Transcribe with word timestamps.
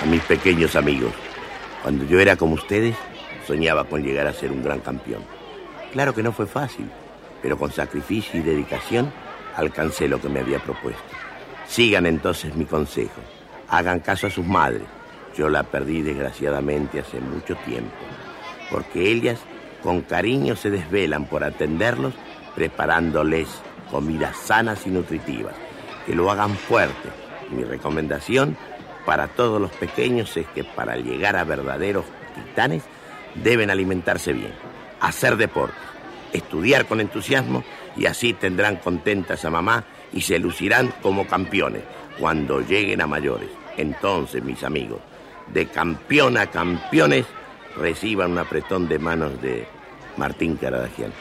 a 0.00 0.06
mis 0.06 0.22
pequeños 0.22 0.76
amigos. 0.76 1.12
Cuando 1.82 2.04
yo 2.04 2.20
era 2.20 2.36
como 2.36 2.54
ustedes, 2.54 2.96
soñaba 3.46 3.84
con 3.84 4.02
llegar 4.02 4.26
a 4.26 4.32
ser 4.32 4.52
un 4.52 4.62
gran 4.62 4.80
campeón. 4.80 5.22
Claro 5.92 6.14
que 6.14 6.22
no 6.22 6.32
fue 6.32 6.46
fácil, 6.46 6.88
pero 7.42 7.58
con 7.58 7.72
sacrificio 7.72 8.40
y 8.40 8.42
dedicación 8.42 9.12
alcancé 9.56 10.08
lo 10.08 10.20
que 10.20 10.28
me 10.28 10.40
había 10.40 10.58
propuesto. 10.58 11.02
Sigan 11.66 12.06
entonces 12.06 12.54
mi 12.54 12.64
consejo. 12.64 13.20
Hagan 13.68 14.00
caso 14.00 14.26
a 14.26 14.30
sus 14.30 14.46
madres. 14.46 14.82
Yo 15.36 15.48
la 15.48 15.62
perdí 15.62 16.02
desgraciadamente 16.02 17.00
hace 17.00 17.20
mucho 17.20 17.54
tiempo, 17.64 17.94
porque 18.70 19.10
ellas 19.10 19.38
con 19.82 20.02
cariño 20.02 20.56
se 20.56 20.70
desvelan 20.70 21.26
por 21.26 21.44
atenderlos, 21.44 22.14
preparándoles 22.54 23.48
comidas 23.90 24.36
sanas 24.36 24.86
y 24.86 24.90
nutritivas, 24.90 25.54
que 26.04 26.14
lo 26.14 26.30
hagan 26.30 26.54
fuerte. 26.56 27.08
Mi 27.50 27.64
recomendación 27.64 28.56
para 29.04 29.28
todos 29.28 29.60
los 29.60 29.70
pequeños 29.72 30.36
es 30.36 30.46
que 30.48 30.64
para 30.64 30.96
llegar 30.96 31.36
a 31.36 31.44
verdaderos 31.44 32.04
titanes 32.34 32.82
deben 33.34 33.70
alimentarse 33.70 34.32
bien, 34.32 34.52
hacer 35.00 35.36
deporte, 35.36 35.78
estudiar 36.32 36.86
con 36.86 37.00
entusiasmo 37.00 37.64
y 37.96 38.06
así 38.06 38.32
tendrán 38.32 38.76
contentas 38.76 39.44
a 39.44 39.50
mamá 39.50 39.84
y 40.12 40.22
se 40.22 40.38
lucirán 40.38 40.92
como 41.02 41.26
campeones 41.26 41.82
cuando 42.18 42.60
lleguen 42.60 43.00
a 43.00 43.06
mayores. 43.06 43.48
Entonces, 43.76 44.42
mis 44.42 44.62
amigos, 44.62 45.00
de 45.52 45.66
campeón 45.66 46.36
a 46.36 46.46
campeones, 46.46 47.26
reciban 47.76 48.32
un 48.32 48.38
apretón 48.38 48.88
de 48.88 48.98
manos 48.98 49.40
de 49.40 49.66
Martín 50.16 50.56
Caradagian. 50.56 51.12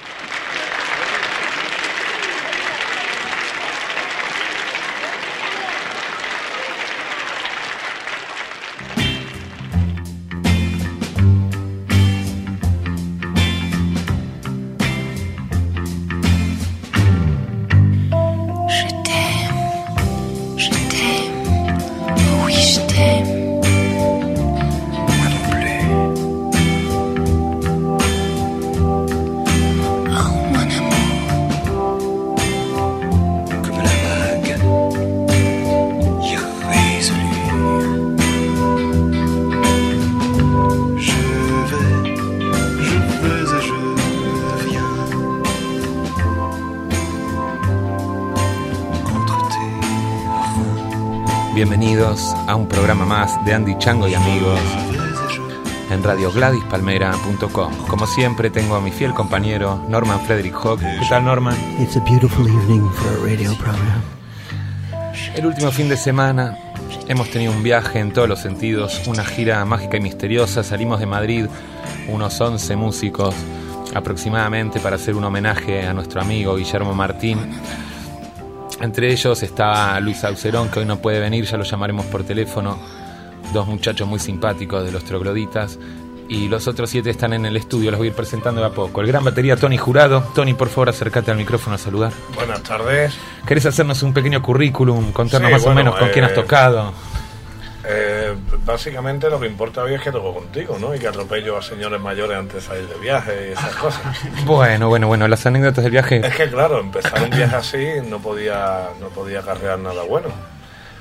Chango 53.79 54.07
y 54.07 54.13
amigos 54.13 54.59
en 55.89 56.03
radiogladispalmera.com. 56.03 57.87
Como 57.87 58.05
siempre 58.05 58.49
tengo 58.49 58.75
a 58.75 58.81
mi 58.81 58.91
fiel 58.91 59.13
compañero 59.13 59.83
Norman 59.87 60.19
Frederick 60.25 60.53
Hawk. 60.53 60.79
¿Qué 60.79 61.05
tal 61.09 61.23
Norman? 61.23 61.55
It's 61.79 61.95
a 61.95 62.01
beautiful 62.01 62.45
evening 62.45 62.89
for 62.91 63.07
a 63.07 63.29
radio 63.29 63.55
program. 63.55 64.01
El 65.33 65.45
último 65.45 65.71
fin 65.71 65.87
de 65.87 65.95
semana 65.95 66.57
hemos 67.07 67.29
tenido 67.29 67.53
un 67.53 67.63
viaje 67.63 67.99
en 67.99 68.11
todos 68.11 68.27
los 68.27 68.39
sentidos, 68.39 69.01
una 69.07 69.23
gira 69.23 69.63
mágica 69.63 69.97
y 69.97 70.01
misteriosa. 70.01 70.61
Salimos 70.61 70.99
de 70.99 71.05
Madrid, 71.05 71.45
unos 72.09 72.39
11 72.39 72.75
músicos 72.75 73.33
aproximadamente 73.95 74.79
para 74.79 74.97
hacer 74.97 75.15
un 75.15 75.23
homenaje 75.23 75.87
a 75.87 75.93
nuestro 75.93 76.21
amigo 76.21 76.55
Guillermo 76.55 76.93
Martín 76.93 77.39
entre 78.81 79.11
ellos 79.11 79.43
está 79.43 79.99
Luis 79.99 80.23
Aucerón, 80.23 80.69
que 80.69 80.79
hoy 80.79 80.85
no 80.85 80.99
puede 80.99 81.19
venir, 81.19 81.43
ya 81.43 81.57
lo 81.57 81.65
llamaremos 81.65 82.05
por 82.05 82.23
teléfono. 82.23 82.77
Dos 83.53 83.67
muchachos 83.67 84.07
muy 84.07 84.19
simpáticos 84.19 84.85
de 84.85 84.91
los 84.91 85.03
trogloditas. 85.03 85.79
Y 86.27 86.47
los 86.47 86.67
otros 86.67 86.91
siete 86.91 87.09
están 87.09 87.33
en 87.33 87.47
el 87.47 87.57
estudio, 87.57 87.89
los 87.89 87.97
voy 87.97 88.07
a 88.07 88.11
ir 88.11 88.15
presentando 88.15 88.61
de 88.61 88.67
a 88.67 88.69
poco. 88.69 89.01
El 89.01 89.07
gran 89.07 89.23
batería 89.23 89.55
Tony 89.55 89.77
Jurado. 89.77 90.23
Tony, 90.35 90.53
por 90.53 90.69
favor, 90.69 90.89
acércate 90.89 91.31
al 91.31 91.37
micrófono 91.37 91.75
a 91.75 91.79
saludar. 91.79 92.13
Buenas 92.35 92.61
tardes. 92.61 93.17
¿Querés 93.47 93.65
hacernos 93.65 94.03
un 94.03 94.13
pequeño 94.13 94.39
currículum? 94.39 95.11
Contarnos 95.11 95.51
más 95.51 95.65
o 95.65 95.73
menos 95.73 95.95
con 95.95 96.09
quién 96.09 96.25
has 96.25 96.31
eh, 96.31 96.35
tocado. 96.35 96.93
Eh, 97.83 98.35
básicamente 98.63 99.27
lo 99.27 99.39
que 99.39 99.47
importa 99.47 99.81
hoy 99.81 99.95
es 99.95 100.01
que 100.01 100.11
toco 100.11 100.35
contigo, 100.35 100.77
¿no? 100.79 100.93
Y 100.93 100.99
que 100.99 101.07
atropello 101.07 101.57
a 101.57 101.63
señores 101.63 101.99
mayores 101.99 102.37
antes 102.37 102.55
de 102.55 102.61
salir 102.61 102.87
de 102.87 102.99
viaje 102.99 103.49
y 103.49 103.51
esas 103.53 103.75
cosas. 103.77 104.03
Bueno, 104.45 104.89
bueno, 104.89 105.07
bueno, 105.07 105.27
las 105.27 105.43
anécdotas 105.47 105.83
del 105.83 105.91
viaje. 105.91 106.21
Es 106.23 106.35
que 106.35 106.47
claro, 106.47 106.79
empezar 106.79 107.23
un 107.23 107.31
viaje 107.31 107.55
así 107.55 107.87
no 108.07 108.19
podía, 108.19 108.89
no 109.01 109.07
podía 109.07 109.41
cargar 109.41 109.79
nada 109.79 110.03
bueno. 110.03 110.27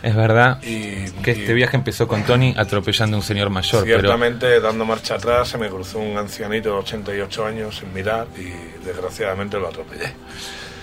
Es 0.02 0.14
verdad 0.14 0.62
y, 0.62 1.10
que 1.22 1.32
este 1.32 1.54
viaje 1.54 1.76
empezó 1.76 2.06
con 2.06 2.22
Tony 2.22 2.54
atropellando 2.56 3.16
a 3.16 3.20
un 3.20 3.24
señor 3.24 3.50
mayor. 3.50 3.84
Ciertamente, 3.84 4.60
dando 4.60 4.84
marcha 4.84 5.16
atrás, 5.16 5.48
se 5.48 5.58
me 5.58 5.68
cruzó 5.68 5.98
un 5.98 6.16
ancianito 6.16 6.70
de 6.70 6.76
88 6.76 7.46
años 7.46 7.76
sin 7.78 7.92
mirar 7.92 8.28
y 8.36 8.84
desgraciadamente 8.84 9.58
lo 9.58 9.68
atropellé. 9.68 10.12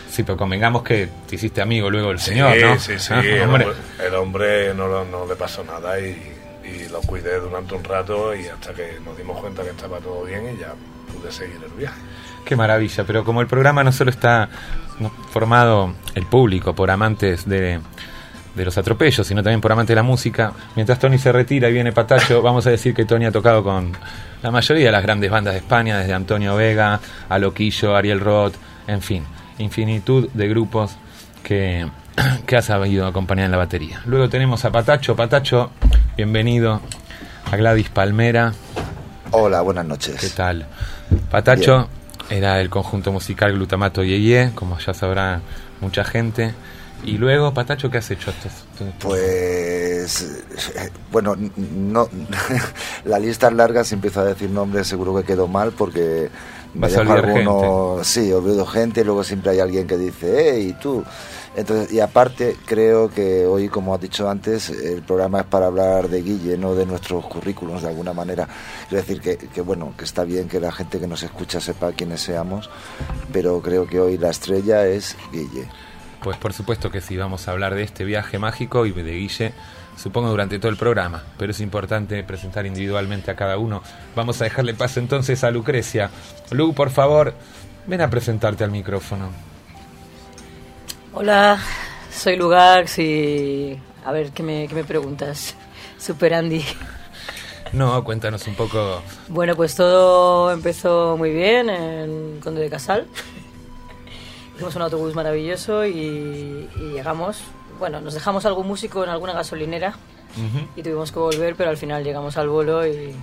Sí, 0.10 0.24
pero 0.24 0.38
convengamos 0.38 0.84
que 0.84 1.10
te 1.28 1.36
hiciste 1.36 1.62
amigo 1.62 1.90
luego 1.90 2.10
del 2.10 2.20
señor, 2.20 2.58
¿no? 2.58 2.80
Sí, 2.80 3.00
sí, 3.00 3.14
ah, 3.14 3.22
el, 3.22 3.42
hombre. 3.44 3.68
el 4.06 4.16
hombre 4.16 4.74
no, 4.74 5.06
no 5.06 5.26
le 5.26 5.36
pasó 5.36 5.64
nada 5.64 6.00
y, 6.00 6.32
lo 6.92 7.02
cuidé 7.02 7.40
durante 7.40 7.76
un 7.76 7.84
rato 7.84 8.34
y 8.34 8.48
hasta 8.48 8.74
que 8.74 8.98
nos 9.04 9.18
dimos 9.18 9.40
cuenta 9.40 9.62
que 9.64 9.70
estaba 9.70 10.00
todo 10.00 10.24
bien 10.24 10.56
y 10.56 10.60
ya 10.60 10.74
pude 11.14 11.32
seguir 11.32 11.60
el 11.64 11.72
viaje. 11.74 12.00
Qué 12.46 12.56
maravilla, 12.56 13.04
pero 13.04 13.24
como 13.26 13.42
el 13.42 13.48
programa 13.48 13.84
no 13.84 13.92
solo 13.92 14.10
está 14.10 14.50
formado 15.32 15.94
el 16.16 16.26
público 16.26 16.74
por 16.74 16.90
amantes 16.90 17.48
de, 17.48 17.82
de 18.56 18.66
los 18.66 18.78
atropellos, 18.78 19.28
sino 19.28 19.44
también 19.44 19.62
por 19.62 19.72
amantes 19.72 19.90
de 19.90 19.96
la 19.96 20.04
música. 20.04 20.54
Mientras 20.76 20.98
Tony 20.98 21.18
se 21.18 21.32
retira 21.32 21.70
y 21.70 21.74
viene 21.74 21.92
Patacho, 21.92 22.42
vamos 22.42 22.66
a 22.68 22.70
decir 22.72 22.94
que 22.94 23.06
Tony 23.06 23.26
ha 23.26 23.32
tocado 23.32 23.64
con 23.64 23.92
la 24.42 24.52
mayoría 24.52 24.86
de 24.86 24.92
las 24.92 25.04
grandes 25.04 25.30
bandas 25.30 25.54
de 25.54 25.60
España, 25.60 26.00
desde 26.00 26.14
Antonio 26.14 26.56
Vega 26.56 27.00
a 27.28 27.40
Loquillo, 27.40 27.96
Ariel 27.96 28.20
Roth, 28.20 28.56
en 28.88 29.02
fin 29.02 29.24
infinitud 29.58 30.30
de 30.34 30.48
grupos 30.48 30.96
que, 31.44 31.90
que 32.46 32.58
ha 32.58 32.62
sabido 32.62 33.08
acompañar 33.08 33.46
en 33.46 33.52
la 33.52 33.58
batería. 33.58 34.02
Luego 34.06 34.30
tenemos 34.30 34.66
a 34.66 34.72
Patacho. 34.72 35.16
Patacho, 35.16 35.72
bienvenido 36.18 36.82
a 37.52 37.56
Gladys 37.56 37.90
Palmera. 37.90 38.54
Hola, 39.32 39.62
buenas 39.62 39.86
noches. 39.86 40.20
¿Qué 40.20 40.30
tal? 40.30 40.66
Patacho 41.30 41.90
era 42.30 42.60
el 42.62 42.70
conjunto 42.70 43.12
musical 43.12 43.54
Glutamato 43.54 44.04
Yeye, 44.04 44.52
como 44.56 44.78
ya 44.80 44.94
sabrá 44.94 45.42
mucha 45.82 46.04
gente. 46.04 46.54
Y 47.04 47.18
luego, 47.18 47.54
Patacho, 47.54 47.90
¿qué 47.92 48.00
has 48.00 48.10
hecho? 48.10 48.32
Pues, 49.00 50.44
bueno, 51.12 51.36
no, 51.56 52.10
la 53.06 53.20
lista 53.20 53.48
es 53.48 53.54
larga, 53.54 53.84
si 53.84 53.96
empiezo 53.96 54.22
a 54.22 54.26
decir 54.26 54.50
nombres 54.50 54.88
seguro 54.88 55.16
que 55.16 55.24
quedo 55.24 55.48
mal 55.48 55.72
porque 55.72 56.30
me 56.74 56.90
dejo 56.90 57.14
alguno, 57.14 58.00
sí, 58.04 58.32
olvido 58.32 58.66
gente, 58.66 59.04
luego 59.06 59.24
siempre 59.24 59.52
hay 59.52 59.60
alguien 59.60 59.88
que 59.88 59.98
dice, 59.98 60.52
hey, 60.54 60.76
tú. 60.82 61.04
Entonces, 61.56 61.94
y 61.94 62.02
aparte, 62.02 62.58
creo 62.66 63.10
que 63.10 63.46
hoy, 63.46 63.70
como 63.70 63.96
has 63.96 64.02
dicho 64.02 64.30
antes, 64.30 64.70
el 64.70 65.02
programa 65.04 65.40
es 65.40 65.46
para 65.46 65.68
hablar 65.68 66.10
de 66.10 66.22
Guille, 66.22 66.58
no 66.58 66.76
de 66.76 66.86
nuestros 66.86 67.26
currículums 67.28 67.82
de 67.82 67.88
alguna 67.88 68.12
manera. 68.12 68.46
Es 68.86 68.92
decir, 68.92 69.22
que, 69.22 69.38
que 69.38 69.62
bueno, 69.62 69.94
que 69.98 70.04
está 70.04 70.26
bien 70.26 70.50
que 70.50 70.60
la 70.60 70.74
gente 70.74 71.00
que 71.00 71.08
nos 71.08 71.24
escucha 71.24 71.62
sepa 71.62 71.94
quiénes 71.94 72.22
seamos, 72.22 72.70
pero 73.32 73.62
creo 73.62 73.88
que 73.88 74.02
hoy 74.02 74.18
la 74.18 74.32
estrella 74.32 74.86
es 74.86 75.16
Guille. 75.32 75.70
Pues 76.26 76.38
por 76.38 76.54
supuesto 76.54 76.90
que 76.90 77.02
sí, 77.02 77.18
vamos 77.18 77.48
a 77.48 77.52
hablar 77.52 77.76
de 77.76 77.84
este 77.84 78.04
viaje 78.04 78.40
mágico 78.40 78.88
y 78.88 78.92
de 78.92 79.12
Guille 79.12 79.54
supongo 79.96 80.32
durante 80.32 80.58
todo 80.58 80.72
el 80.72 80.76
programa, 80.76 81.22
pero 81.38 81.52
es 81.52 81.60
importante 81.60 82.24
presentar 82.24 82.66
individualmente 82.66 83.30
a 83.30 83.36
cada 83.36 83.60
uno. 83.60 83.84
Vamos 84.16 84.42
a 84.42 84.46
dejarle 84.46 84.74
paso 84.74 85.00
entonces 85.00 85.44
a 85.44 85.52
Lucrecia. 85.52 86.10
Lu, 86.50 86.74
por 86.74 86.90
favor, 86.90 87.36
ven 87.86 88.02
a 88.02 88.10
presentarte 88.10 88.64
al 88.64 88.72
micrófono. 88.72 89.30
Hola, 91.14 91.60
soy 92.12 92.38
Lugax 92.38 92.98
y... 92.98 93.80
A 94.04 94.12
ver, 94.12 94.32
¿qué 94.32 94.42
me, 94.42 94.68
qué 94.68 94.74
me 94.74 94.84
preguntas? 94.84 95.54
Super 96.00 96.34
Andy. 96.34 96.66
No, 97.72 98.04
cuéntanos 98.04 98.48
un 98.48 98.56
poco. 98.56 99.04
Bueno, 99.28 99.56
pues 99.56 99.76
todo 99.76 100.52
empezó 100.52 101.18
muy 101.18 101.32
bien 101.32 101.70
en 101.70 102.40
Conde 102.40 102.62
de 102.62 102.70
Casal. 102.72 103.06
Hicimos 104.56 104.76
un 104.76 104.82
autobús 104.82 105.16
maravilloso 105.16 105.86
y 105.86 106.68
llegamos 106.94 107.44
bueno, 107.80 108.02
nos 108.02 108.14
dejamos 108.14 108.46
algún 108.46 108.68
músico 108.68 109.04
en 109.04 109.10
alguna 109.10 109.34
gasolinera 109.34 109.96
y 110.76 110.84
tuvimos 110.84 111.12
que 111.12 111.20
volver, 111.20 111.56
pero 111.56 111.70
al 111.70 111.78
final 111.78 112.04
llegamos 112.04 112.36
al 112.38 112.50
bolo 112.50 112.86
y, 112.86 113.16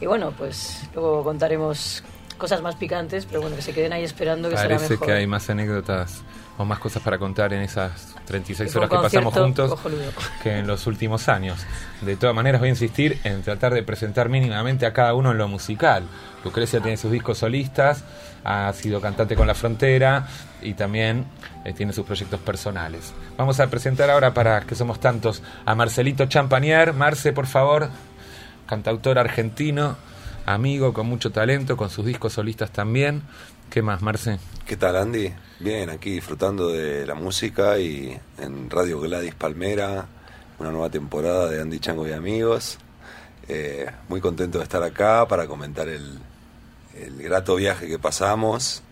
y, 0.00 0.06
bueno, 0.06 0.32
pues 0.36 0.88
luego 0.92 1.22
contaremos 1.22 2.02
cosas 2.36 2.62
más 2.62 2.74
picantes, 2.74 3.26
pero 3.26 3.40
bueno, 3.40 3.54
que 3.54 3.62
se 3.62 3.72
queden 3.72 3.92
ahí 3.92 4.02
esperando 4.02 4.48
que 4.48 4.56
Parece 4.56 4.78
será 4.78 4.90
mejor. 4.90 5.06
que 5.06 5.12
hay 5.12 5.26
más 5.26 5.48
anécdotas 5.48 6.24
más 6.64 6.78
cosas 6.78 7.02
para 7.02 7.18
contar 7.18 7.52
en 7.52 7.62
esas 7.62 8.14
36 8.26 8.72
Fue 8.72 8.80
un 8.80 8.86
horas 8.86 8.98
que 8.98 9.18
pasamos 9.18 9.34
juntos 9.34 9.80
que 10.42 10.58
en 10.58 10.66
los 10.66 10.86
últimos 10.86 11.28
años. 11.28 11.64
De 12.00 12.16
todas 12.16 12.34
maneras, 12.34 12.60
voy 12.60 12.68
a 12.68 12.70
insistir 12.70 13.18
en 13.24 13.42
tratar 13.42 13.74
de 13.74 13.82
presentar 13.82 14.28
mínimamente 14.28 14.86
a 14.86 14.92
cada 14.92 15.14
uno 15.14 15.32
en 15.32 15.38
lo 15.38 15.48
musical. 15.48 16.04
Lucrecia 16.44 16.80
tiene 16.80 16.96
sus 16.96 17.10
discos 17.10 17.38
solistas, 17.38 18.04
ha 18.44 18.72
sido 18.72 19.00
cantante 19.00 19.36
con 19.36 19.46
La 19.46 19.54
Frontera 19.54 20.26
y 20.60 20.74
también 20.74 21.26
eh, 21.64 21.72
tiene 21.72 21.92
sus 21.92 22.04
proyectos 22.04 22.40
personales. 22.40 23.12
Vamos 23.36 23.60
a 23.60 23.68
presentar 23.68 24.10
ahora, 24.10 24.34
para 24.34 24.62
que 24.62 24.74
somos 24.74 25.00
tantos, 25.00 25.42
a 25.64 25.74
Marcelito 25.74 26.26
Champagnier. 26.26 26.92
Marce, 26.92 27.32
por 27.32 27.46
favor, 27.46 27.88
cantautor 28.66 29.18
argentino, 29.18 29.96
amigo 30.46 30.92
con 30.92 31.06
mucho 31.06 31.30
talento, 31.30 31.76
con 31.76 31.90
sus 31.90 32.04
discos 32.04 32.32
solistas 32.32 32.70
también. 32.70 33.22
¿Qué 33.70 33.80
más, 33.80 34.02
Marce? 34.02 34.38
¿Qué 34.66 34.76
tal, 34.76 34.96
Andy? 34.96 35.32
Bien, 35.60 35.88
aquí 35.90 36.10
disfrutando 36.10 36.68
de 36.68 37.06
la 37.06 37.14
música 37.14 37.78
y 37.78 38.18
en 38.38 38.68
Radio 38.68 39.00
Gladys 39.00 39.34
Palmera, 39.34 40.06
una 40.58 40.70
nueva 40.70 40.90
temporada 40.90 41.48
de 41.48 41.60
Andy 41.60 41.78
Chango 41.78 42.06
y 42.06 42.12
Amigos. 42.12 42.78
Eh, 43.48 43.86
muy 44.08 44.20
contento 44.20 44.58
de 44.58 44.64
estar 44.64 44.82
acá 44.82 45.26
para 45.26 45.46
comentar 45.46 45.88
el, 45.88 46.18
el 46.96 47.22
grato 47.22 47.56
viaje 47.56 47.86
que 47.88 47.98
pasamos, 47.98 48.82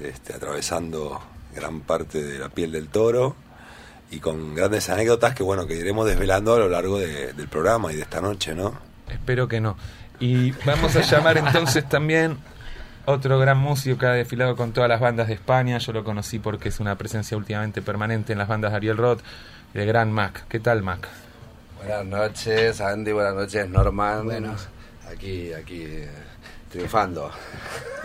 este, 0.00 0.34
atravesando 0.34 1.20
gran 1.54 1.80
parte 1.80 2.22
de 2.22 2.38
la 2.38 2.48
piel 2.48 2.72
del 2.72 2.88
toro 2.88 3.34
y 4.10 4.20
con 4.20 4.54
grandes 4.54 4.88
anécdotas 4.90 5.34
que, 5.34 5.42
bueno, 5.42 5.66
que 5.66 5.74
iremos 5.74 6.06
desvelando 6.06 6.54
a 6.54 6.58
lo 6.58 6.68
largo 6.68 6.98
de- 6.98 7.32
del 7.32 7.48
programa 7.48 7.92
y 7.92 7.96
de 7.96 8.02
esta 8.02 8.20
noche, 8.20 8.54
¿no? 8.54 8.78
Espero 9.08 9.48
que 9.48 9.60
no. 9.60 9.76
Y 10.20 10.52
vamos 10.64 10.94
a 10.96 11.00
llamar 11.02 11.38
entonces 11.38 11.88
también 11.88 12.38
otro 13.04 13.38
gran 13.38 13.58
músico 13.58 13.98
que 13.98 14.06
ha 14.06 14.12
desfilado 14.12 14.56
con 14.56 14.72
todas 14.72 14.88
las 14.88 15.00
bandas 15.00 15.28
de 15.28 15.34
España. 15.34 15.78
Yo 15.78 15.92
lo 15.92 16.04
conocí 16.04 16.38
porque 16.38 16.68
es 16.70 16.80
una 16.80 16.96
presencia 16.96 17.36
últimamente 17.36 17.82
permanente 17.82 18.32
en 18.32 18.38
las 18.38 18.48
bandas 18.48 18.72
de 18.72 18.76
Ariel 18.78 18.96
Roth, 18.96 19.20
el 19.74 19.86
gran 19.86 20.10
Mac. 20.12 20.44
¿Qué 20.48 20.58
tal, 20.60 20.82
Mac? 20.82 21.06
Buenas 21.78 22.04
noches, 22.06 22.80
Andy. 22.80 23.12
Buenas 23.12 23.34
noches, 23.34 23.68
Norman. 23.68 24.28
Aquí, 25.12 25.52
aquí, 25.52 25.82
eh, 25.84 26.10
triunfando. 26.70 27.30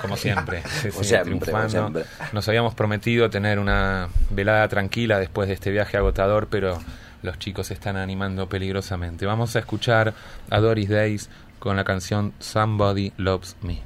Como 0.02 0.18
siempre, 0.18 0.64
sí, 0.82 0.90
Como 0.90 1.04
sí, 1.04 1.10
siempre, 1.10 1.32
como 1.34 1.46
triunfando. 1.46 1.70
siempre. 1.70 2.06
Nos 2.34 2.48
habíamos 2.48 2.74
prometido 2.74 3.30
tener 3.30 3.60
una 3.60 4.10
velada 4.30 4.68
tranquila 4.68 5.20
después 5.20 5.48
de 5.48 5.54
este 5.54 5.72
viaje 5.72 5.98
agotador, 5.98 6.48
pero 6.48 6.80
los 7.22 7.38
chicos 7.40 7.68
se 7.68 7.74
están 7.76 7.98
animando 7.98 8.50
peligrosamente. 8.50 9.26
Vamos 9.26 9.56
a 9.56 9.60
escuchar 9.60 10.14
a 10.50 10.60
Doris 10.60 10.90
Days 10.90 11.30
con 11.60 11.76
la 11.76 11.84
canción 11.84 12.34
Somebody 12.40 13.14
Loves 13.18 13.56
Me. 13.62 13.82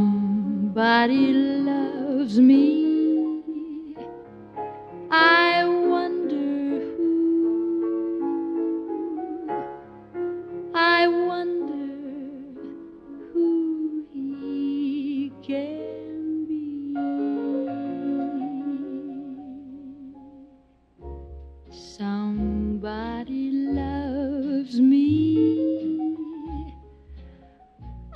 Somebody 0.00 1.32
loves 1.32 2.38
me. 2.38 3.42
I 5.10 5.64
I 10.82 11.06
wonder 11.08 11.92
who 13.34 14.06
he 14.10 15.30
can 15.42 16.46
be. 16.48 16.94
Somebody 21.70 23.50
loves 23.50 24.80
me. 24.80 26.16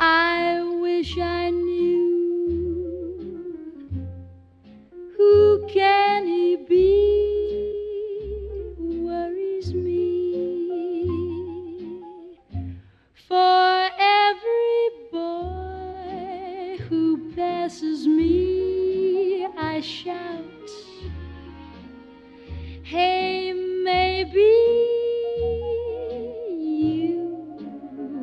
I 0.01 0.63
wish 0.81 1.19
I 1.19 1.51
knew 1.51 2.81
who 5.19 5.67
can 5.69 6.27
he 6.27 6.44
passes 17.65 18.07
me 18.07 19.47
I 19.57 19.81
shout 19.81 20.69
hey 22.83 23.55
maybe 23.55 24.53
you 26.61 27.23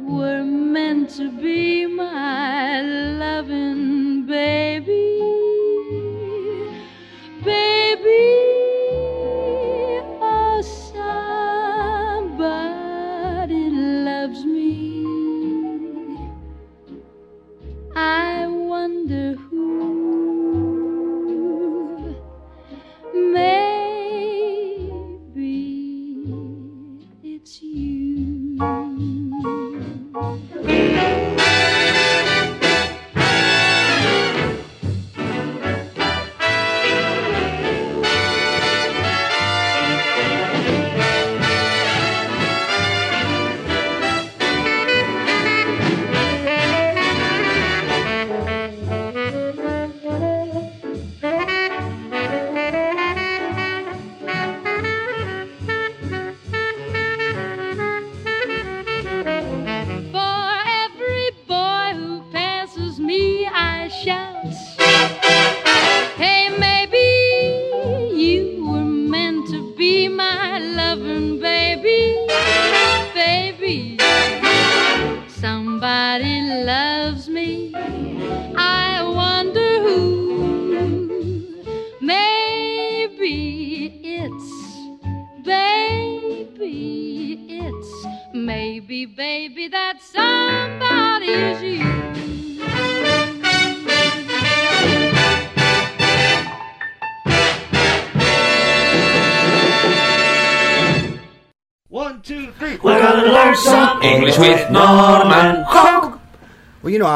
were 0.08 0.44
meant 0.44 1.10
to 1.18 1.32
be 1.32 1.88
my 1.88 2.82
loving 2.82 4.28
baby. 4.28 5.08
Baby, 7.44 8.41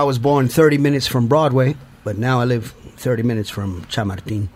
was 0.05 0.19
born 0.19 0.47
30 0.47 0.77
minutes 0.77 1.07
from 1.07 1.27
Broadway, 1.27 1.75
but 2.03 2.17
now 2.17 2.39
I 2.39 2.45
live 2.45 2.71
30 2.97 3.24
minutes 3.24 3.50
from 3.50 3.85
Chamartin. 3.89 4.50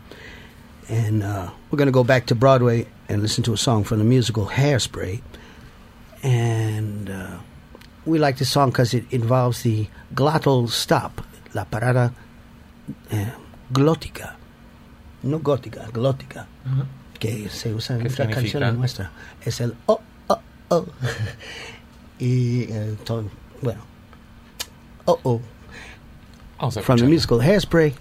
And 0.88 1.24
uh, 1.24 1.52
we're 1.70 1.78
going 1.78 1.88
to 1.88 1.92
go 1.92 2.04
back 2.04 2.28
to 2.28 2.36
Broadway 2.36 2.88
and 3.08 3.22
listen 3.22 3.44
to 3.46 3.54
a 3.54 3.58
song 3.58 3.84
from 3.84 4.00
the 4.00 4.04
musical 4.04 4.48
Hairspray. 4.48 5.22
And 6.24 7.10
uh, 7.10 7.38
we 8.06 8.20
like 8.20 8.38
this 8.38 8.50
song 8.50 8.70
because 8.70 8.94
it 8.94 9.06
involves 9.12 9.62
the 9.64 9.88
glottal 10.14 10.70
stop, 10.70 11.22
la 11.54 11.66
parada 11.66 12.14
eh, 13.12 13.32
glótica. 13.72 14.36
No 15.24 15.40
gótica, 15.40 15.92
glótica. 15.92 16.48
Que 17.20 17.50
se 17.50 17.74
usa 17.74 17.96
en 17.96 18.02
¿Qué 18.02 18.10
muchas 18.10 18.28
significa? 18.28 18.42
canciones 18.42 18.74
nuestras. 18.76 19.10
Es 19.44 19.60
el 19.62 19.76
oh, 19.88 20.02
oh, 20.28 20.40
oh. 20.70 20.86
y 22.20 22.64
eh, 22.64 22.96
todo, 23.04 23.26
bueno. 23.62 23.82
Oh, 25.10 25.42
oh. 26.60 26.70
From 26.70 27.00
the 27.00 27.08
musical 27.08 27.40
Hairspray. 27.40 27.96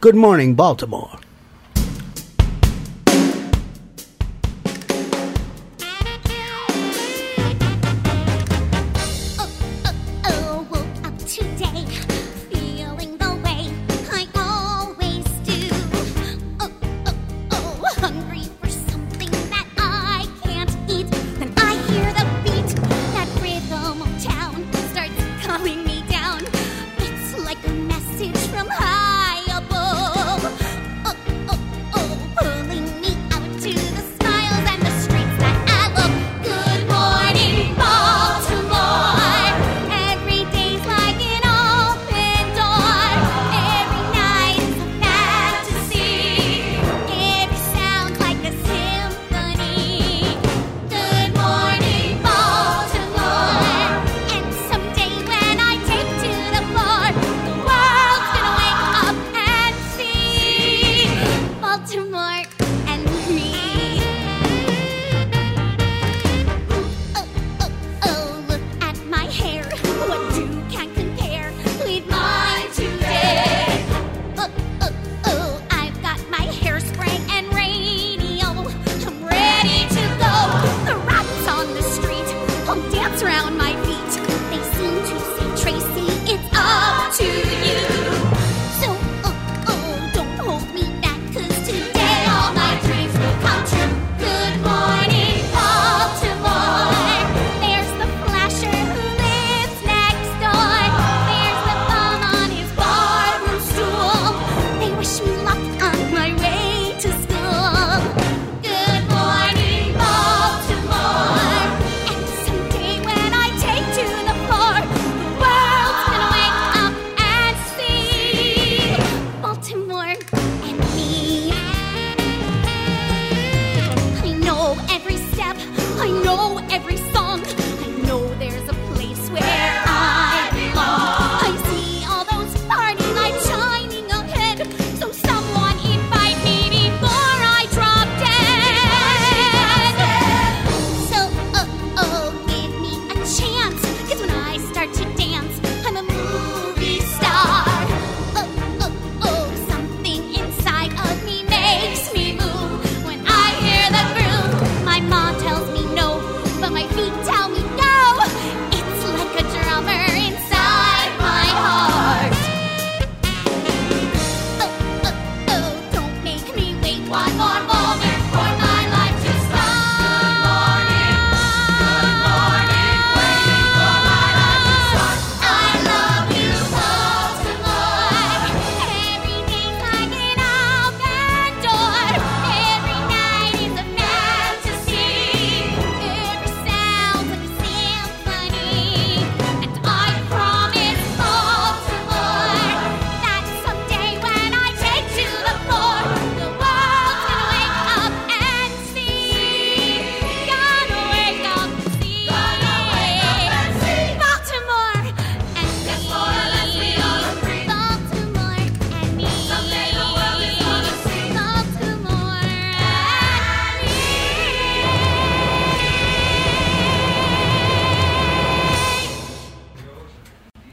Good 0.00 0.14
morning, 0.14 0.54
Baltimore. 0.54 1.18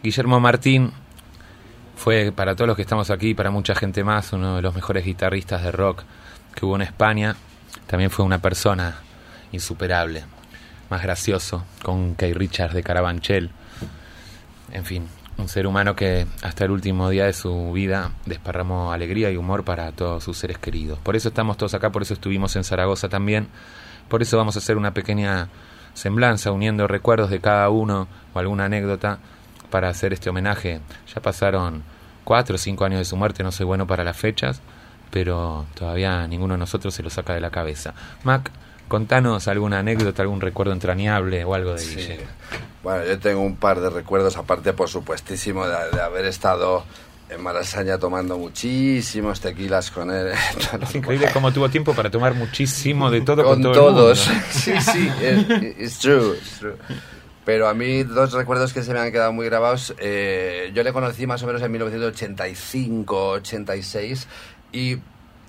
Guillermo 0.10 0.40
Martín 0.40 0.92
fue 1.96 2.32
para 2.32 2.56
todos 2.56 2.70
los 2.70 2.76
que 2.76 2.82
estamos 2.82 3.12
aquí, 3.12 3.36
para 3.36 3.52
mucha 3.52 3.76
gente 3.76 4.04
más, 4.04 4.34
uno 4.34 4.56
de 4.56 4.64
los 4.64 4.74
mejores 4.74 5.06
guitarristas 5.06 5.62
de 5.62 5.72
rock 5.72 6.02
que 6.56 6.66
hubo 6.66 6.76
en 6.78 6.82
España. 6.82 7.36
También 7.86 8.10
fue 8.10 8.26
una 8.26 8.40
persona 8.40 9.02
insuperable, 9.52 10.24
más 10.90 11.04
gracioso, 11.04 11.64
con 11.84 12.16
Kay 12.16 12.34
Richards 12.34 12.74
de 12.74 12.82
Carabanchel. 12.82 13.52
En 14.72 14.84
fin, 14.84 15.08
un 15.38 15.48
ser 15.48 15.68
humano 15.68 15.96
que 15.96 16.26
hasta 16.42 16.66
el 16.66 16.72
último 16.72 17.08
día 17.12 17.26
de 17.26 17.34
su 17.34 17.72
vida 17.72 18.12
desparramó 18.26 18.92
alegría 18.92 19.30
y 19.30 19.38
humor 19.38 19.64
para 19.64 19.92
todos 19.92 20.24
sus 20.24 20.40
seres 20.40 20.58
queridos. 20.58 20.98
Por 20.98 21.16
eso 21.16 21.28
estamos 21.30 21.56
todos 21.56 21.76
acá, 21.76 21.92
por 21.92 22.02
eso 22.02 22.16
estuvimos 22.16 22.56
en 22.56 22.64
Zaragoza 22.64 23.10
también. 23.10 23.48
Por 24.08 24.24
eso 24.24 24.38
vamos 24.38 24.56
a 24.56 24.60
hacer 24.60 24.76
una 24.76 24.92
pequeña 24.92 25.50
semblanza 25.94 26.52
uniendo 26.52 26.88
recuerdos 26.88 27.30
de 27.30 27.40
cada 27.40 27.70
uno 27.70 28.08
o 28.34 28.40
alguna 28.40 28.66
anécdota 28.66 29.20
para 29.70 29.90
hacer 29.90 30.14
este 30.14 30.30
homenaje. 30.30 30.80
Ya 31.14 31.22
pasaron 31.22 31.84
cuatro 32.24 32.56
o 32.56 32.58
cinco 32.58 32.86
años 32.86 33.00
de 33.00 33.06
su 33.06 33.16
muerte, 33.16 33.44
no 33.44 33.52
soy 33.52 33.66
bueno 33.66 33.88
para 33.88 34.04
las 34.04 34.18
fechas, 34.18 34.62
pero 35.12 35.66
todavía 35.74 36.28
ninguno 36.28 36.54
de 36.56 36.60
nosotros 36.60 36.94
se 36.94 37.04
lo 37.04 37.10
saca 37.10 37.34
de 37.34 37.42
la 37.42 37.50
cabeza. 37.50 37.94
Mac, 38.24 38.52
contanos 38.88 39.48
alguna 39.48 39.80
anécdota, 39.80 40.22
algún 40.22 40.42
recuerdo 40.42 40.74
entrañable 40.74 41.44
o 41.44 41.54
algo 41.54 41.74
de 41.74 41.80
Sí. 41.80 41.96
Guille. 41.96 42.20
Bueno, 42.84 43.06
yo 43.06 43.20
tengo 43.20 43.42
un 43.42 43.56
par 43.58 43.80
de 43.82 43.90
recuerdos, 43.90 44.38
aparte, 44.38 44.74
por 44.74 44.88
supuestísimo, 44.90 45.68
de, 45.68 45.76
de 45.92 46.02
haber 46.02 46.26
estado 46.26 46.84
en 47.30 47.44
Malasaña 47.44 47.98
tomando 48.00 48.38
muchísimos 48.38 49.40
tequilas 49.42 49.92
con 49.92 50.10
él. 50.10 50.30
Es 50.82 50.96
increíble 50.96 51.30
cómo 51.34 51.52
tuvo 51.52 51.70
tiempo 51.70 51.94
para 51.94 52.10
tomar 52.10 52.34
muchísimo 52.34 53.12
de 53.12 53.22
todo 53.22 53.44
con, 53.44 53.62
con 53.62 53.74
todo 53.74 53.90
el 53.90 53.96
todos. 53.96 54.28
mundo. 54.28 54.44
sí, 54.52 54.74
sí, 54.82 55.12
es 55.22 55.50
it's 55.80 56.00
true, 56.00 56.36
it's 56.38 56.60
true. 56.60 56.76
Pero 57.50 57.68
a 57.68 57.74
mí 57.74 58.04
dos 58.04 58.34
recuerdos 58.34 58.74
que 58.74 58.84
se 58.84 58.94
me 58.94 59.00
han 59.00 59.12
quedado 59.12 59.34
muy 59.34 59.48
grabados. 59.48 59.96
eh, 59.98 60.70
yo 60.76 60.84
le 60.84 60.94
conocí 60.94 61.26
más 61.26 61.42
o 61.42 61.48
menos 61.48 61.64
en 61.64 61.72
1985, 61.72 63.30
86 63.30 64.28
y 64.72 65.00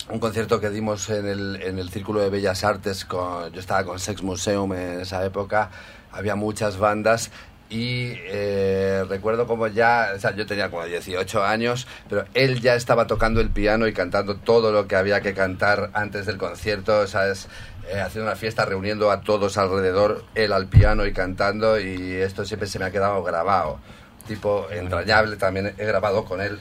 un 0.08 0.18
concierto 0.18 0.62
que 0.62 0.70
dimos 0.70 1.10
en 1.10 1.26
el, 1.26 1.60
en 1.60 1.78
el 1.78 1.90
Círculo 1.90 2.22
de 2.22 2.30
Bellas 2.30 2.64
Artes. 2.64 3.04
Con, 3.04 3.52
yo 3.52 3.60
estaba 3.60 3.84
con 3.84 3.98
Sex 3.98 4.22
Museum 4.22 4.72
en 4.72 5.00
esa 5.00 5.22
época. 5.26 5.70
Había 6.10 6.36
muchas 6.36 6.78
bandas 6.78 7.30
y 7.68 8.14
eh, 8.16 9.04
recuerdo 9.06 9.46
como 9.46 9.66
ya, 9.66 10.12
o 10.16 10.18
sea, 10.18 10.34
yo 10.34 10.46
tenía 10.46 10.70
como 10.70 10.86
18 10.86 11.44
años, 11.44 11.86
pero 12.08 12.24
él 12.32 12.62
ya 12.62 12.76
estaba 12.76 13.06
tocando 13.06 13.42
el 13.42 13.50
piano 13.50 13.86
y 13.86 13.92
cantando 13.92 14.36
todo 14.36 14.72
lo 14.72 14.88
que 14.88 14.96
había 14.96 15.20
que 15.20 15.34
cantar 15.34 15.90
antes 15.92 16.24
del 16.24 16.38
concierto, 16.38 17.06
¿sabes? 17.06 17.46
Eh, 17.92 18.00
haciendo 18.00 18.30
una 18.30 18.36
fiesta, 18.36 18.64
reuniendo 18.64 19.10
a 19.10 19.20
todos 19.22 19.58
alrededor, 19.58 20.24
él 20.34 20.52
al 20.52 20.68
piano 20.68 21.06
y 21.06 21.12
cantando, 21.12 21.78
y 21.80 22.12
esto 22.14 22.44
siempre 22.44 22.68
se 22.68 22.78
me 22.78 22.84
ha 22.84 22.90
quedado 22.90 23.22
grabado. 23.24 23.80
Tipo 24.28 24.68
entrañable, 24.70 25.36
también 25.36 25.74
he 25.76 25.84
grabado 25.86 26.24
con 26.24 26.40
él 26.40 26.60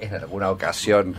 en 0.00 0.14
alguna 0.14 0.50
ocasión. 0.50 1.14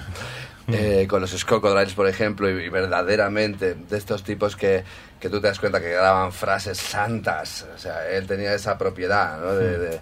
eh, 0.71 1.07
con 1.09 1.21
los 1.21 1.45
Crocodiles, 1.45 1.93
por 1.93 2.07
ejemplo, 2.07 2.47
y, 2.49 2.65
y 2.65 2.69
verdaderamente 2.69 3.73
de 3.75 3.97
estos 3.97 4.23
tipos 4.23 4.55
que, 4.55 4.83
que 5.19 5.27
tú 5.29 5.39
te 5.41 5.47
das 5.47 5.57
cuenta 5.59 5.79
que 5.79 5.89
graban 5.89 6.31
frases 6.31 6.77
santas. 6.77 7.65
O 7.73 7.77
sea, 7.79 8.07
él 8.09 8.27
tenía 8.27 8.53
esa 8.53 8.77
propiedad 8.77 9.39
¿no? 9.39 9.55
de, 9.55 9.77
de- 9.79 9.99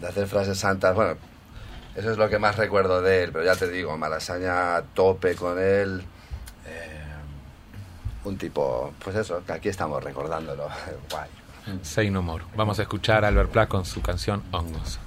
de 0.00 0.06
hacer 0.08 0.26
frases 0.26 0.58
santas. 0.58 0.94
Bueno, 0.94 1.16
eso 1.94 2.10
es 2.10 2.16
lo 2.16 2.28
que 2.30 2.38
más 2.38 2.56
recuerdo 2.56 3.02
de 3.02 3.22
él, 3.24 3.30
pero 3.32 3.44
ya 3.44 3.54
te 3.54 3.68
digo, 3.68 3.96
Malasaña 3.98 4.76
a 4.76 4.82
tope 4.82 5.34
con 5.34 5.58
él. 5.60 6.02
Un 8.24 8.36
tipo, 8.36 8.92
pues 9.02 9.16
eso, 9.16 9.42
que 9.44 9.52
aquí 9.52 9.68
estamos 9.68 10.02
recordándolo. 10.02 10.68
Guay. 11.10 11.28
Say 11.82 12.10
no 12.10 12.22
more. 12.22 12.44
Vamos 12.56 12.78
a 12.78 12.82
escuchar 12.82 13.24
a 13.24 13.28
Albert 13.28 13.50
Pla 13.50 13.68
con 13.68 13.84
su 13.84 14.00
canción 14.00 14.42
Hongos. 14.50 14.98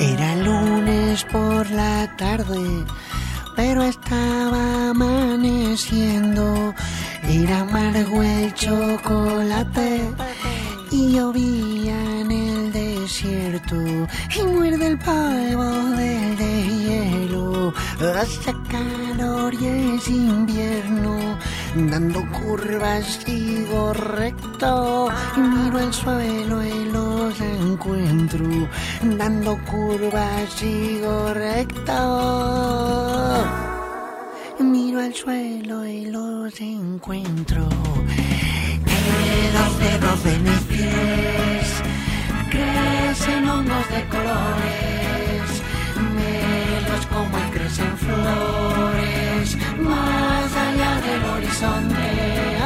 Era 0.00 0.36
lunes 0.36 1.24
por 1.24 1.70
la 1.70 2.16
tarde, 2.16 2.84
pero 3.56 3.82
estaba 3.82 4.90
amaneciendo. 4.90 6.74
Era 7.28 7.60
amargo 7.60 8.22
el 8.22 8.54
chocolate 8.54 10.08
y 10.90 11.12
llovía 11.12 12.20
en 12.20 12.30
el 12.30 12.72
desierto. 12.72 13.76
Y 14.38 14.42
muerde 14.42 14.86
el 14.86 14.98
polvo 14.98 15.70
del 15.96 16.84
hielo. 16.84 17.72
Hace 18.20 18.54
calor 18.70 19.54
y 19.54 19.66
es 19.66 20.08
invierno. 20.08 21.38
Dando 21.74 22.20
curvas 22.32 23.20
sigo 23.24 23.92
recto 23.92 25.08
miro 25.36 25.78
el 25.78 25.92
suelo 25.92 26.64
y 26.64 26.84
los 26.86 27.40
encuentro. 27.40 28.44
Dando 29.02 29.58
curvas 29.70 30.50
sigo 30.56 31.32
recto. 31.34 31.92
Miro 34.58 35.00
al 35.00 35.14
suelo 35.14 35.86
y 35.86 36.06
los 36.06 36.60
encuentro. 36.60 37.68
Dedos 39.40 40.22
de 40.22 40.38
mis 40.38 40.60
pies 40.68 41.82
crecen 42.50 43.48
hongos 43.48 43.88
de 43.88 44.04
colores. 44.08 45.62
Me 46.14 46.90
los 46.90 47.06
como 47.06 47.38
crecen 47.50 47.96
flores 47.96 49.56
más 49.78 50.56
allá 50.66 51.00
del 51.00 51.24
horizonte. 51.24 52.59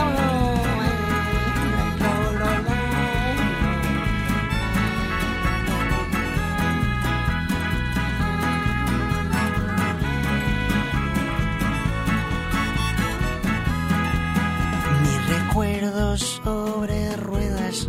Sobre 16.17 17.17
ruedas 17.17 17.89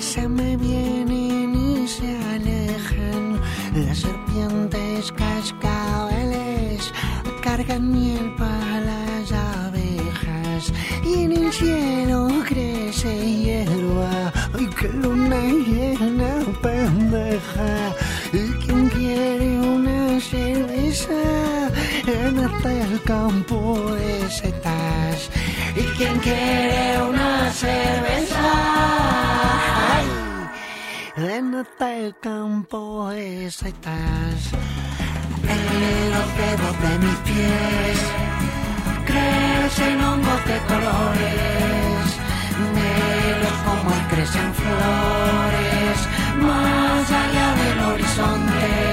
se 0.00 0.28
me 0.28 0.56
vienen 0.56 1.54
y 1.54 1.86
se 1.86 2.16
alejan. 2.34 3.40
Las 3.74 3.98
serpientes 3.98 5.12
cascabeles 5.12 6.92
cargan 7.42 7.92
miel 7.92 8.34
para 8.36 8.80
las 8.80 9.32
abejas. 9.32 10.72
Y 11.04 11.24
en 11.24 11.32
el 11.32 11.52
cielo 11.52 12.28
crece 12.46 13.12
hierba. 13.42 14.32
¡Ay, 14.54 14.68
qué 14.78 14.88
luna 14.88 15.40
llena 15.40 16.32
pendeja! 16.62 17.94
¿Y 18.32 18.50
quién 18.64 18.88
quiere 18.88 19.60
una 19.60 20.20
cerveza 20.20 21.70
en 22.06 22.38
este 22.38 23.02
campo 23.04 23.92
de 23.94 24.30
setas? 24.30 24.57
¿Y 25.78 25.84
quién 25.96 26.18
quiere 26.18 27.00
una 27.02 27.52
cerveza? 27.52 28.50
Ay, 29.96 30.06
en 31.16 31.54
este 31.54 32.14
campo 32.20 33.10
de 33.10 33.48
setas. 33.48 34.40
En 35.54 36.10
los 36.14 36.28
dedos 36.40 36.74
de 36.84 36.92
mis 37.04 37.18
pies 37.28 37.98
crecen 39.06 40.02
hongos 40.02 40.44
de 40.50 40.58
colores. 40.72 42.06
Me 42.74 42.92
los 43.42 43.56
como 43.66 43.92
crecen 44.10 44.50
flores 44.60 45.98
más 46.42 47.10
allá 47.22 47.54
del 47.60 47.78
horizonte. 47.90 48.87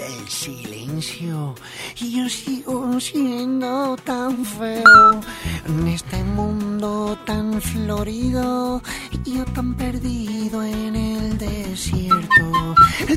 El 0.00 0.28
silencio 0.28 1.54
y 2.00 2.16
yo 2.16 2.28
sigo 2.28 3.00
siendo 3.00 3.96
tan 4.04 4.44
feo 4.44 5.20
en 5.66 5.88
este 5.88 6.22
mundo 6.22 7.18
tan 7.26 7.60
florido 7.60 8.80
y 9.24 9.38
yo 9.38 9.44
tan 9.46 9.74
perdido 9.74 10.62
en 10.62 10.94
el 10.94 11.38
desierto. 11.38 12.74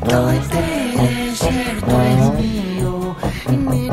Todo 0.10 0.32
este 0.32 0.62
desierto 1.02 2.02
es 2.02 2.34
mío 2.42 3.16
y 3.52 3.58
me 3.58 3.90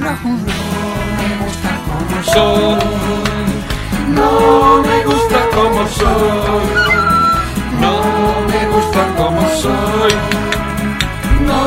no 0.05 0.13
me 1.17 1.35
gusta 1.41 1.71
como 1.85 2.21
soy. 2.23 2.79
No 4.13 4.81
me 4.83 5.03
gusta 5.05 5.39
como 5.55 5.87
soy. 5.87 6.67
No 7.81 7.93
me 8.51 8.61
gusta 8.67 9.01
como 9.17 9.49
soy. 9.49 10.13
No 11.47 11.61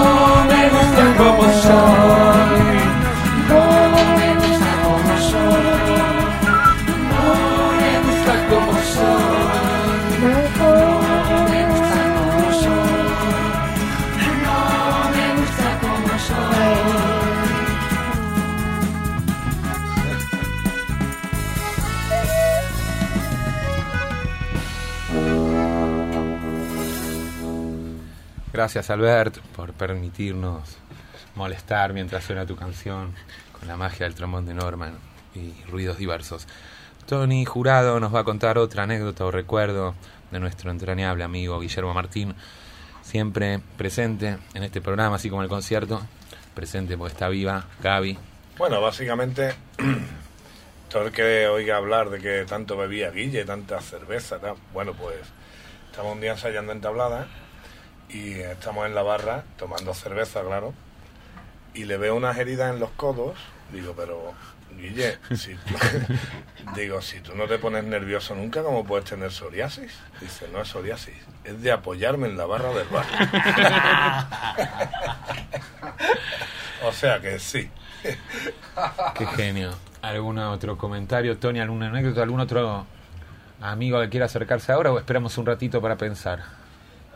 me 0.47 0.63
gusta 0.71 1.05
como 1.17 1.45
soy. 1.63 2.58
Gracias 28.59 28.91
Albert 28.91 29.39
por 29.55 29.73
permitirnos 29.73 30.79
molestar 31.37 31.93
mientras 31.93 32.25
suena 32.25 32.45
tu 32.45 32.57
canción 32.57 33.15
con 33.57 33.69
la 33.69 33.77
magia 33.77 34.05
del 34.05 34.17
trombón 34.17 34.47
de 34.47 34.55
Norman 34.55 34.99
y 35.33 35.55
ruidos 35.71 35.97
diversos. 35.97 36.49
Tony 37.07 37.45
Jurado 37.45 38.01
nos 38.01 38.13
va 38.13 38.19
a 38.19 38.25
contar 38.25 38.59
otra 38.59 38.83
anécdota 38.83 39.25
o 39.27 39.31
recuerdo 39.31 39.95
de 40.33 40.41
nuestro 40.41 40.73
entrañable 40.73 41.23
amigo 41.23 41.61
Guillermo 41.61 41.95
Martín, 41.95 42.35
siempre 43.01 43.61
presente 43.77 44.39
en 44.55 44.65
este 44.65 44.81
programa, 44.81 45.15
así 45.15 45.31
como 45.31 45.43
en 45.43 45.45
el 45.45 45.51
concierto, 45.51 46.03
presente 46.57 46.99
porque 46.99 47.13
está 47.13 47.29
viva 47.29 47.65
Gaby. 47.81 48.19
Bueno, 48.57 48.81
básicamente, 48.81 49.55
todo 50.91 51.07
el 51.07 51.13
que 51.13 51.47
oiga 51.47 51.77
hablar 51.77 52.11
de 52.11 52.19
que 52.19 52.45
tanto 52.45 52.77
bebía 52.77 53.13
Guille, 53.13 53.45
tanta 53.45 53.81
cerveza, 53.81 54.41
bueno, 54.73 54.95
pues 54.95 55.15
estamos 55.93 56.13
un 56.13 56.21
día 56.21 56.33
ensayando 56.33 56.73
en 56.73 56.81
tablada 56.81 57.29
y 58.09 58.41
estamos 58.41 58.87
en 58.87 58.95
la 58.95 59.03
barra 59.03 59.45
tomando 59.57 59.95
cerveza, 59.95 60.43
claro, 60.43 60.75
y 61.75 61.85
le 61.85 61.97
veo 61.97 62.17
unas 62.17 62.37
heridas 62.39 62.73
en 62.73 62.81
los 62.81 62.91
codos, 62.91 63.39
digo, 63.73 63.95
pero 63.97 64.35
Guille, 64.77 65.19
si 65.35 65.55
tú, 65.55 65.75
digo, 66.77 67.01
si 67.03 67.21
tú 67.21 67.35
no 67.35 67.47
te 67.47 67.59
pones 67.59 67.85
nervioso 67.85 68.35
nunca, 68.35 68.63
¿cómo 68.63 68.85
puedes 68.85 69.07
tener 69.07 69.31
psoriasis? 69.31 69.93
Dice, 70.21 70.49
no 70.53 70.63
es 70.63 70.69
psoriasis, 70.69 71.17
es 71.45 71.63
de 71.63 71.73
apoyarme 71.73 72.29
en 72.29 72.37
la 72.37 72.47
barra 72.47 72.73
del 72.73 72.89
bar. 72.89 73.07
o 76.85 76.93
sea 76.93 77.21
que 77.21 77.39
sí. 77.39 77.71
Qué 79.15 79.27
genio. 79.27 79.71
¿Algún 80.03 80.39
otro 80.39 80.79
comentario, 80.79 81.39
Tony? 81.39 81.61
¿Alguna 81.61 81.89
anécdota? 81.89 82.23
¿Algún 82.23 82.41
otro 82.41 82.87
amigo 83.61 84.01
que 84.01 84.09
quiera 84.09 84.27
acercarse 84.27 84.71
ahora 84.71 84.93
o 84.93 84.99
esperamos 84.99 85.37
un 85.39 85.47
ratito 85.47 85.83
para 85.83 85.97
pensar? 85.97 86.58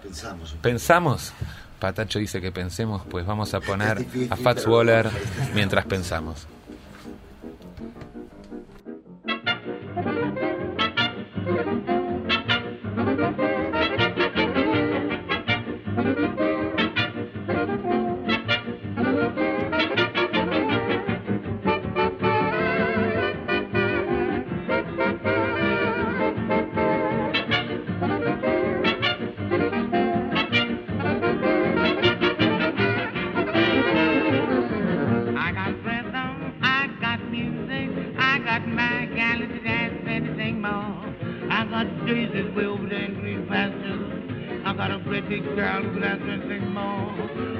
Pensamos. 0.03 0.57
¿Pensamos? 0.61 1.33
Patacho 1.79 2.19
dice 2.19 2.41
que 2.41 2.53
pensemos, 2.53 3.03
pues 3.11 3.27
vamos 3.27 3.55
a 3.55 3.61
poner 3.61 4.07
a 4.31 4.37
Fats 4.37 4.67
Waller 4.67 5.11
mientras 5.55 5.85
pensamos. 5.87 6.47
Got 41.83 42.07
daisies, 42.07 42.47
velvet 42.55 42.93
and 42.93 43.17
green 43.21 43.45
pastures. 43.49 44.63
I 44.65 44.73
got 44.73 44.93
a 44.93 45.01
pretty 45.01 45.41
girl 45.41 45.83
who 45.83 45.99
dance 45.99 46.23
anything 46.29 46.71
more. 46.73 47.11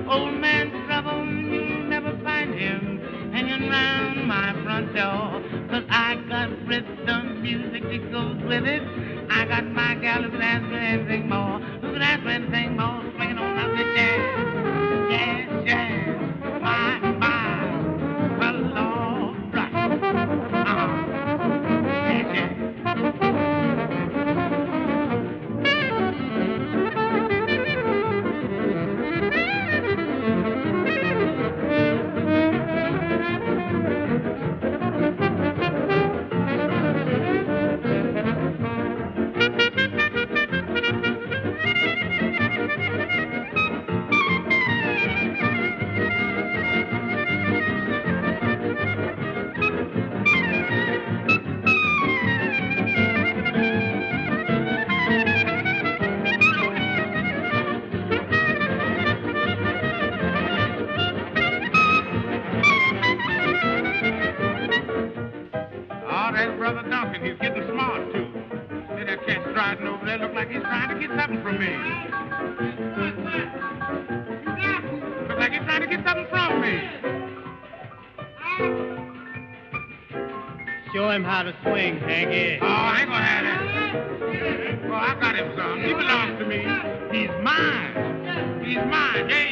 Old 0.09 0.35
man's 0.35 0.71
trouble, 0.87 1.27
you'll 1.27 1.89
never 1.91 2.17
find 2.23 2.55
him 2.55 3.01
hanging 3.33 3.69
round 3.69 4.29
my 4.29 4.53
front 4.63 4.95
door. 4.95 5.43
Cause 5.71 5.83
I 5.91 6.15
got 6.29 6.51
rhythm, 6.69 7.43
music 7.43 7.83
that 7.83 8.13
goes 8.13 8.41
with 8.45 8.65
it. 8.65 8.83
I 9.29 9.45
got 9.47 9.65
my 9.67 9.97
gal 9.97 10.23
who 10.23 10.31
can 10.31 10.39
dance 10.39 10.67
for 10.69 10.77
anything 10.77 11.29
more. 11.29 11.59
Who 11.81 11.91
can 11.91 11.99
dance 11.99 12.23
for 12.23 12.29
anything 12.29 12.77
more, 12.77 13.03
swinging 13.17 13.39
on 13.39 13.59
up 13.59 13.71
the 13.77 13.83
jazz. 13.83 15.11
Jazz, 15.11 15.67
jazz. 15.67 15.92
How 81.43 81.51
to 81.51 81.57
swing, 81.63 81.99
Hanky. 81.99 82.59
Oh, 82.63 82.67
I 82.67 83.01
ain't 83.01 83.09
gonna 83.09 83.25
have 83.25 83.45
that. 83.45 84.89
Well, 84.89 84.95
I 84.95 85.19
got 85.19 85.35
him 85.35 85.53
some. 85.57 85.83
He 85.83 85.93
belongs 85.93 86.39
to 86.39 86.47
me. 86.47 86.59
He's 87.11 87.31
mine. 87.43 88.63
He's 88.65 88.77
mine. 88.77 89.29
Yeah, 89.29 89.52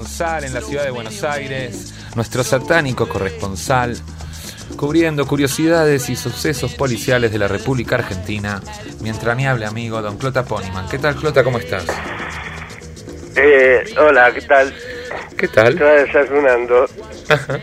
corresponsal 0.00 0.44
en 0.44 0.54
la 0.54 0.60
ciudad 0.62 0.84
de 0.84 0.90
Buenos 0.90 1.22
Aires, 1.24 1.94
nuestro 2.14 2.42
satánico 2.42 3.06
corresponsal, 3.08 3.96
cubriendo 4.76 5.26
curiosidades 5.26 6.08
y 6.08 6.16
sucesos 6.16 6.72
policiales 6.74 7.30
de 7.32 7.38
la 7.38 7.48
República 7.48 7.96
Argentina, 7.96 8.62
mi 9.00 9.10
entrañable 9.10 9.66
amigo 9.66 10.00
Don 10.00 10.16
Clota 10.16 10.44
Poniman. 10.44 10.88
¿Qué 10.88 10.98
tal, 10.98 11.16
Clota? 11.16 11.44
¿Cómo 11.44 11.58
estás? 11.58 11.84
Eh, 13.36 13.84
hola, 13.98 14.32
¿qué 14.32 14.40
tal? 14.42 14.74
¿Qué 15.36 15.48
tal? 15.48 15.74
Estaba 15.74 15.92
desayunando. 15.92 16.86
Ajá. 17.28 17.60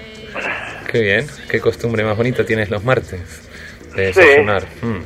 Qué 0.91 1.01
bien, 1.01 1.27
qué 1.49 1.59
costumbre 1.59 2.03
más 2.03 2.15
bonita 2.15 2.45
tienes 2.45 2.69
los 2.69 2.83
martes 2.83 3.19
de 3.95 4.13
Sí. 4.13 4.19
desayunar. 4.19 4.63
Mm. 4.81 4.99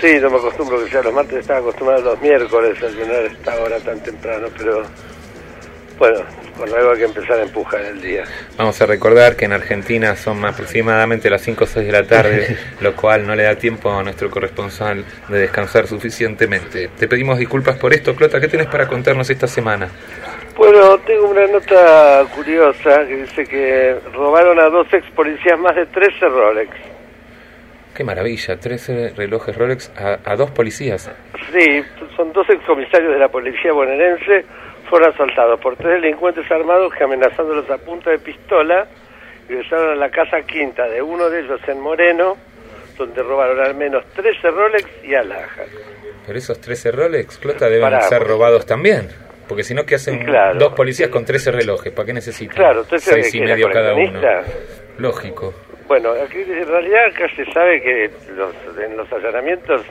Sí, 0.00 0.18
no 0.20 0.28
me 0.30 0.36
acostumbro 0.36 0.84
que 0.84 0.90
sea 0.90 1.00
los 1.02 1.14
martes, 1.14 1.38
estaba 1.38 1.60
acostumbrado 1.60 2.02
los 2.02 2.20
miércoles 2.20 2.76
a 2.82 2.86
desayunar 2.86 3.16
a 3.22 3.26
esta 3.26 3.54
hora 3.62 3.78
tan 3.80 4.02
temprano, 4.02 4.48
pero 4.58 4.82
bueno, 5.98 6.20
con 6.56 6.68
algo 6.72 6.92
hay 6.92 6.98
que 6.98 7.04
empezar 7.04 7.38
a 7.38 7.42
empujar 7.42 7.80
el 7.82 8.00
día. 8.00 8.24
Vamos 8.56 8.80
a 8.80 8.86
recordar 8.86 9.36
que 9.36 9.44
en 9.44 9.52
Argentina 9.52 10.16
son 10.16 10.44
aproximadamente 10.44 11.30
las 11.30 11.42
5 11.42 11.64
o 11.64 11.66
6 11.66 11.86
de 11.86 11.92
la 11.92 12.04
tarde, 12.04 12.56
lo 12.80 12.94
cual 12.94 13.26
no 13.26 13.34
le 13.34 13.44
da 13.44 13.56
tiempo 13.56 13.90
a 13.90 14.02
nuestro 14.02 14.30
corresponsal 14.30 15.04
de 15.28 15.38
descansar 15.38 15.86
suficientemente. 15.86 16.88
Te 16.98 17.08
pedimos 17.08 17.38
disculpas 17.38 17.76
por 17.76 17.92
esto, 17.92 18.14
Clota. 18.14 18.40
¿Qué 18.40 18.48
tienes 18.48 18.68
para 18.68 18.86
contarnos 18.88 19.28
esta 19.30 19.46
semana? 19.46 19.88
Bueno, 20.56 20.98
tengo 20.98 21.28
una 21.28 21.46
nota 21.46 22.24
curiosa 22.34 23.06
que 23.06 23.16
dice 23.16 23.44
que 23.44 23.96
robaron 24.12 24.58
a 24.60 24.68
dos 24.68 24.86
ex 24.92 25.04
policías 25.10 25.58
más 25.58 25.74
de 25.74 25.86
13 25.86 26.28
Rolex. 26.28 26.70
Qué 27.94 28.04
maravilla, 28.04 28.56
13 28.56 29.14
relojes 29.16 29.56
Rolex 29.56 29.92
a, 29.96 30.18
a 30.24 30.36
dos 30.36 30.50
policías. 30.50 31.10
Sí, 31.52 31.82
son 32.16 32.32
dos 32.32 32.48
excomisarios 32.50 33.12
de 33.12 33.18
la 33.18 33.28
policía 33.28 33.72
bonaerense, 33.72 34.44
fueron 34.88 35.12
asaltados 35.12 35.60
por 35.60 35.76
tres 35.76 36.02
delincuentes 36.02 36.50
armados 36.50 36.92
que 36.94 37.04
amenazándolos 37.04 37.68
a 37.70 37.78
punta 37.78 38.10
de 38.10 38.18
pistola 38.18 38.86
ingresaron 39.48 39.90
a 39.90 39.94
la 39.94 40.10
casa 40.10 40.40
quinta 40.42 40.88
de 40.88 41.02
uno 41.02 41.28
de 41.28 41.40
ellos 41.40 41.60
en 41.68 41.80
Moreno, 41.80 42.36
donde 42.96 43.22
robaron 43.22 43.60
al 43.60 43.74
menos 43.74 44.04
13 44.14 44.50
Rolex 44.50 44.88
y 45.04 45.14
alhajas. 45.14 45.68
Pero 46.26 46.38
esos 46.38 46.60
13 46.60 46.92
Rolex, 46.92 47.38
Clota, 47.38 47.66
deben 47.66 47.82
Pará, 47.82 48.02
ser 48.02 48.22
robados 48.22 48.64
también. 48.64 49.08
Porque 49.46 49.62
si 49.62 49.74
no, 49.74 49.84
¿qué 49.84 49.96
hacen 49.96 50.24
claro. 50.24 50.58
dos 50.58 50.72
policías 50.72 51.10
con 51.10 51.24
13 51.24 51.52
relojes? 51.52 51.92
¿Para 51.92 52.06
qué 52.06 52.12
necesitan? 52.14 52.56
Claro, 52.56 52.80
entonces 52.80 53.12
Seis 53.12 53.32
¿qué 53.32 53.38
y 53.38 53.40
medio 53.42 53.68
cada 53.70 53.94
uno. 53.94 54.20
Lógico. 54.96 55.52
Bueno, 55.86 56.12
aquí 56.12 56.38
en 56.38 56.66
realidad 56.66 57.06
acá 57.06 57.26
se 57.36 57.44
sabe 57.52 57.82
que 57.82 58.10
los, 58.34 58.54
en 58.82 58.96
los 58.96 59.12
allanamientos 59.12 59.82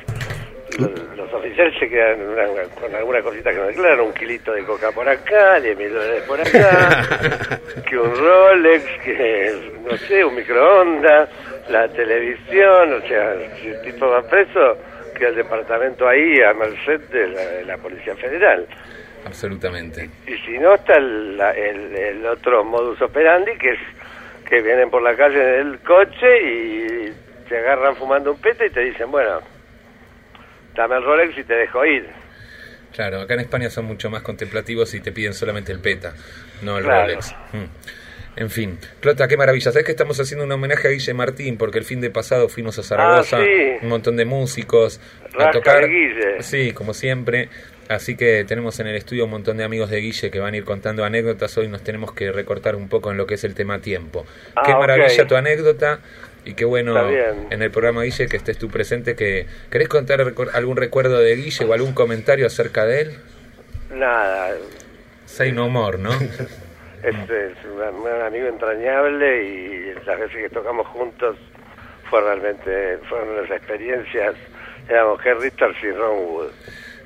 los, 0.80 1.18
los 1.18 1.34
oficiales 1.34 1.74
se 1.80 1.88
quedan 1.90 2.22
una- 2.22 2.48
con 2.80 2.94
alguna 2.96 3.22
cosita 3.22 3.52
que 3.52 3.58
no 3.58 3.66
declaran, 3.68 4.02
un 4.02 4.14
kilito 4.14 4.52
de 4.54 4.64
coca 4.64 4.92
por 4.92 5.08
acá, 5.08 5.60
10 5.60 5.78
mil 5.78 5.94
dólares 5.94 6.24
por 6.28 6.40
acá, 6.42 7.08
que 7.90 7.98
un 7.98 8.16
Rolex, 8.16 8.84
que 9.04 9.72
no 9.90 9.98
sé, 9.98 10.24
un 10.24 10.36
microondas, 10.36 11.30
la 11.70 11.88
televisión, 11.90 12.94
o 12.94 13.08
sea, 13.08 13.36
si 13.62 13.68
el 13.70 13.82
tipo 13.82 14.08
va 14.08 14.22
preso, 14.24 14.78
queda 15.18 15.30
el 15.30 15.36
departamento 15.36 16.08
ahí 16.08 16.42
a 16.42 16.54
merced 16.54 17.00
de 17.10 17.28
la, 17.28 17.42
de 17.42 17.66
la 17.66 17.78
Policía 17.78 18.16
Federal. 18.16 18.66
Absolutamente. 19.26 20.10
Y 20.28 20.36
si 20.46 20.58
no, 20.60 20.74
está 20.76 20.96
el, 20.96 21.40
el, 21.56 21.96
el 21.96 22.26
otro 22.26 22.64
modus 22.66 23.02
operandi, 23.02 23.52
que 23.58 23.72
es 23.72 23.80
que 24.50 24.62
vienen 24.62 24.90
por 24.90 25.02
la 25.02 25.16
calle 25.16 25.60
en 25.62 25.68
el 25.68 25.80
coche 25.80 26.42
y 26.44 27.14
te 27.48 27.58
agarran 27.58 27.96
fumando 27.96 28.32
un 28.34 28.42
pete 28.42 28.66
y 28.66 28.70
te 28.70 28.82
dicen, 28.82 29.10
bueno, 29.10 29.40
dame 30.76 30.96
el 30.98 31.04
Rolex 31.04 31.38
y 31.38 31.44
te 31.44 31.54
dejo 31.54 31.86
ir. 31.86 32.08
Claro, 32.94 33.22
acá 33.22 33.34
en 33.34 33.40
España 33.42 33.70
son 33.70 33.86
mucho 33.86 34.10
más 34.10 34.22
contemplativos 34.22 34.94
y 34.94 35.00
te 35.00 35.12
piden 35.12 35.34
solamente 35.34 35.72
el 35.72 35.80
PETA, 35.80 36.14
no 36.62 36.78
el 36.78 36.84
Claro. 36.84 37.02
Rolex. 37.08 37.32
Mm. 37.54 37.66
En 38.36 38.50
fin, 38.50 38.80
Clota, 39.00 39.28
qué 39.28 39.38
maravilla. 39.38 39.72
¿Sabes 39.72 39.86
que 39.86 39.92
estamos 39.92 40.20
haciendo 40.20 40.44
un 40.46 40.52
homenaje 40.52 40.88
a 40.88 40.92
Guille 40.92 41.14
Martín? 41.14 41.56
Porque 41.58 41.78
el 41.78 41.86
fin 41.86 42.02
de 42.02 42.10
pasado 42.10 42.50
fuimos 42.50 42.80
a 42.80 42.84
Zaragoza, 42.84 43.38
Ah, 43.38 43.44
sí. 43.46 43.78
un 43.84 43.90
montón 43.90 44.16
de 44.16 44.26
músicos 44.26 45.00
a 45.40 45.52
tocar. 45.52 45.88
Guille. 45.88 46.42
Sí, 46.42 46.72
como 46.74 46.94
siempre. 46.96 47.50
Así 47.90 48.16
que 48.16 48.44
tenemos 48.46 48.80
en 48.80 48.88
el 48.88 48.96
estudio 48.96 49.26
un 49.26 49.30
montón 49.32 49.58
de 49.58 49.64
amigos 49.66 49.92
de 49.92 49.98
Guille 50.00 50.32
que 50.32 50.40
van 50.40 50.56
a 50.56 50.58
ir 50.58 50.64
contando 50.64 51.04
anécdotas. 51.06 51.56
Hoy 51.60 51.68
nos 51.68 51.84
tenemos 51.84 52.12
que 52.14 52.32
recortar 52.32 52.76
un 52.76 52.90
poco 52.90 53.12
en 53.12 53.18
lo 53.18 53.28
que 53.28 53.36
es 53.36 53.44
el 53.44 53.54
tema 53.54 53.80
tiempo. 53.82 54.26
Ah, 54.56 54.64
qué 54.66 54.74
maravilla 54.74 55.28
tu 55.28 55.36
anécdota 55.36 56.00
y 56.46 56.54
qué 56.54 56.66
bueno 56.66 56.96
en 57.10 57.62
el 57.62 57.72
programa 57.72 58.04
Guille 58.04 58.28
que 58.28 58.38
estés 58.38 58.58
tú 58.58 58.70
presente. 58.70 59.16
Que, 59.16 59.48
¿Querés 59.70 59.88
contar 59.88 60.22
algún 60.54 60.78
recuerdo 60.78 61.20
de 61.20 61.36
Guille 61.36 61.66
o 61.66 61.74
algún 61.74 61.94
comentario 61.94 62.46
acerca 62.46 62.86
de 62.86 63.02
él? 63.02 63.18
Nada, 63.94 64.56
Say 65.26 65.52
no 65.52 65.70
more, 65.70 65.98
¿no? 65.98 66.12
este 67.04 67.46
es 67.48 67.58
un, 67.66 67.82
un 67.82 68.22
amigo 68.22 68.48
entrañable 68.48 69.44
y 69.44 69.94
las 70.06 70.20
veces 70.20 70.44
que 70.44 70.50
tocamos 70.50 70.86
juntos 70.88 71.38
fue 72.10 72.22
realmente, 72.22 73.00
fueron 73.10 73.30
unas 73.30 73.50
experiencias, 73.50 74.36
éramos 74.88 75.20
Henry 75.26 75.50
Richards 75.50 75.78
y 75.84 75.92
Ron 75.92 76.18
Wood. 76.28 76.52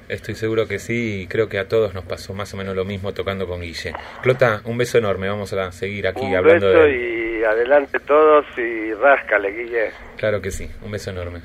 Estoy 0.10 0.36
seguro 0.36 0.67
que 0.67 0.80
sí, 0.80 1.21
y 1.21 1.28
creo 1.28 1.50
que 1.50 1.60
a 1.60 1.67
todos 1.67 1.93
nos 1.93 2.06
pasó 2.06 2.34
más 2.34 2.54
o 2.54 2.58
menos 2.58 2.76
lo 2.76 2.86
mismo 2.86 3.13
tocando 3.13 3.47
con 3.47 3.62
Guille. 3.62 3.93
Clota, 4.21 4.62
un 4.63 4.78
beso 4.78 4.97
enorme, 4.97 5.28
vamos 5.28 5.52
a 5.54 5.71
seguir 5.71 6.08
aquí 6.08 6.21
Un 6.21 6.36
hablando 6.36 6.67
beso 6.67 6.80
de 6.80 6.89
él. 6.89 7.16
Y 7.39 7.43
adelante 7.43 8.00
todos 8.00 8.45
y 8.58 8.93
ráscale, 8.93 9.52
Guille. 9.52 9.91
Claro 10.17 10.41
que 10.41 10.52
sí, 10.52 10.69
un 10.82 10.91
beso 10.91 11.12
enorme. 11.12 11.41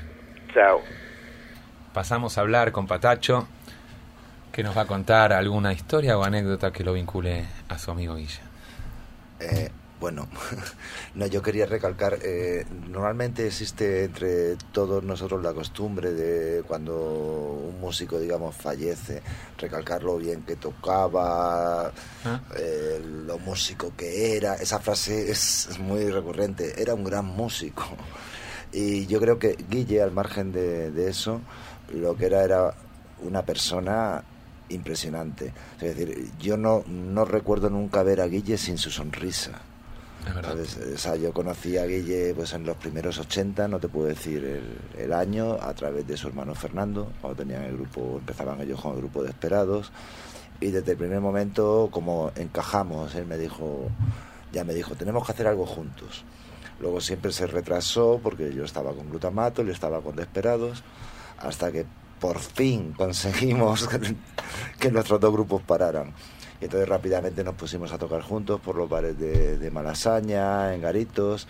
Chao. 0.53 0.81
Pasamos 1.93 2.37
a 2.37 2.41
hablar 2.41 2.71
con 2.71 2.87
Patacho, 2.87 3.47
que 4.51 4.63
nos 4.63 4.75
va 4.77 4.81
a 4.81 4.87
contar 4.87 5.33
alguna 5.33 5.73
historia 5.73 6.17
o 6.17 6.23
anécdota 6.23 6.71
que 6.71 6.83
lo 6.83 6.93
vincule 6.93 7.45
a 7.69 7.77
su 7.77 7.91
amigo 7.91 8.15
Guille. 8.15 8.41
Eh, 9.39 9.69
bueno, 10.03 10.27
no, 11.15 11.27
yo 11.27 11.41
quería 11.41 11.65
recalcar, 11.65 12.19
eh, 12.23 12.65
normalmente 12.89 13.47
existe 13.47 14.03
entre 14.03 14.57
todos 14.73 15.01
nosotros 15.01 15.41
la 15.41 15.53
costumbre 15.53 16.11
de 16.11 16.61
cuando 16.63 16.93
un 17.69 17.79
músico, 17.79 18.19
digamos, 18.19 18.53
fallece, 18.53 19.21
recalcar 19.57 20.03
lo 20.03 20.17
bien 20.17 20.41
que 20.41 20.57
tocaba, 20.57 21.93
Ah. 22.25 22.41
eh, 22.57 23.01
lo 23.01 23.39
músico 23.39 23.93
que 23.95 24.35
era. 24.35 24.55
Esa 24.55 24.79
frase 24.79 25.31
es, 25.31 25.69
es 25.71 25.79
muy 25.79 26.09
recurrente, 26.09 26.81
era 26.81 26.93
un 26.93 27.05
gran 27.05 27.25
músico. 27.25 27.83
Y 28.73 29.05
yo 29.05 29.19
creo 29.21 29.37
que 29.39 29.55
Guille, 29.69 30.01
al 30.01 30.11
margen 30.11 30.51
de, 30.51 30.91
de 30.91 31.09
eso, 31.09 31.39
lo 31.93 32.17
que 32.17 32.25
era 32.25 32.43
era 32.43 32.73
una 33.21 33.43
persona 33.45 34.21
impresionante. 34.67 35.53
Es 35.79 35.95
decir, 35.95 36.31
yo 36.39 36.57
no, 36.57 36.83
no 36.87 37.23
recuerdo 37.23 37.69
nunca 37.69 38.01
ver 38.03 38.19
a 38.19 38.25
Guille 38.27 38.57
sin 38.57 38.77
su 38.79 38.89
sonrisa. 38.89 39.61
Yo 41.21 41.33
conocí 41.33 41.77
a 41.77 41.85
Guille 41.85 42.33
pues, 42.33 42.53
en 42.53 42.65
los 42.65 42.77
primeros 42.77 43.17
80, 43.19 43.67
no 43.67 43.79
te 43.79 43.89
puedo 43.89 44.07
decir 44.07 44.61
el, 44.97 45.13
año, 45.13 45.57
a 45.59 45.73
través 45.73 46.07
de 46.07 46.17
su 46.17 46.27
hermano 46.27 46.55
Fernando, 46.55 47.11
cuando 47.21 47.43
tenían 47.43 47.63
el 47.63 47.73
grupo, 47.73 48.17
empezaban 48.19 48.61
ellos 48.61 48.81
con 48.81 48.93
el 48.93 48.99
grupo 48.99 49.23
de 49.23 49.29
Esperados. 49.29 49.91
Y 50.59 50.71
desde 50.71 50.91
el 50.93 50.97
primer 50.97 51.19
momento, 51.19 51.89
como 51.91 52.31
encajamos, 52.35 53.15
él 53.15 53.25
me 53.25 53.37
dijo, 53.37 53.89
ya 54.51 54.63
me 54.63 54.73
dijo, 54.73 54.95
tenemos 54.95 55.25
que 55.25 55.33
hacer 55.33 55.47
algo 55.47 55.65
juntos. 55.65 56.23
Luego 56.79 57.01
siempre 57.01 57.31
se 57.31 57.47
retrasó 57.47 58.19
porque 58.21 58.53
yo 58.53 58.63
estaba 58.63 58.93
con 58.93 59.09
Glutamato, 59.09 59.61
él 59.61 59.69
estaba 59.69 60.01
con 60.01 60.15
Desperados, 60.15 60.83
hasta 61.37 61.71
que 61.71 61.85
por 62.19 62.39
fin 62.39 62.93
conseguimos 62.93 63.89
que 64.79 64.91
nuestros 64.91 65.19
dos 65.19 65.33
grupos 65.33 65.61
pararan. 65.63 66.13
Y 66.63 66.65
entonces 66.65 66.87
rápidamente 66.87 67.43
nos 67.43 67.55
pusimos 67.55 67.91
a 67.91 67.97
tocar 67.97 68.21
juntos 68.21 68.61
por 68.61 68.77
los 68.77 68.87
bares 68.89 69.19
de, 69.19 69.57
de 69.57 69.69
Malasaña, 69.69 70.73
en 70.73 70.81
Garitos. 70.81 71.45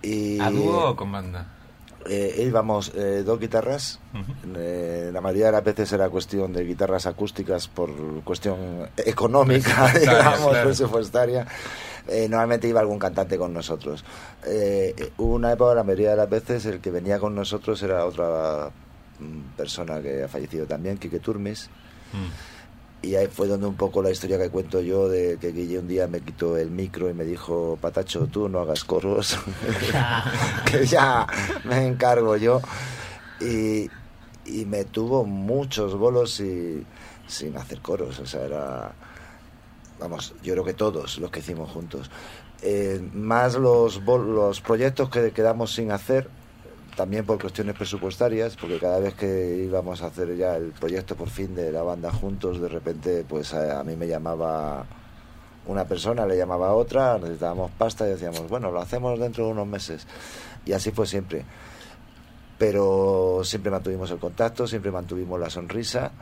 Y, 0.00 0.38
¿A 0.38 0.48
dúo 0.48 0.90
o 0.90 0.94
con 0.96 1.10
banda? 1.10 1.44
eh, 2.08 2.44
íbamos 2.46 2.92
eh, 2.94 3.24
dos 3.24 3.40
guitarras. 3.40 3.98
Eh, 4.56 5.10
la 5.12 5.20
mayoría 5.20 5.46
de 5.46 5.52
las 5.52 5.64
veces 5.64 5.92
era 5.92 6.08
cuestión 6.08 6.52
de 6.52 6.64
guitarras 6.64 7.06
acústicas 7.06 7.66
por 7.66 7.90
cuestión 8.22 8.88
económica, 8.96 9.92
digamos, 10.00 10.50
claro. 10.50 10.64
presupuestaria. 10.68 11.44
Eh, 12.06 12.28
normalmente 12.28 12.68
iba 12.68 12.78
algún 12.78 13.00
cantante 13.00 13.36
con 13.36 13.52
nosotros. 13.52 14.04
Eh, 14.46 15.10
hubo 15.18 15.34
una 15.34 15.52
época, 15.52 15.74
la 15.74 15.82
mayoría 15.82 16.10
de 16.10 16.16
las 16.16 16.30
veces, 16.30 16.64
el 16.66 16.80
que 16.80 16.92
venía 16.92 17.18
con 17.18 17.34
nosotros 17.34 17.82
era 17.82 18.04
otra 18.06 18.70
mm, 19.18 19.56
persona 19.56 20.00
que 20.00 20.22
ha 20.22 20.28
fallecido 20.28 20.64
también, 20.66 20.96
Quique 20.98 21.18
Turmis. 21.18 21.68
Y 23.02 23.16
ahí 23.16 23.26
fue 23.26 23.48
donde 23.48 23.66
un 23.66 23.74
poco 23.74 24.00
la 24.00 24.10
historia 24.10 24.38
que 24.38 24.48
cuento 24.48 24.80
yo 24.80 25.08
de 25.08 25.36
que 25.40 25.50
Guille 25.50 25.80
un 25.80 25.88
día 25.88 26.06
me 26.06 26.20
quitó 26.20 26.56
el 26.56 26.70
micro 26.70 27.10
y 27.10 27.14
me 27.14 27.24
dijo, 27.24 27.76
Patacho, 27.80 28.28
tú 28.28 28.48
no 28.48 28.60
hagas 28.60 28.84
coros, 28.84 29.36
que 30.70 30.86
ya 30.86 31.26
me 31.64 31.86
encargo 31.86 32.36
yo. 32.36 32.60
Y, 33.40 33.90
y 34.46 34.64
me 34.66 34.84
tuvo 34.84 35.24
muchos 35.24 35.96
bolos 35.96 36.38
y, 36.38 36.86
sin 37.26 37.56
hacer 37.56 37.80
coros, 37.80 38.20
o 38.20 38.26
sea, 38.26 38.44
era, 38.44 38.92
vamos, 39.98 40.34
yo 40.42 40.52
creo 40.52 40.64
que 40.64 40.74
todos 40.74 41.18
los 41.18 41.30
que 41.30 41.40
hicimos 41.40 41.70
juntos. 41.70 42.10
Eh, 42.62 43.00
más 43.12 43.54
los, 43.54 44.00
los 44.04 44.60
proyectos 44.60 45.10
que 45.10 45.32
quedamos 45.32 45.74
sin 45.74 45.90
hacer, 45.90 46.28
también 46.96 47.24
por 47.24 47.40
cuestiones 47.40 47.74
presupuestarias, 47.74 48.56
porque 48.56 48.78
cada 48.78 48.98
vez 48.98 49.14
que 49.14 49.62
íbamos 49.64 50.02
a 50.02 50.06
hacer 50.06 50.36
ya 50.36 50.56
el 50.56 50.72
proyecto 50.72 51.16
por 51.16 51.30
fin 51.30 51.54
de 51.54 51.72
la 51.72 51.82
banda 51.82 52.12
juntos, 52.12 52.60
de 52.60 52.68
repente 52.68 53.24
pues 53.28 53.54
a, 53.54 53.80
a 53.80 53.84
mí 53.84 53.96
me 53.96 54.06
llamaba 54.06 54.84
una 55.66 55.84
persona, 55.84 56.26
le 56.26 56.36
llamaba 56.36 56.68
a 56.68 56.74
otra, 56.74 57.18
necesitábamos 57.18 57.70
pasta 57.72 58.06
y 58.06 58.10
decíamos, 58.10 58.48
bueno, 58.48 58.70
lo 58.70 58.80
hacemos 58.80 59.18
dentro 59.18 59.46
de 59.46 59.52
unos 59.52 59.66
meses. 59.66 60.06
Y 60.66 60.72
así 60.72 60.90
fue 60.90 61.06
siempre. 61.06 61.44
Pero 62.58 63.40
siempre 63.44 63.70
mantuvimos 63.70 64.10
el 64.10 64.18
contacto, 64.18 64.66
siempre 64.66 64.90
mantuvimos 64.90 65.38
la 65.40 65.50
sonrisa 65.50 66.12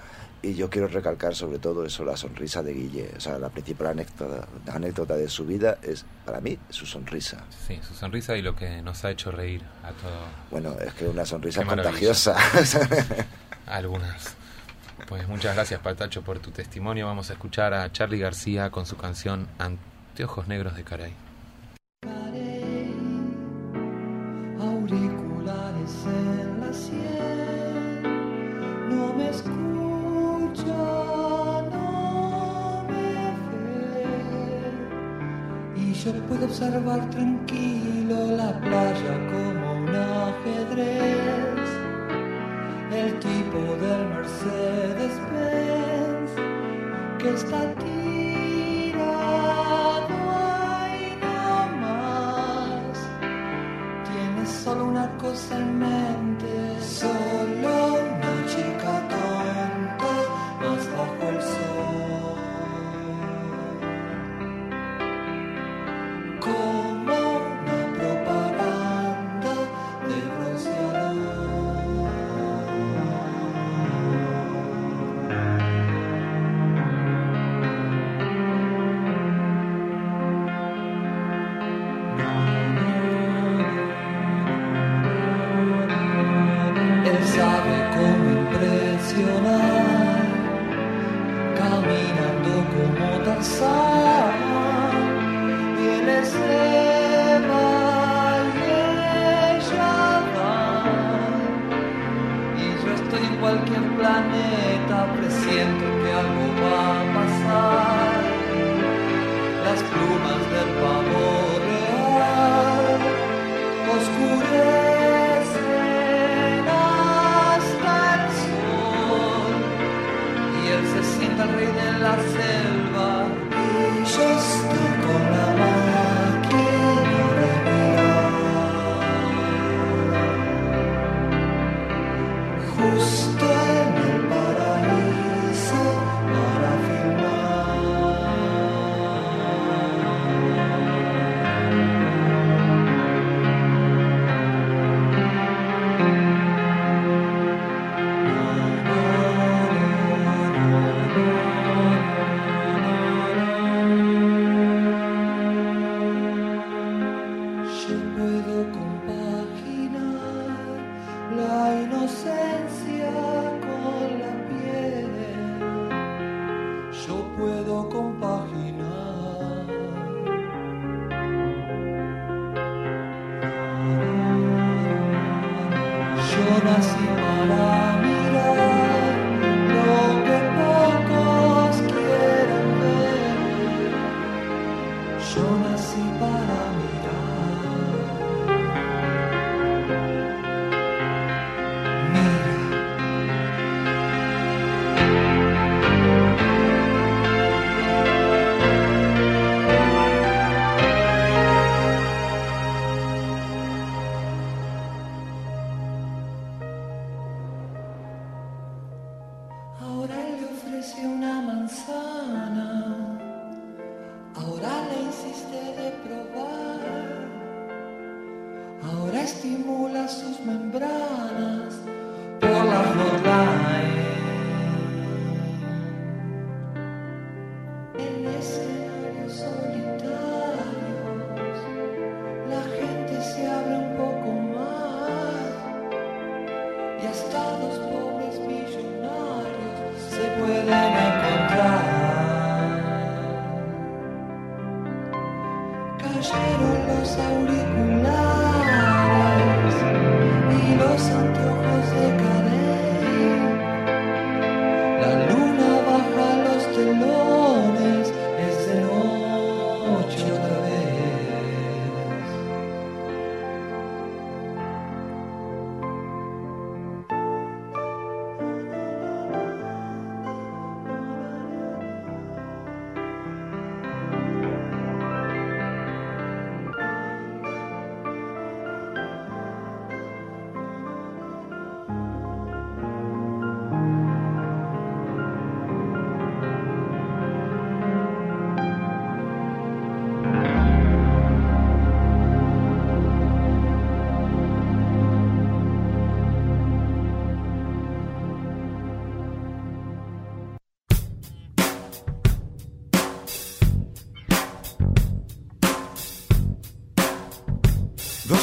y 0.43 0.55
yo 0.55 0.71
quiero 0.71 0.89
recalcar 0.89 1.35
sobre 1.35 1.59
todo 1.59 1.85
eso, 1.85 2.05
la 2.05 2.17
sonrisa 2.17 2.63
de 2.63 2.73
Guille. 2.73 3.11
O 3.17 3.21
sea, 3.21 3.39
la 3.39 3.51
principal 3.51 3.89
anécdota, 3.89 4.49
anécdota 4.73 5.17
de 5.17 5.29
su 5.29 5.45
vida 5.45 5.79
es, 5.83 6.05
para 6.25 6.41
mí, 6.41 6.59
su 6.71 6.87
sonrisa. 6.87 7.45
Sí, 7.67 7.79
su 7.87 7.95
sonrisa 7.95 8.37
y 8.37 8.43
lo 8.43 8.57
que 8.57 8.83
nos 8.83 9.05
ha 9.05 9.11
hecho 9.11 9.31
reír 9.31 9.63
a 9.83 9.93
todos. 9.93 10.29
Bueno, 10.51 10.75
es 10.81 10.95
que 10.95 11.07
una 11.07 11.27
sonrisa 11.27 11.65
contagiosa. 11.65 12.37
Algunas. 13.67 14.35
Pues 15.09 15.29
muchas 15.29 15.55
gracias, 15.55 15.81
Patacho, 15.81 16.23
por 16.23 16.39
tu 16.39 16.51
testimonio. 16.51 17.07
Vamos 17.07 17.31
a 17.31 17.35
escuchar 17.35 17.75
a 17.75 17.91
Charlie 17.93 18.19
García 18.19 18.71
con 18.71 18.87
su 18.87 18.97
canción 18.97 19.49
Anteojos 19.59 20.49
Negros 20.49 20.77
de 20.77 20.85
Caray. 20.85 21.30
Yo 36.05 36.13
puedo 36.29 36.45
observar 36.47 37.01
tranquilo 37.11 38.17
la 38.35 38.59
playa 38.61 39.15
como 39.31 39.73
un 39.83 39.95
ajedrez, 39.95 41.69
el 42.91 43.19
tipo 43.19 43.59
del 43.83 44.03
Mercedes-Benz 44.15 46.31
que 47.19 47.29
está 47.29 47.75
tirado 47.75 49.05
ahí 50.79 51.19
nomás. 51.21 52.97
Tienes 54.09 54.49
solo 54.49 54.87
una 54.87 55.07
cosa 55.19 55.59
en 55.59 55.79
mente, 55.79 56.81
solo 56.81 57.50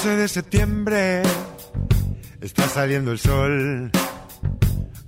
12 0.08 0.22
de 0.22 0.28
septiembre 0.30 1.22
está 2.39 2.70
saliendo 2.70 3.12
el 3.12 3.20
sol. 3.20 3.91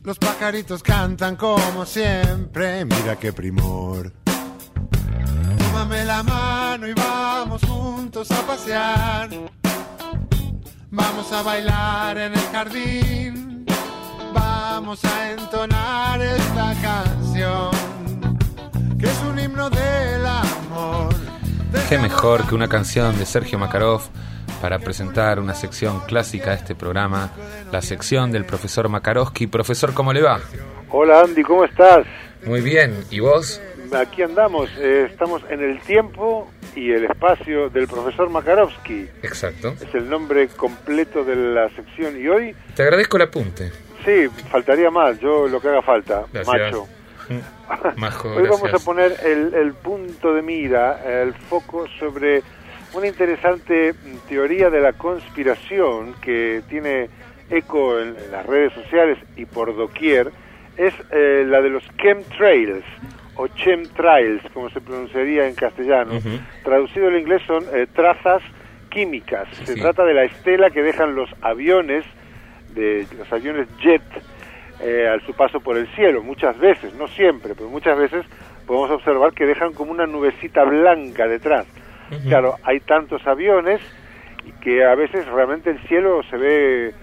Los 0.04 0.20
pajaritos 0.20 0.84
cantan 0.84 1.38
como 1.38 1.86
siempre, 1.86 2.84
mira 2.84 3.16
qué 3.16 3.32
primor. 3.32 4.12
Tómame 5.58 6.04
la 6.04 6.22
mano 6.22 6.86
y 6.86 6.92
vamos 6.92 7.62
juntos 7.62 8.30
a 8.32 8.42
pasear. 8.42 9.30
Vamos 10.92 11.32
a 11.32 11.44
bailar 11.44 12.18
en 12.18 12.34
el 12.34 12.46
jardín. 12.52 13.66
Vamos 14.34 15.06
a 15.06 15.32
entonar 15.32 16.22
esta 16.22 16.76
canción, 16.82 17.72
que 19.00 19.06
es 19.06 19.20
un 19.32 19.40
himno 19.40 19.70
del 19.70 20.26
amor. 20.26 21.16
Qué 21.88 21.98
mejor 21.98 22.46
que 22.46 22.54
una 22.54 22.68
canción 22.68 23.18
de 23.18 23.26
Sergio 23.26 23.58
Makarov 23.58 24.02
para 24.62 24.80
presentar 24.80 25.40
una 25.40 25.54
sección 25.54 26.02
clásica 26.02 26.52
de 26.52 26.58
este 26.58 26.76
programa, 26.76 27.32
la 27.72 27.82
sección 27.82 28.32
del 28.32 28.46
profesor 28.46 28.90
Makarovsky. 28.90 29.48
Profesor, 29.48 29.94
¿cómo 29.94 30.14
le 30.14 30.22
va? 30.22 30.40
Hola 30.90 31.22
Andy, 31.22 31.44
¿cómo 31.44 31.66
estás? 31.66 32.06
Muy 32.46 32.62
bien, 32.62 32.96
¿y 33.10 33.20
vos? 33.20 33.62
Aquí 33.96 34.22
andamos, 34.22 34.70
eh, 34.78 35.08
estamos 35.10 35.42
en 35.50 35.62
el 35.62 35.80
tiempo 35.82 36.50
y 36.76 36.92
el 36.92 37.06
espacio 37.06 37.70
del 37.70 37.88
profesor 37.88 38.30
Makarovsky. 38.30 39.08
Exacto. 39.24 39.74
Es 39.82 39.94
el 39.96 40.10
nombre 40.10 40.48
completo 40.50 41.24
de 41.24 41.36
la 41.36 41.70
sección 41.70 42.20
y 42.22 42.28
hoy, 42.28 42.56
Te 42.76 42.84
agradezco 42.84 43.18
el 43.18 43.24
apunte. 43.24 43.72
sí, 44.06 44.28
faltaría 44.52 44.92
más, 44.92 45.20
yo 45.20 45.48
lo 45.48 45.60
que 45.60 45.70
haga 45.70 45.82
falta, 45.82 46.24
Gracias. 46.32 46.48
macho. 46.48 46.88
Majo, 47.98 48.30
Hoy 48.36 48.48
vamos 48.48 48.74
a 48.74 48.80
poner 48.80 49.16
el, 49.24 49.54
el 49.54 49.74
punto 49.74 50.34
de 50.34 50.42
mira, 50.42 51.02
el 51.22 51.34
foco 51.34 51.86
sobre 52.00 52.42
una 52.94 53.08
interesante 53.08 53.94
mm, 53.94 54.28
teoría 54.28 54.70
de 54.70 54.82
la 54.82 54.94
conspiración 54.94 56.16
que 56.22 56.62
tiene 56.70 57.10
eco 57.50 58.00
en, 58.00 58.10
en 58.10 58.32
las 58.32 58.46
redes 58.46 58.74
sociales 58.74 59.18
y 59.36 59.46
por 59.46 59.76
doquier, 59.76 60.32
es 60.80 60.94
eh, 61.12 61.44
la 61.46 61.62
de 61.62 61.70
los 61.70 61.84
chemtrails 61.98 62.86
o 63.36 63.48
chemtrails, 63.48 64.42
como 64.54 64.70
se 64.70 64.80
pronunciaría 64.80 65.48
en 65.48 65.56
castellano. 65.56 66.20
Traducido 66.64 67.08
al 67.08 67.18
inglés 67.18 67.42
son 67.46 67.64
eh, 67.74 67.88
trazas 67.94 68.42
químicas. 68.90 69.48
Se 69.66 69.76
trata 69.76 70.04
de 70.06 70.14
la 70.14 70.24
estela 70.24 70.70
que 70.70 70.82
dejan 70.82 71.16
los 71.16 71.30
aviones, 71.42 72.06
de 72.74 73.06
los 73.18 73.32
aviones 73.32 73.68
jet, 73.80 74.02
eh, 74.82 75.08
al 75.08 75.26
su 75.26 75.34
paso 75.34 75.60
por 75.60 75.78
el 75.78 75.88
cielo. 75.96 76.24
Muchas 76.24 76.58
veces, 76.58 76.94
no 76.96 77.08
siempre, 77.08 77.56
pero 77.56 77.70
muchas 77.70 77.98
veces 77.98 78.26
podemos 78.66 78.92
observar 78.92 79.34
que 79.34 79.46
dejan 79.46 79.74
como 79.74 79.92
una 79.92 80.06
nubecita 80.06 80.64
blanca 80.64 81.28
detrás. 81.28 81.66
Claro, 82.28 82.56
hay 82.64 82.80
tantos 82.82 83.26
aviones 83.28 83.82
y 84.46 84.52
que 84.64 84.84
a 84.86 84.96
veces 84.96 85.26
realmente 85.28 85.70
el 85.70 85.80
cielo 85.88 86.22
se 86.30 86.38
ve 86.38 86.94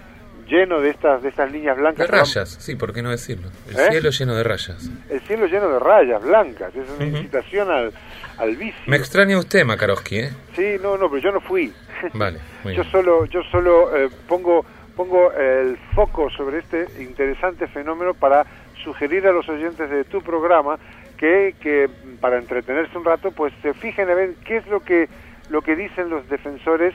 lleno 0.47 0.79
de 0.79 0.89
estas 0.91 1.21
de 1.21 1.29
estas 1.29 1.51
líneas 1.51 1.75
De 1.75 1.81
blancas. 1.81 2.09
rayas, 2.09 2.49
sí, 2.59 2.75
¿por 2.75 2.93
qué 2.93 3.01
no 3.01 3.09
decirlo? 3.11 3.49
El 3.69 3.75
¿Eh? 3.77 3.87
cielo 3.91 4.09
lleno 4.11 4.35
de 4.35 4.43
rayas. 4.43 4.89
El 5.09 5.19
cielo 5.21 5.45
lleno 5.47 5.67
de 5.69 5.79
rayas 5.79 6.21
blancas. 6.23 6.73
Es 6.75 6.89
una 6.89 7.05
Ujú. 7.05 7.17
incitación 7.17 7.69
al, 7.69 7.91
al 8.37 8.55
vicio. 8.55 8.81
Me 8.87 8.95
extraña 8.97 9.37
usted, 9.37 9.65
Makarovsky, 9.65 10.19
¿eh? 10.19 10.29
Sí, 10.55 10.75
no, 10.81 10.97
no, 10.97 11.09
pero 11.09 11.21
yo 11.21 11.31
no 11.31 11.41
fui. 11.41 11.73
Vale, 12.13 12.39
muy 12.63 12.75
yo 12.75 12.81
bien. 12.83 12.91
solo, 12.91 13.25
yo 13.25 13.41
solo 13.51 13.95
eh, 13.97 14.09
pongo, 14.27 14.65
pongo 14.95 15.31
el 15.33 15.77
foco 15.93 16.29
sobre 16.29 16.59
este 16.59 16.85
interesante 17.01 17.67
fenómeno 17.67 18.13
para 18.13 18.45
sugerir 18.83 19.27
a 19.27 19.31
los 19.33 19.47
oyentes 19.49 19.89
de 19.89 20.05
tu 20.05 20.21
programa 20.21 20.77
que, 21.17 21.55
que 21.59 21.89
para 22.21 22.37
entretenerse 22.37 22.97
un 22.97 23.05
rato, 23.05 23.31
pues 23.31 23.53
se 23.61 23.73
fijen 23.73 24.09
a 24.09 24.13
ver 24.13 24.35
qué 24.45 24.57
es 24.57 24.67
lo 24.67 24.79
que, 24.79 25.09
lo 25.49 25.61
que 25.61 25.75
dicen 25.75 26.09
los 26.09 26.27
defensores 26.29 26.93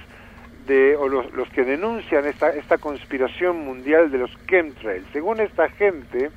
de, 0.66 0.96
o 0.96 1.08
los, 1.08 1.32
los 1.32 1.48
que 1.50 1.64
denuncian 1.64 2.24
esta, 2.26 2.50
esta 2.50 2.78
conspiración 2.78 3.58
mundial 3.58 4.10
de 4.10 4.18
los 4.18 4.30
chemtrails. 4.46 5.06
Según 5.12 5.40
esta 5.40 5.68
gente, 5.70 6.30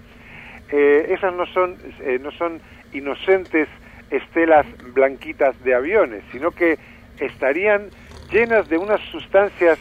eh, 0.72 1.08
esas 1.10 1.34
no 1.34 1.46
son, 1.48 1.78
eh, 2.02 2.20
no 2.22 2.32
son 2.32 2.60
inocentes 2.92 3.68
estelas 4.10 4.66
blanquitas 4.94 5.62
de 5.64 5.76
aviones, 5.76 6.24
sino 6.32 6.52
que 6.52 6.78
estarían 7.20 7.90
llenas 8.32 8.68
de 8.70 8.78
unas 8.78 9.02
sustancias 9.12 9.80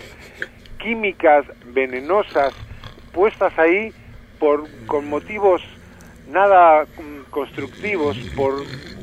químicas 0.78 1.46
venenosas 1.66 2.54
puestas 3.12 3.58
ahí 3.58 3.92
por 4.38 4.64
con 4.86 5.08
motivos 5.08 5.62
nada 6.30 6.86
constructivos 7.34 8.16
por 8.36 8.54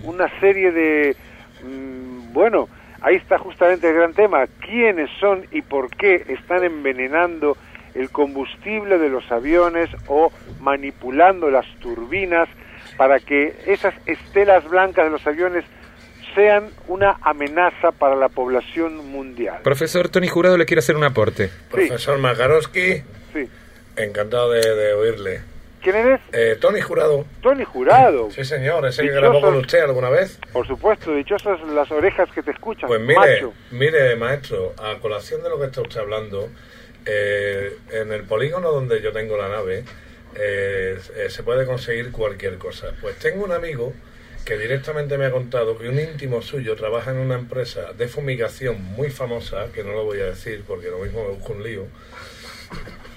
una 0.05 0.27
serie 0.39 0.71
de 0.71 1.15
mm, 1.63 2.31
bueno 2.33 2.69
ahí 3.01 3.17
está 3.17 3.37
justamente 3.37 3.89
el 3.89 3.95
gran 3.95 4.13
tema 4.13 4.47
quiénes 4.61 5.09
son 5.19 5.45
y 5.51 5.61
por 5.61 5.89
qué 5.95 6.23
están 6.29 6.63
envenenando 6.63 7.57
el 7.93 8.09
combustible 8.09 8.97
de 8.97 9.09
los 9.09 9.29
aviones 9.29 9.89
o 10.07 10.31
manipulando 10.61 11.49
las 11.51 11.65
turbinas 11.81 12.47
para 12.97 13.19
que 13.19 13.53
esas 13.67 13.93
estelas 14.05 14.63
blancas 14.69 15.03
de 15.05 15.11
los 15.11 15.27
aviones 15.27 15.65
sean 16.33 16.69
una 16.87 17.17
amenaza 17.21 17.91
para 17.91 18.15
la 18.15 18.29
población 18.29 19.11
mundial. 19.11 19.59
Profesor 19.63 20.07
Tony 20.07 20.29
Jurado 20.29 20.57
le 20.57 20.65
quiere 20.65 20.79
hacer 20.79 20.95
un 20.95 21.03
aporte. 21.03 21.49
Profesor 21.69 22.17
Makarowski, 22.17 23.03
Sí. 23.33 23.49
encantado 23.97 24.51
de, 24.51 24.61
de 24.61 24.93
oírle. 24.93 25.50
¿Quién 25.81 25.95
eres? 25.95 26.21
Eh, 26.31 26.57
Tony 26.61 26.79
Jurado. 26.79 27.25
Tony 27.41 27.63
Jurado. 27.65 28.29
Sí, 28.29 28.45
señor, 28.45 28.85
ese 28.85 29.01
que 29.03 29.09
grabó 29.11 29.41
con 29.41 29.55
usted 29.55 29.81
alguna 29.81 30.09
vez. 30.09 30.39
Por 30.53 30.67
supuesto, 30.67 31.13
dichosas 31.13 31.59
las 31.73 31.89
orejas 31.91 32.29
que 32.31 32.43
te 32.43 32.51
escuchan. 32.51 32.87
Pues 32.87 33.01
mire, 33.01 33.15
macho. 33.15 33.53
mire, 33.71 34.15
maestro, 34.15 34.73
a 34.77 34.99
colación 34.99 35.41
de 35.41 35.49
lo 35.49 35.59
que 35.59 35.65
está 35.65 35.81
usted 35.81 35.99
hablando, 35.99 36.49
eh, 37.05 37.77
en 37.91 38.11
el 38.11 38.23
polígono 38.23 38.71
donde 38.71 39.01
yo 39.01 39.11
tengo 39.11 39.37
la 39.37 39.49
nave, 39.49 39.83
eh, 40.35 40.99
eh, 41.15 41.29
se 41.29 41.43
puede 41.43 41.65
conseguir 41.65 42.11
cualquier 42.11 42.57
cosa. 42.57 42.93
Pues 43.01 43.17
tengo 43.17 43.43
un 43.43 43.51
amigo 43.51 43.93
que 44.45 44.57
directamente 44.57 45.17
me 45.17 45.25
ha 45.25 45.31
contado 45.31 45.77
que 45.77 45.89
un 45.89 45.99
íntimo 45.99 46.41
suyo 46.41 46.75
trabaja 46.75 47.11
en 47.11 47.17
una 47.17 47.35
empresa 47.35 47.93
de 47.93 48.07
fumigación 48.07 48.81
muy 48.81 49.09
famosa, 49.09 49.67
que 49.73 49.83
no 49.83 49.93
lo 49.93 50.03
voy 50.03 50.19
a 50.19 50.25
decir 50.25 50.63
porque 50.67 50.89
lo 50.89 50.99
mismo 50.99 51.23
me 51.23 51.29
busco 51.35 51.53
un 51.53 51.63
lío, 51.63 51.85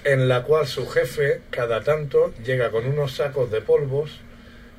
en 0.03 0.27
la 0.27 0.43
cual 0.43 0.67
su 0.67 0.87
jefe 0.87 1.41
cada 1.49 1.83
tanto 1.83 2.33
llega 2.43 2.71
con 2.71 2.85
unos 2.85 3.15
sacos 3.15 3.49
de 3.51 3.61
polvos 3.61 4.21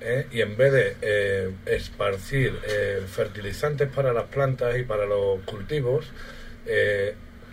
¿eh? 0.00 0.26
y 0.30 0.40
en 0.40 0.56
vez 0.56 0.72
de 0.72 0.96
eh, 1.02 1.50
esparcir 1.66 2.58
eh, 2.68 3.02
fertilizantes 3.06 3.88
para 3.88 4.12
las 4.12 4.24
plantas 4.24 4.78
y 4.78 4.84
para 4.84 5.04
los 5.06 5.40
cultivos, 5.44 6.06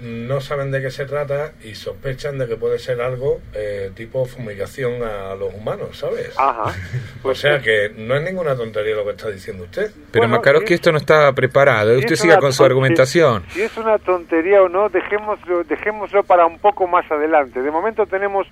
no 0.01 0.41
saben 0.41 0.71
de 0.71 0.81
qué 0.81 0.91
se 0.91 1.05
trata 1.05 1.53
y 1.63 1.75
sospechan 1.75 2.37
de 2.37 2.47
que 2.47 2.55
puede 2.55 2.79
ser 2.79 3.01
algo 3.01 3.39
eh, 3.53 3.91
tipo 3.95 4.25
fumigación 4.25 5.03
a 5.03 5.35
los 5.35 5.53
humanos, 5.53 5.97
¿sabes? 5.97 6.37
Ajá. 6.37 6.73
o 7.23 7.33
sea 7.35 7.59
que 7.59 7.91
no 7.95 8.15
es 8.15 8.23
ninguna 8.23 8.55
tontería 8.55 8.95
lo 8.95 9.05
que 9.05 9.11
está 9.11 9.29
diciendo 9.29 9.63
usted. 9.63 9.91
Pero 10.11 10.27
Makarovsky 10.27 10.73
esto 10.73 10.91
no 10.91 10.97
está 10.97 11.31
preparado. 11.33 11.91
Si 11.93 11.99
Usted 11.99 12.13
es 12.13 12.19
siga 12.19 12.39
con 12.39 12.53
su 12.53 12.63
argumentación. 12.63 13.43
Si 13.49 13.61
es 13.61 13.75
una 13.77 13.97
tontería 13.97 14.61
o 14.61 14.69
no, 14.69 14.89
dejémoslo, 14.89 15.63
dejémoslo 15.63 16.23
para 16.23 16.45
un 16.45 16.59
poco 16.59 16.87
más 16.87 17.09
adelante. 17.11 17.61
De 17.61 17.71
momento 17.71 18.05
tenemos 18.05 18.47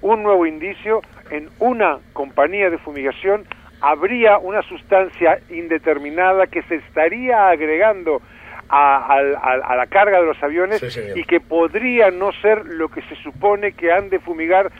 un 0.00 0.22
nuevo 0.22 0.46
indicio. 0.46 1.02
En 1.30 1.50
una 1.58 1.98
compañía 2.12 2.70
de 2.70 2.78
fumigación 2.78 3.46
habría 3.80 4.38
una 4.38 4.62
sustancia 4.62 5.40
indeterminada 5.50 6.46
que 6.46 6.62
se 6.62 6.76
estaría 6.76 7.48
agregando 7.48 8.22
a, 8.68 9.16
a 9.16 9.76
la 9.76 9.86
carga 9.86 10.20
de 10.20 10.26
los 10.26 10.42
aviones 10.42 10.80
Sí, 10.80 11.00
y 11.14 11.24
que 11.24 11.40
podría 11.40 12.10
no 12.10 12.32
ser 12.42 12.64
lo 12.66 12.88
que 12.88 13.02
se 13.02 13.14
supone 13.16 13.72
que 13.72 13.92
han 13.92 14.08
de 14.10 14.18
fumigar 14.20 14.70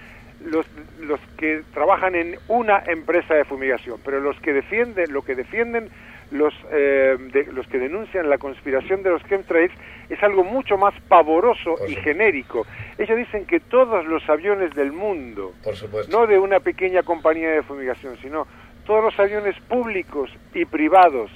los, 0.45 0.67
los 1.01 1.21
que 1.39 1.63
trabajan 1.73 2.15
en 2.15 2.37
una 2.49 2.83
empresa 2.87 3.35
de 3.35 3.45
fumigación, 3.45 3.99
pero 4.05 4.21
los 4.21 4.39
que 4.41 4.53
defienden, 4.53 5.13
lo 5.13 5.23
que 5.23 5.35
defienden 5.35 5.89
los, 6.31 6.53
eh, 6.73 7.17
de- 7.33 7.47
los 7.53 7.67
que 7.69 7.79
denuncian 7.79 8.29
la 8.29 8.39
conspiración 8.39 9.03
de 9.03 9.11
los 9.11 9.23
chemtrails 9.25 9.73
es 10.11 10.23
algo 10.23 10.43
mucho 10.45 10.77
más 10.77 10.93
pavoroso 11.09 11.77
y 11.89 11.95
genérico. 11.97 12.67
Ellos 12.99 13.17
dicen 13.17 13.47
que 13.47 13.61
todos 13.61 14.05
los 14.07 14.29
aviones 14.29 14.75
del 14.75 14.93
mundo, 14.93 15.53
Por 15.63 15.77
supuesto. 15.77 16.11
no 16.19 16.27
de 16.27 16.39
una 16.39 16.61
pequeña 16.61 17.03
compañía 17.03 17.51
de 17.51 17.63
fumigación, 17.63 18.17
sino 18.21 18.47
todos 18.85 19.03
los 19.05 19.19
aviones 19.19 19.55
públicos 19.69 20.31
y 20.55 20.65
privados, 20.67 21.31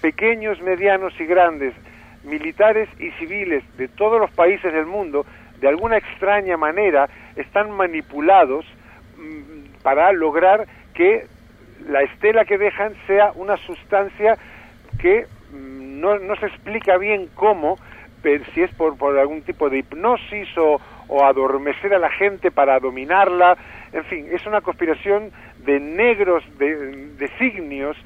pequeños, 0.00 0.60
medianos 0.60 1.12
y 1.20 1.24
grandes, 1.26 1.74
militares 2.24 2.88
y 2.98 3.10
civiles 3.12 3.64
de 3.76 3.88
todos 3.88 4.20
los 4.20 4.30
países 4.30 4.72
del 4.72 4.86
mundo, 4.86 5.24
de 5.60 5.68
alguna 5.68 5.96
extraña 5.96 6.56
manera 6.56 7.08
están 7.36 7.70
manipulados 7.70 8.64
mm, 9.16 9.82
para 9.82 10.12
lograr 10.12 10.66
que 10.94 11.26
la 11.88 12.02
estela 12.02 12.44
que 12.44 12.58
dejan 12.58 12.94
sea 13.06 13.32
una 13.34 13.56
sustancia 13.56 14.36
que 15.00 15.26
mm, 15.52 16.00
no, 16.00 16.18
no 16.18 16.36
se 16.36 16.46
explica 16.46 16.96
bien 16.98 17.28
cómo, 17.34 17.78
pero 18.22 18.44
si 18.52 18.62
es 18.62 18.74
por, 18.74 18.96
por 18.96 19.18
algún 19.18 19.42
tipo 19.42 19.70
de 19.70 19.78
hipnosis 19.78 20.48
o, 20.58 20.80
o 21.08 21.24
adormecer 21.24 21.94
a 21.94 21.98
la 21.98 22.10
gente 22.10 22.50
para 22.50 22.78
dominarla, 22.78 23.56
en 23.92 24.04
fin, 24.04 24.26
es 24.30 24.44
una 24.46 24.60
conspiración 24.60 25.30
de 25.64 25.80
negros 25.80 26.44
de, 26.58 27.08
designios 27.16 27.96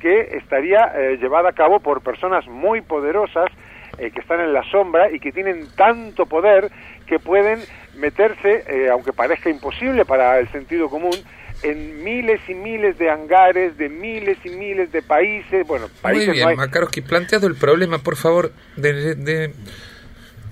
que 0.00 0.36
estaría 0.38 0.92
eh, 0.96 1.18
llevada 1.20 1.50
a 1.50 1.52
cabo 1.52 1.80
por 1.80 2.02
personas 2.02 2.46
muy 2.48 2.80
poderosas 2.80 3.50
eh, 3.98 4.10
que 4.10 4.20
están 4.20 4.40
en 4.40 4.52
la 4.52 4.62
sombra 4.70 5.10
y 5.12 5.20
que 5.20 5.30
tienen 5.30 5.66
tanto 5.76 6.26
poder 6.26 6.70
que 7.06 7.18
pueden 7.18 7.60
meterse, 7.98 8.64
eh, 8.66 8.88
aunque 8.90 9.12
parezca 9.12 9.50
imposible 9.50 10.04
para 10.04 10.38
el 10.38 10.48
sentido 10.50 10.88
común, 10.88 11.12
en 11.62 12.02
miles 12.02 12.40
y 12.48 12.54
miles 12.54 12.96
de 12.98 13.10
hangares, 13.10 13.76
de 13.76 13.88
miles 13.90 14.38
y 14.44 14.48
miles 14.50 14.90
de 14.92 15.02
países, 15.02 15.66
bueno, 15.66 15.88
países 16.00 16.28
Muy 16.28 16.34
bien, 16.36 16.44
no 16.44 16.50
hay- 16.50 16.56
Makarowski, 16.56 17.02
planteado 17.02 17.46
el 17.46 17.54
problema, 17.56 17.98
por 17.98 18.16
favor, 18.16 18.52
de, 18.76 19.14
de- 19.14 19.52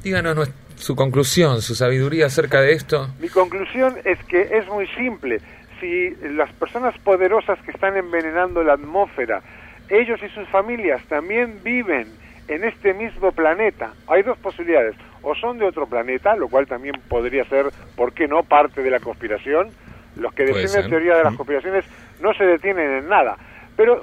díganos 0.03 0.51
su 0.76 0.94
conclusión, 0.94 1.62
su 1.62 1.74
sabiduría 1.74 2.26
acerca 2.26 2.61
de 2.61 2.72
esto. 2.72 3.09
Mi 3.20 3.28
conclusión 3.28 3.96
es 4.05 4.18
que 4.26 4.42
es 4.59 4.66
muy 4.68 4.86
simple. 4.88 5.40
Si 5.81 6.11
las 6.35 6.53
personas 6.55 6.97
poderosas 6.99 7.59
que 7.62 7.70
están 7.70 7.97
envenenando 7.97 8.62
la 8.62 8.74
atmósfera, 8.74 9.43
ellos 9.89 10.20
y 10.22 10.29
sus 10.31 10.49
familias 10.49 11.03
también 11.05 11.61
viven 11.62 12.09
en 12.49 12.64
este 12.64 12.95
mismo 12.95 13.33
planeta, 13.33 13.93
hay 14.07 14.22
dos 14.22 14.39
posibilidades. 14.39 14.97
O 15.22 15.35
son 15.35 15.59
de 15.59 15.66
otro 15.66 15.87
planeta, 15.87 16.37
lo 16.37 16.49
cual 16.49 16.66
también 16.66 16.95
podría 17.09 17.45
ser, 17.45 17.66
¿por 17.97 18.12
qué 18.12 18.26
no?, 18.26 18.43
parte 18.43 18.83
de 18.83 18.91
la 18.91 19.01
conspiración. 19.01 19.70
Los 20.16 20.33
que 20.33 20.45
defienden 20.45 20.83
ser. 20.83 20.89
teoría 20.89 21.16
de 21.16 21.24
las 21.24 21.37
conspiraciones 21.37 21.85
no 22.20 22.33
se 22.35 22.45
detienen 22.45 22.91
en 22.91 23.09
nada. 23.09 23.37
Pero 23.76 24.01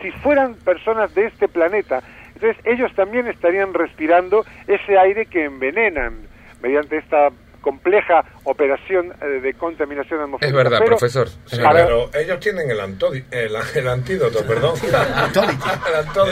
si 0.00 0.10
fueran 0.22 0.54
personas 0.54 1.14
de 1.14 1.26
este 1.26 1.48
planeta, 1.48 2.02
entonces 2.34 2.56
ellos 2.64 2.92
también 2.94 3.26
estarían 3.26 3.74
respirando 3.74 4.44
ese 4.66 4.98
aire 4.98 5.26
que 5.26 5.44
envenenan 5.44 6.14
mediante 6.60 6.98
esta 6.98 7.30
compleja 7.62 8.22
operación 8.44 9.14
eh, 9.22 9.40
de 9.40 9.54
contaminación 9.54 10.18
Es 10.20 10.24
atmosférica. 10.24 10.56
verdad, 10.58 10.78
Pero 10.80 10.90
profesor. 10.98 11.26
es 11.28 11.38
Sí, 11.46 11.56
verdad. 11.56 11.72
pero 11.72 12.10
ellos 12.22 12.40
tienen 12.40 12.70
el, 12.70 12.80
antodi- 12.80 13.24
el, 13.30 13.56
el 13.74 13.88
antídoto, 13.88 14.42
perdón. 14.46 14.74
el 14.82 14.94
antídoto. 14.94 16.22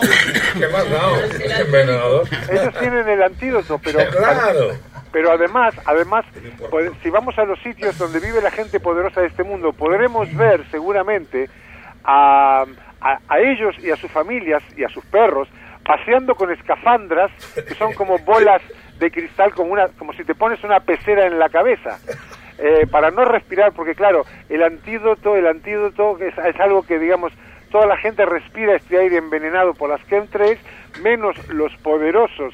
¿Qué 0.58 0.68
más 0.68 0.90
dado? 0.90 1.16
Envenenador. 1.60 2.24
ellos 2.50 2.74
tienen 2.80 3.08
el 3.08 3.22
antídoto, 3.22 3.80
pero 3.82 3.98
Claro. 4.10 4.70
pero 5.12 5.32
además, 5.32 5.74
además, 5.84 6.24
pues, 6.70 6.90
si 7.02 7.10
vamos 7.10 7.38
a 7.38 7.44
los 7.44 7.58
sitios 7.60 7.96
donde 7.98 8.20
vive 8.20 8.40
la 8.40 8.50
gente 8.50 8.80
poderosa 8.80 9.20
de 9.20 9.28
este 9.28 9.42
mundo, 9.44 9.72
podremos 9.72 10.34
ver 10.36 10.64
seguramente 10.70 11.48
a, 12.04 12.64
a, 13.00 13.18
a 13.28 13.38
ellos 13.40 13.74
y 13.82 13.90
a 13.90 13.96
sus 13.96 14.10
familias 14.10 14.62
y 14.76 14.84
a 14.84 14.88
sus 14.88 15.04
perros 15.06 15.48
paseando 15.84 16.34
con 16.34 16.50
escafandras 16.52 17.30
que 17.66 17.74
son 17.74 17.92
como 17.94 18.18
bolas 18.18 18.62
de 19.00 19.10
cristal, 19.10 19.52
como 19.54 19.72
una, 19.72 19.88
como 19.88 20.12
si 20.12 20.22
te 20.24 20.34
pones 20.36 20.62
una 20.62 20.78
pecera 20.80 21.26
en 21.26 21.38
la 21.38 21.48
cabeza. 21.48 21.98
eh, 22.62 22.86
para 22.90 23.10
no 23.10 23.24
respirar, 23.24 23.72
porque 23.72 23.94
claro, 23.94 24.26
el 24.50 24.62
antídoto, 24.62 25.34
el 25.34 25.46
antídoto 25.46 26.18
es, 26.18 26.36
es 26.36 26.60
algo 26.60 26.82
que 26.82 26.98
digamos 26.98 27.32
toda 27.70 27.86
la 27.86 27.96
gente 27.96 28.26
respira 28.26 28.76
este 28.76 28.98
aire 28.98 29.16
envenenado 29.16 29.72
por 29.72 29.88
las 29.88 30.06
chemtrails, 30.08 30.60
menos 31.02 31.34
los 31.48 31.74
poderosos 31.78 32.52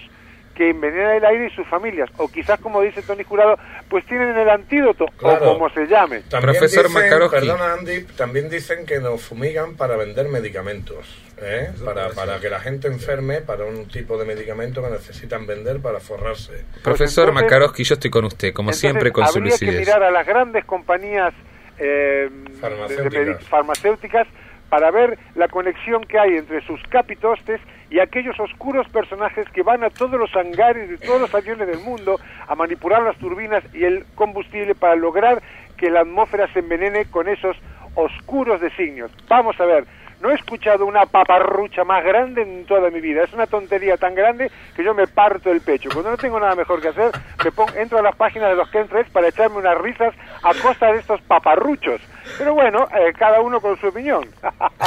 que 0.55 0.71
envenenan 0.71 1.17
el 1.17 1.25
aire 1.25 1.47
y 1.49 1.51
sus 1.57 1.67
familias, 1.67 2.09
o 2.19 2.29
quizás 2.29 2.61
como 2.61 2.81
dice 2.83 3.03
Tony 3.03 3.25
Jurado, 3.25 3.59
pues 3.91 4.07
tienen 4.07 4.37
el 4.37 4.49
antídoto, 4.49 5.07
Claro. 5.19 5.51
o 5.51 5.55
como 5.55 5.69
se 5.71 5.87
llame. 5.87 6.21
También 6.31 6.57
Profesor 6.57 6.87
dicen. 6.87 7.03
Perdona, 7.31 7.73
Andy, 7.75 8.03
también 8.17 8.49
dicen 8.49 8.87
que 8.87 9.01
nos 9.01 9.21
fumigan 9.23 9.77
para 9.77 9.97
vender 9.97 10.29
medicamentos, 10.29 11.07
¿eh? 11.41 11.71
para, 11.85 12.11
para 12.11 12.39
que 12.41 12.49
la 12.49 12.61
gente 12.61 12.89
enferme 12.89 13.41
para 13.41 13.65
un 13.65 13.87
tipo 13.89 14.17
de 14.19 14.25
medicamento 14.25 14.83
que 14.83 14.91
necesitan 14.91 15.47
vender 15.47 15.81
para 15.81 16.01
forrarse. 16.01 16.65
Profesor 16.83 17.29
entonces- 17.29 17.45
Makarowski, 17.45 17.85
yo 17.85 17.95
estoy 17.95 18.11
con 18.11 18.25
usted, 18.25 18.53
como 18.53 18.71
Entonces, 18.71 18.81
siempre, 18.81 19.13
con 19.13 19.27
su 19.29 19.39
habría 19.39 19.57
que 19.59 19.67
lucidez. 19.67 19.87
mirar 19.87 20.03
a 20.03 20.11
las 20.11 20.27
grandes 20.27 20.65
compañías 20.65 21.33
eh, 21.79 22.29
de- 22.31 22.51
de 22.53 22.59
Farmacéuticas. 22.59 23.45
farmacéuticas 23.49 24.27
para 24.71 24.91
ver 24.91 25.19
la 25.35 25.47
conexión 25.49 26.03
que 26.05 26.19
hay 26.19 26.37
entre 26.39 26.61
sus 26.67 26.83
capitostes 26.85 27.61
y 27.91 28.01
aquellos 28.01 28.39
oscuros 28.41 28.89
personajes 28.89 29.47
que 29.51 29.63
van 29.63 29.85
a 29.85 29.91
todos 29.91 30.19
los 30.19 30.35
hangares 30.35 30.89
de 30.89 30.99
todos 30.99 31.21
los 31.21 31.33
aviones 31.35 31.69
del 31.69 31.79
mundo 31.81 32.19
a 32.49 32.55
manipular 32.57 33.03
las 33.03 33.17
turbinas 33.19 33.63
y 33.75 33.85
el 33.85 34.05
combustible 34.17 34.75
para 34.75 34.97
lograr 34.97 35.41
que 35.77 35.89
la 35.91 36.01
atmósfera 36.01 36.53
se 36.53 36.61
envenene 36.61 37.05
con 37.05 37.29
esos 37.29 37.57
oscuros 37.95 38.61
designios. 38.61 39.11
Vamos 39.29 39.59
a 39.61 39.67
ver, 39.67 39.85
no 40.21 40.31
he 40.31 40.35
escuchado 40.35 40.87
una 40.87 41.07
paparrucha 41.07 41.85
más 41.85 42.05
grande 42.05 42.43
en 42.43 42.65
toda 42.67 42.91
mi 42.91 43.01
vida. 43.01 43.25
Es 43.25 43.33
una 43.33 43.47
tontería 43.47 43.97
tan 43.97 44.15
grande 44.15 44.51
que 44.75 44.85
yo 44.85 44.95
me 44.95 45.07
parto 45.07 45.51
el 45.51 45.61
pecho. 45.61 45.91
Cuando 45.93 46.11
no 46.11 46.17
tengo 46.17 46.41
nada 46.41 46.55
mejor 46.55 46.81
que 46.81 46.89
hacer, 46.89 47.11
me 47.45 47.53
pongo, 47.53 47.73
entro 47.77 47.99
a 47.99 48.03
las 48.03 48.17
páginas 48.17 48.51
de 48.51 48.57
los 48.57 48.71
chemtrails 48.71 49.11
para 49.11 49.29
echarme 49.29 49.59
unas 49.59 49.79
risas 49.79 50.15
a 50.43 50.55
costa 50.55 50.93
de 50.93 50.99
estos 51.01 51.21
paparruchos. 51.23 52.01
Pero 52.39 52.55
bueno, 52.55 52.89
eh, 52.95 53.13
cada 53.19 53.41
uno 53.41 53.61
con 53.61 53.79
su 53.79 53.89
opinión. 53.89 54.29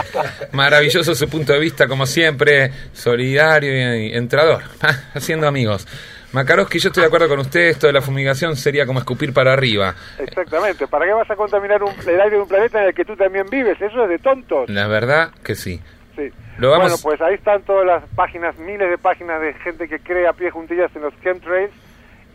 Maravilloso 0.52 1.16
su 1.16 1.30
punto 1.30 1.54
de 1.54 1.60
vista, 1.60 1.88
como 1.88 2.06
siempre, 2.06 2.72
solidario 2.92 3.96
y 3.96 4.14
entrador, 4.14 4.64
haciendo 5.14 5.48
amigos. 5.48 5.88
Makarowski, 6.34 6.80
yo 6.80 6.90
estoy 6.90 7.02
de 7.02 7.08
acuerdo 7.08 7.28
con 7.28 7.40
usted, 7.40 7.62
esto 7.70 7.88
de 7.88 7.94
la 7.94 8.02
fumigación 8.02 8.56
sería 8.56 8.86
como 8.86 9.00
escupir 9.00 9.34
para 9.34 9.54
arriba. 9.54 9.96
Exactamente. 10.20 10.88
¿Para 10.88 11.06
qué 11.06 11.14
vas 11.14 11.30
a 11.30 11.36
contaminar 11.36 11.82
un- 11.84 11.94
el 12.08 12.22
aire 12.22 12.36
de 12.36 12.42
un 12.42 12.48
planeta 12.48 12.82
en 12.82 12.90
el 12.90 12.94
que 12.94 13.04
tú 13.06 13.16
también 13.16 13.48
vives? 13.50 13.82
Eso 13.82 14.04
es 14.04 14.10
de 14.10 14.20
tontos. 14.20 14.70
La 14.70 14.88
verdad 14.88 15.32
que 15.44 15.56
sí. 15.56 15.82
Sí. 16.16 16.30
Lo 16.60 16.70
vamos- 16.72 17.02
Bueno, 17.04 17.18
pues 17.18 17.22
ahí 17.22 17.34
están 17.36 17.64
todas 17.64 17.86
las 17.86 18.04
páginas, 18.16 18.58
miles 18.60 18.90
de 18.90 18.98
páginas 18.98 19.42
de 19.42 19.54
gente 19.56 19.88
que 19.88 20.00
cree 20.00 20.28
a 20.28 20.34
pie 20.34 20.52
juntillas 20.52 20.96
en 20.96 21.02
los 21.02 21.14
chemtrails 21.22 21.72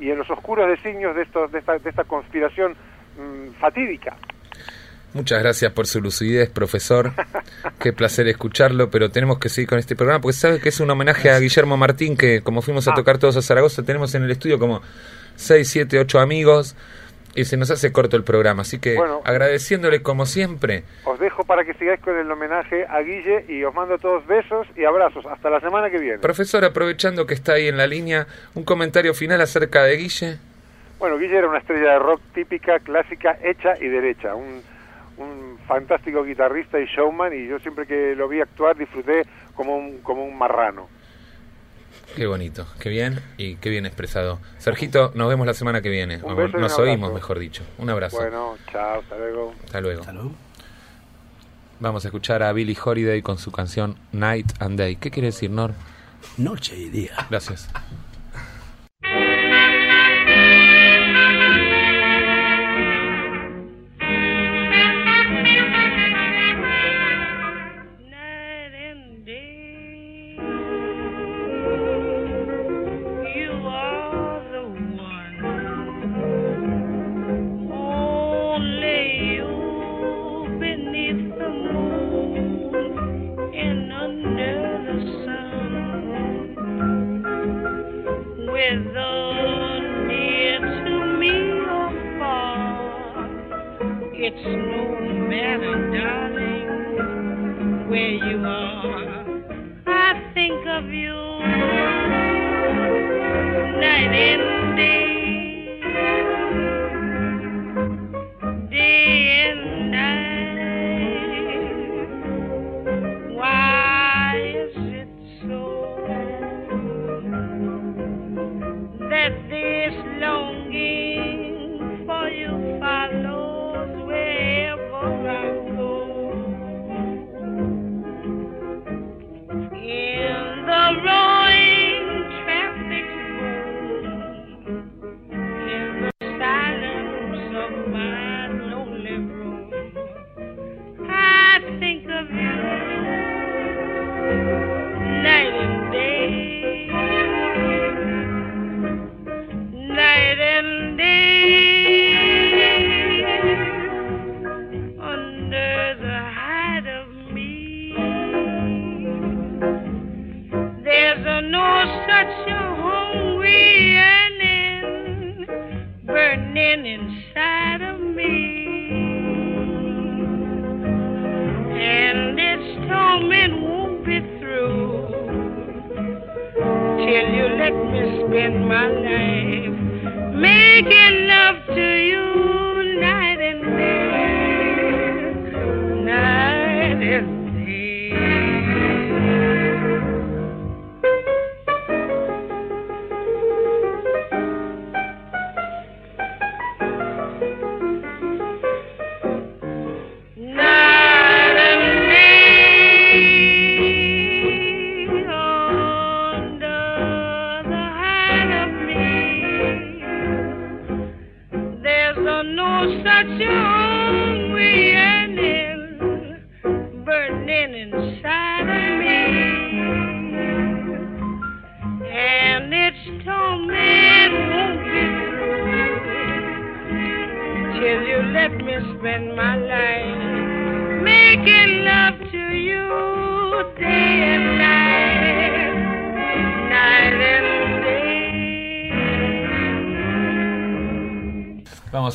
y 0.01 0.11
en 0.11 0.19
los 0.19 0.29
oscuros 0.29 0.69
designios 0.69 1.15
de, 1.15 1.23
estos, 1.23 1.53
de, 1.53 1.61
esta, 1.61 1.79
de 1.79 1.91
esta 1.91 2.03
conspiración 2.05 2.73
mm, 3.17 3.53
fatídica. 3.61 4.17
Muchas 5.15 5.41
gracias 5.41 5.73
por 5.73 5.87
su 5.87 6.01
lucidez, 6.01 6.51
profesor. 6.51 7.13
Qué 7.79 7.93
placer 7.93 8.27
escucharlo, 8.27 8.91
pero 8.91 9.11
tenemos 9.11 9.39
que 9.39 9.49
seguir 9.49 9.69
con 9.69 9.79
este 9.79 9.95
programa 9.95 10.21
porque 10.21 10.33
sabe 10.37 10.61
que 10.61 10.71
es 10.71 10.81
un 10.81 10.91
homenaje 10.91 11.31
a 11.31 11.39
Guillermo 11.39 11.77
Martín, 11.77 12.17
que 12.17 12.43
como 12.43 12.63
fuimos 12.63 12.89
a 12.89 12.95
tocar 12.95 13.19
todos 13.19 13.37
a 13.37 13.43
Zaragoza, 13.43 13.85
tenemos 13.85 14.13
en 14.17 14.25
el 14.25 14.31
estudio 14.33 14.59
como 14.59 14.83
6, 15.37 15.69
7, 15.69 16.01
8 16.01 16.19
amigos 16.19 16.75
y 17.37 17.45
se 17.45 17.57
nos 17.57 17.71
hace 17.71 17.93
corto 17.93 18.17
el 18.17 18.25
programa. 18.25 18.63
Así 18.63 18.81
que 18.81 18.97
Bueno. 18.97 19.21
agradeciéndole 19.25 20.03
como 20.03 20.27
siempre. 20.27 20.83
Os 21.05 21.21
dejo 21.21 21.45
para 21.45 21.65
que 21.65 21.75
sigáis 21.75 22.01
con 22.01 22.19
el 22.19 22.29
homenaje 22.31 22.85
a 22.89 23.01
Guille 23.01 23.45
y 23.49 23.63
os 23.63 23.73
mando 23.73 23.99
todos 23.99 24.27
besos 24.27 24.67
y 24.77 24.85
abrazos. 24.85 25.25
Hasta 25.27 25.49
la 25.49 25.61
semana 25.61 25.91
que 25.91 25.99
viene. 25.99 26.19
Profesor, 26.19 26.65
aprovechando 26.65 27.25
que 27.25 27.35
está 27.35 27.53
ahí 27.53 27.69
en 27.69 27.77
la 27.77 27.87
línea, 27.87 28.27
un 28.55 28.65
comentario 28.65 29.15
final 29.15 29.41
acerca 29.41 29.85
de 29.85 29.97
Guille. 29.97 30.39
Bueno, 30.99 31.19
Guille 31.19 31.39
era 31.39 31.49
una 31.49 31.59
estrella 31.59 31.93
de 31.93 31.99
rock 32.01 32.21
típica, 32.35 32.79
clásica, 32.81 33.39
hecha 33.45 33.75
y 33.81 33.89
derecha. 33.89 34.35
Un, 34.35 34.63
un 35.17 35.59
fantástico 35.67 36.25
guitarrista 36.25 36.79
y 36.81 36.87
showman 36.87 37.33
y 37.33 37.47
yo 37.49 37.59
siempre 37.61 37.87
que 37.87 38.15
lo 38.15 38.29
vi 38.29 38.41
actuar 38.41 38.77
disfruté 38.77 39.23
como 39.55 39.77
un, 39.77 39.99
como 39.99 40.25
un 40.25 40.37
marrano. 40.37 40.89
Qué 42.17 42.27
bonito, 42.27 42.67
qué 42.81 42.91
bien 42.91 43.21
y 43.37 43.57
qué 43.57 43.71
bien 43.71 43.87
expresado. 43.87 44.39
Sergito, 44.59 45.11
nos 45.15 45.29
vemos 45.29 45.47
la 45.47 45.55
semana 45.55 45.81
que 45.83 45.89
viene. 45.89 46.21
Un 46.23 46.33
O 46.33 46.37
beso 46.37 46.53
y 46.53 46.57
un 46.57 46.63
nos 46.63 46.79
oímos, 46.79 47.13
mejor 47.13 47.39
dicho. 47.39 47.65
Un 47.79 47.91
abrazo. 47.91 48.19
Bueno, 48.19 48.57
chao, 48.71 49.01
hasta 49.01 49.17
luego. 49.17 49.55
Hasta 49.65 49.81
luego. 49.81 50.05
Vamos 51.81 52.05
a 52.05 52.09
escuchar 52.09 52.43
a 52.43 52.53
Billie 52.53 52.77
Holiday 52.83 53.21
con 53.23 53.39
su 53.39 53.51
canción 53.51 53.97
Night 54.13 54.47
and 54.61 54.79
Day. 54.79 54.97
¿Qué 54.97 55.11
quiere 55.11 55.27
decir, 55.27 55.51
Nor? 55.51 55.73
Noche 56.39 56.77
y 56.77 56.89
día. 56.89 57.15
Gracias. 57.31 57.69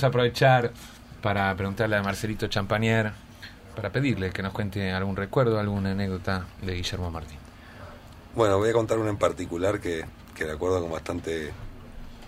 Aprovechar 0.09 0.71
para 1.21 1.55
preguntarle 1.55 1.95
a 1.95 2.03
Marcelito 2.03 2.47
Champanier, 2.47 3.11
para 3.75 3.91
pedirle 3.91 4.31
que 4.31 4.41
nos 4.41 4.53
cuente 4.53 4.91
algún 4.91 5.15
recuerdo, 5.15 5.59
alguna 5.59 5.91
anécdota 5.91 6.45
de 6.61 6.75
Guillermo 6.75 7.09
Martín. 7.11 7.37
Bueno, 8.35 8.57
voy 8.57 8.69
a 8.69 8.73
contar 8.73 8.99
una 8.99 9.09
en 9.09 9.17
particular 9.17 9.79
que, 9.79 10.05
que 10.35 10.45
recuerdo 10.45 10.81
con 10.81 10.91
bastante. 10.91 11.51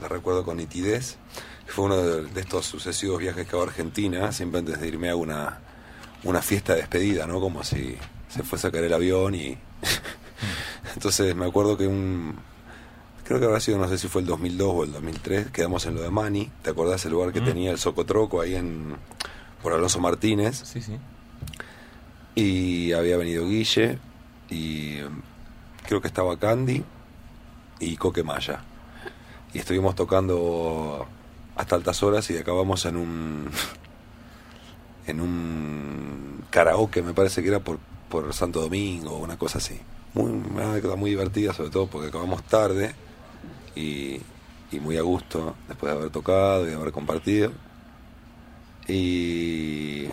La 0.02 0.08
recuerdo 0.08 0.44
con 0.44 0.58
nitidez. 0.58 1.18
Fue 1.68 1.86
uno 1.86 1.98
de, 1.98 2.24
de 2.26 2.42
estos 2.42 2.66
sucesivos 2.66 3.20
viajes 3.20 3.46
que 3.46 3.56
hago 3.56 3.64
a 3.64 3.68
Argentina. 3.68 4.32
Siempre 4.32 4.60
antes 4.60 4.80
de 4.80 4.88
irme 4.88 5.10
a 5.10 5.16
una, 5.16 5.60
una 6.24 6.42
fiesta 6.42 6.74
de 6.74 6.80
despedida, 6.80 7.28
¿no? 7.28 7.40
Como 7.40 7.64
si 7.64 7.98
se 8.28 8.44
fuese 8.44 8.68
a 8.68 8.72
caer 8.72 8.86
el 8.86 8.94
avión 8.94 9.36
y. 9.36 9.58
Entonces 10.96 11.36
me 11.36 11.46
acuerdo 11.46 11.78
que 11.78 11.88
un. 11.88 12.36
Creo 13.32 13.40
que 13.40 13.46
habrá 13.46 13.62
sido, 13.62 13.78
no 13.78 13.88
sé 13.88 13.98
si 13.98 14.10
fue 14.10 14.20
el 14.24 14.28
2002 14.28 14.74
o 14.76 14.84
el 14.84 14.92
2003, 14.92 15.52
quedamos 15.52 15.86
en 15.86 15.96
lo 15.96 16.02
de 16.02 16.10
Mani. 16.10 16.52
¿Te 16.64 16.72
acordás 16.72 17.06
el 17.06 17.14
lugar 17.14 17.32
que 17.32 17.40
Mm. 17.40 17.46
tenía 17.46 17.72
el 17.72 17.78
Socotroco 17.78 18.42
ahí 18.42 18.56
en. 18.56 18.98
por 19.64 19.72
Alonso 19.72 20.02
Martínez? 20.02 20.62
Sí, 20.66 20.82
sí. 20.82 20.98
Y 22.36 22.92
había 22.92 23.16
venido 23.16 23.48
Guille 23.48 24.00
y 24.50 24.98
eh, 24.98 25.08
creo 25.88 26.02
que 26.02 26.10
estaba 26.10 26.38
Candy 26.38 26.84
y 27.80 27.96
Coque 27.96 28.22
Maya. 28.22 28.66
Y 29.54 29.60
estuvimos 29.60 29.96
tocando 29.96 31.08
hasta 31.56 31.78
altas 31.78 32.04
horas 32.04 32.30
y 32.32 32.38
acabamos 32.38 32.86
en 32.86 32.98
un 32.98 33.50
en 35.08 35.22
un 35.22 36.44
karaoke, 36.50 37.02
me 37.02 37.14
parece 37.14 37.42
que 37.42 37.48
era 37.48 37.62
por, 37.62 37.80
por 38.10 38.34
Santo 38.34 38.60
Domingo 38.60 39.12
o 39.12 39.20
una 39.20 39.38
cosa 39.38 39.60
así. 39.60 39.80
Muy, 40.16 40.30
una 40.32 40.72
anécdota 40.72 40.98
muy 40.98 41.12
divertida, 41.12 41.54
sobre 41.54 41.70
todo 41.70 41.88
porque 41.88 42.10
acabamos 42.10 42.44
tarde 42.44 42.94
y, 43.76 44.20
y 44.72 44.80
muy 44.80 44.98
a 44.98 45.02
gusto 45.02 45.56
después 45.68 45.92
de 45.92 45.98
haber 46.00 46.12
tocado 46.12 46.70
y 46.70 46.74
haber 46.74 46.92
compartido. 46.92 47.52
Y 48.88 50.08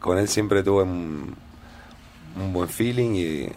con 0.00 0.18
él 0.18 0.28
siempre 0.28 0.62
tuve 0.62 0.82
un, 0.82 1.34
un 2.36 2.52
buen 2.52 2.68
feeling 2.68 3.14
y 3.14 3.48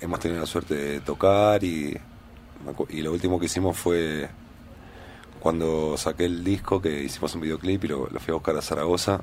hemos 0.00 0.20
tenido 0.20 0.40
la 0.40 0.46
suerte 0.46 0.74
de 0.74 1.00
tocar 1.00 1.62
y, 1.64 1.96
y 2.90 3.02
lo 3.02 3.12
último 3.12 3.38
que 3.40 3.46
hicimos 3.46 3.76
fue 3.76 4.28
cuando 5.40 5.96
saqué 5.96 6.24
el 6.26 6.42
disco 6.44 6.80
que 6.82 7.04
hicimos 7.04 7.34
un 7.34 7.40
videoclip 7.42 7.84
y 7.84 7.88
lo, 7.88 8.08
lo 8.08 8.20
fui 8.20 8.32
a 8.32 8.34
buscar 8.34 8.56
a 8.56 8.62
Zaragoza 8.62 9.20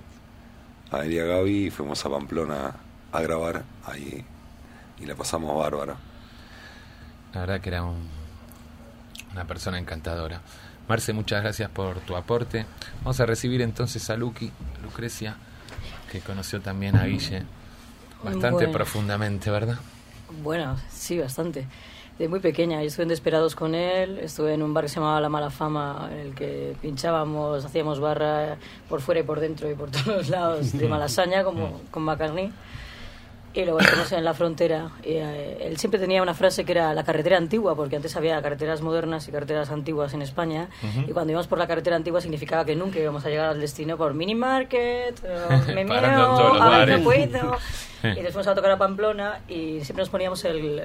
a 0.92 1.04
él 1.06 1.14
y 1.14 1.20
a 1.20 1.26
Gaby 1.26 1.66
y 1.68 1.70
fuimos 1.72 2.06
a 2.06 2.10
Pamplona 2.10 2.76
a 3.12 3.22
grabar 3.22 3.64
ahí 3.86 4.24
y 5.00 5.06
la 5.06 5.16
pasamos 5.16 5.56
bárbaro. 5.58 5.96
La 7.34 7.42
verdad 7.42 7.60
que 7.62 7.70
era 7.70 7.84
un- 7.84 8.15
una 9.36 9.46
persona 9.46 9.78
encantadora. 9.78 10.40
Marce, 10.88 11.12
muchas 11.14 11.42
gracias 11.44 11.70
por 11.70 12.00
tu 12.00 12.16
aporte. 12.16 12.66
Vamos 13.00 13.20
a 13.20 13.26
recibir 13.26 13.62
entonces 13.62 14.10
a 14.10 14.16
Lucky, 14.16 14.50
Lucrecia, 14.82 15.36
que 16.12 16.22
conoció 16.22 16.62
también 16.62 16.96
a 16.96 17.06
Guille 17.06 17.44
bastante 18.24 18.50
Bueno. 18.66 18.72
profundamente, 18.72 19.52
¿verdad? 19.52 19.78
Bueno, 20.42 20.78
sí, 20.90 21.20
bastante. 21.20 21.68
De 22.18 22.30
muy 22.30 22.40
pequeña, 22.40 22.80
yo 22.82 22.88
estuve 22.88 23.04
en 23.04 23.10
Desperados 23.10 23.56
con 23.56 23.76
él, 23.76 24.20
estuve 24.20 24.54
en 24.54 24.64
un 24.64 24.74
bar 24.74 24.86
que 24.86 24.90
se 24.90 24.96
llamaba 24.96 25.20
La 25.20 25.28
Mala 25.28 25.50
Fama, 25.50 26.08
en 26.14 26.20
el 26.20 26.34
que 26.34 26.74
pinchábamos, 26.82 27.66
hacíamos 27.66 28.00
barra 28.00 28.56
por 28.88 29.02
fuera 29.02 29.20
y 29.20 29.24
por 29.24 29.42
dentro 29.42 29.70
y 29.70 29.74
por 29.76 29.92
todos 30.06 30.30
lados 30.30 30.72
de 30.72 30.88
Malasaña, 30.90 31.44
como 31.44 31.82
con 31.92 32.04
McCartney. 32.04 32.54
Y 33.56 33.64
luego 33.64 33.80
estuvimos 33.80 34.12
en 34.12 34.26
la 34.26 34.34
frontera. 34.34 34.92
Y, 35.02 35.14
eh, 35.14 35.68
él 35.68 35.78
siempre 35.78 35.98
tenía 35.98 36.22
una 36.22 36.34
frase 36.34 36.66
que 36.66 36.74
era 36.74 36.94
la 36.94 37.06
carretera 37.06 37.38
antigua, 37.38 37.74
porque 37.74 37.96
antes 37.96 38.16
había 38.18 38.42
carreteras 38.42 38.82
modernas 38.82 39.28
y 39.30 39.32
carreteras 39.32 39.72
antiguas 39.72 40.14
en 40.14 40.22
España. 40.22 40.68
Ujú. 40.84 41.10
Y 41.10 41.14
cuando 41.14 41.32
íbamos 41.32 41.48
por 41.48 41.58
la 41.58 41.66
carretera 41.66 41.96
antigua 41.96 42.20
significaba 42.20 42.66
que 42.66 42.76
nunca 42.76 43.00
íbamos 43.00 43.26
a 43.26 43.30
llegar 43.30 43.48
al 43.48 43.62
destino 43.62 43.96
por 43.96 44.14
mini 44.14 44.36
market, 44.36 45.24
o 45.24 45.74
me 45.74 45.86
meo, 45.86 46.62
a 46.62 46.80
ver, 46.80 47.00
no 47.00 47.04
puedo. 47.04 47.58
Y 48.04 48.22
después 48.22 48.46
a 48.46 48.54
tocar 48.54 48.70
a 48.70 48.78
Pamplona 48.78 49.40
y 49.48 49.80
siempre 49.84 50.04
nos 50.04 50.10
poníamos 50.10 50.46
el, 50.46 50.80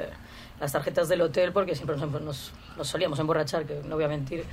las 0.59 0.73
tarjetas 0.73 1.07
del 1.07 1.21
hotel 1.21 1.53
porque 1.53 1.75
siempre 1.75 1.95
nos, 1.99 2.11
nos, 2.23 2.53
nos 2.79 2.89
solíamos 2.89 3.19
emborrachar, 3.19 3.67
que 3.67 3.83
no 3.85 3.97
voy 3.97 4.05
a 4.05 4.09
mentir. 4.09 4.45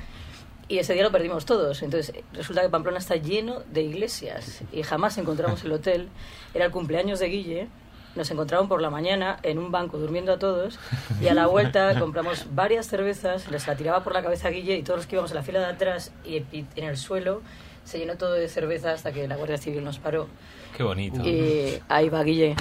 Y 0.67 0.79
ese 0.79 0.93
día 0.93 1.03
lo 1.03 1.11
perdimos 1.11 1.45
todos. 1.45 1.81
Entonces 1.81 2.13
resulta 2.33 2.61
que 2.61 2.69
Pamplona 2.69 2.97
está 2.97 3.15
lleno 3.15 3.61
de 3.71 3.83
iglesias 3.83 4.63
y 4.73 4.83
jamás 4.83 5.17
encontramos 5.17 5.63
el 5.63 5.71
hotel. 5.71 6.09
Era 6.53 6.65
el 6.65 6.71
cumpleaños 6.71 7.19
de 7.19 7.27
Guille. 7.27 7.67
Nos 8.15 8.31
encontraron 8.31 8.67
por 8.67 8.81
la 8.81 8.89
mañana 8.89 9.37
en 9.43 9.59
un 9.59 9.71
banco 9.71 9.97
durmiendo 9.97 10.33
a 10.33 10.39
todos 10.39 10.79
y 11.21 11.27
a 11.27 11.33
la 11.35 11.45
vuelta 11.47 11.97
compramos 11.99 12.47
varias 12.51 12.87
cervezas, 12.87 13.49
les 13.51 13.67
la 13.67 13.75
tiraba 13.75 14.03
por 14.03 14.13
la 14.13 14.23
cabeza 14.23 14.47
a 14.47 14.51
Guille 14.51 14.75
y 14.75 14.81
todos 14.83 14.97
los 14.97 15.07
que 15.07 15.15
íbamos 15.15 15.31
en 15.31 15.35
la 15.37 15.43
fila 15.43 15.59
de 15.59 15.65
atrás 15.67 16.11
y 16.25 16.37
en 16.75 16.83
el 16.83 16.97
suelo 16.97 17.41
se 17.83 17.99
llenó 17.99 18.15
todo 18.15 18.33
de 18.33 18.47
cerveza 18.49 18.91
hasta 18.91 19.11
que 19.11 19.27
la 19.27 19.35
Guardia 19.35 19.57
Civil 19.57 19.83
nos 19.83 19.99
paró. 19.99 20.27
Qué 20.75 20.83
bonito. 20.83 21.21
Y 21.23 21.79
ahí 21.89 22.09
va 22.09 22.23
Guille. 22.23 22.55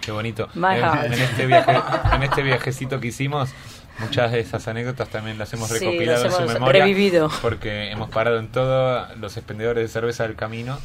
Qué 0.00 0.12
bonito. 0.12 0.48
En, 0.54 0.64
en 0.64 1.12
este 1.14 1.46
viaje, 1.46 1.72
en 2.14 2.22
este 2.22 2.42
viajecito 2.42 3.00
que 3.00 3.08
hicimos, 3.08 3.50
muchas 3.98 4.32
de 4.32 4.40
esas 4.40 4.66
anécdotas 4.68 5.08
también 5.08 5.38
las 5.38 5.52
hemos 5.54 5.68
Sí, 5.68 5.78
recopilado 5.78 6.24
las 6.24 6.32
en 6.32 6.36
su 6.36 6.42
hemos 6.42 6.54
memoria. 6.54 6.82
revivido. 6.84 7.30
Porque 7.42 7.90
hemos 7.90 8.10
parado 8.10 8.38
en 8.38 8.48
todos 8.48 9.16
los 9.18 9.36
expendedores 9.36 9.82
de 9.84 9.88
cerveza 9.88 10.24
del 10.26 10.36
camino. 10.36 10.78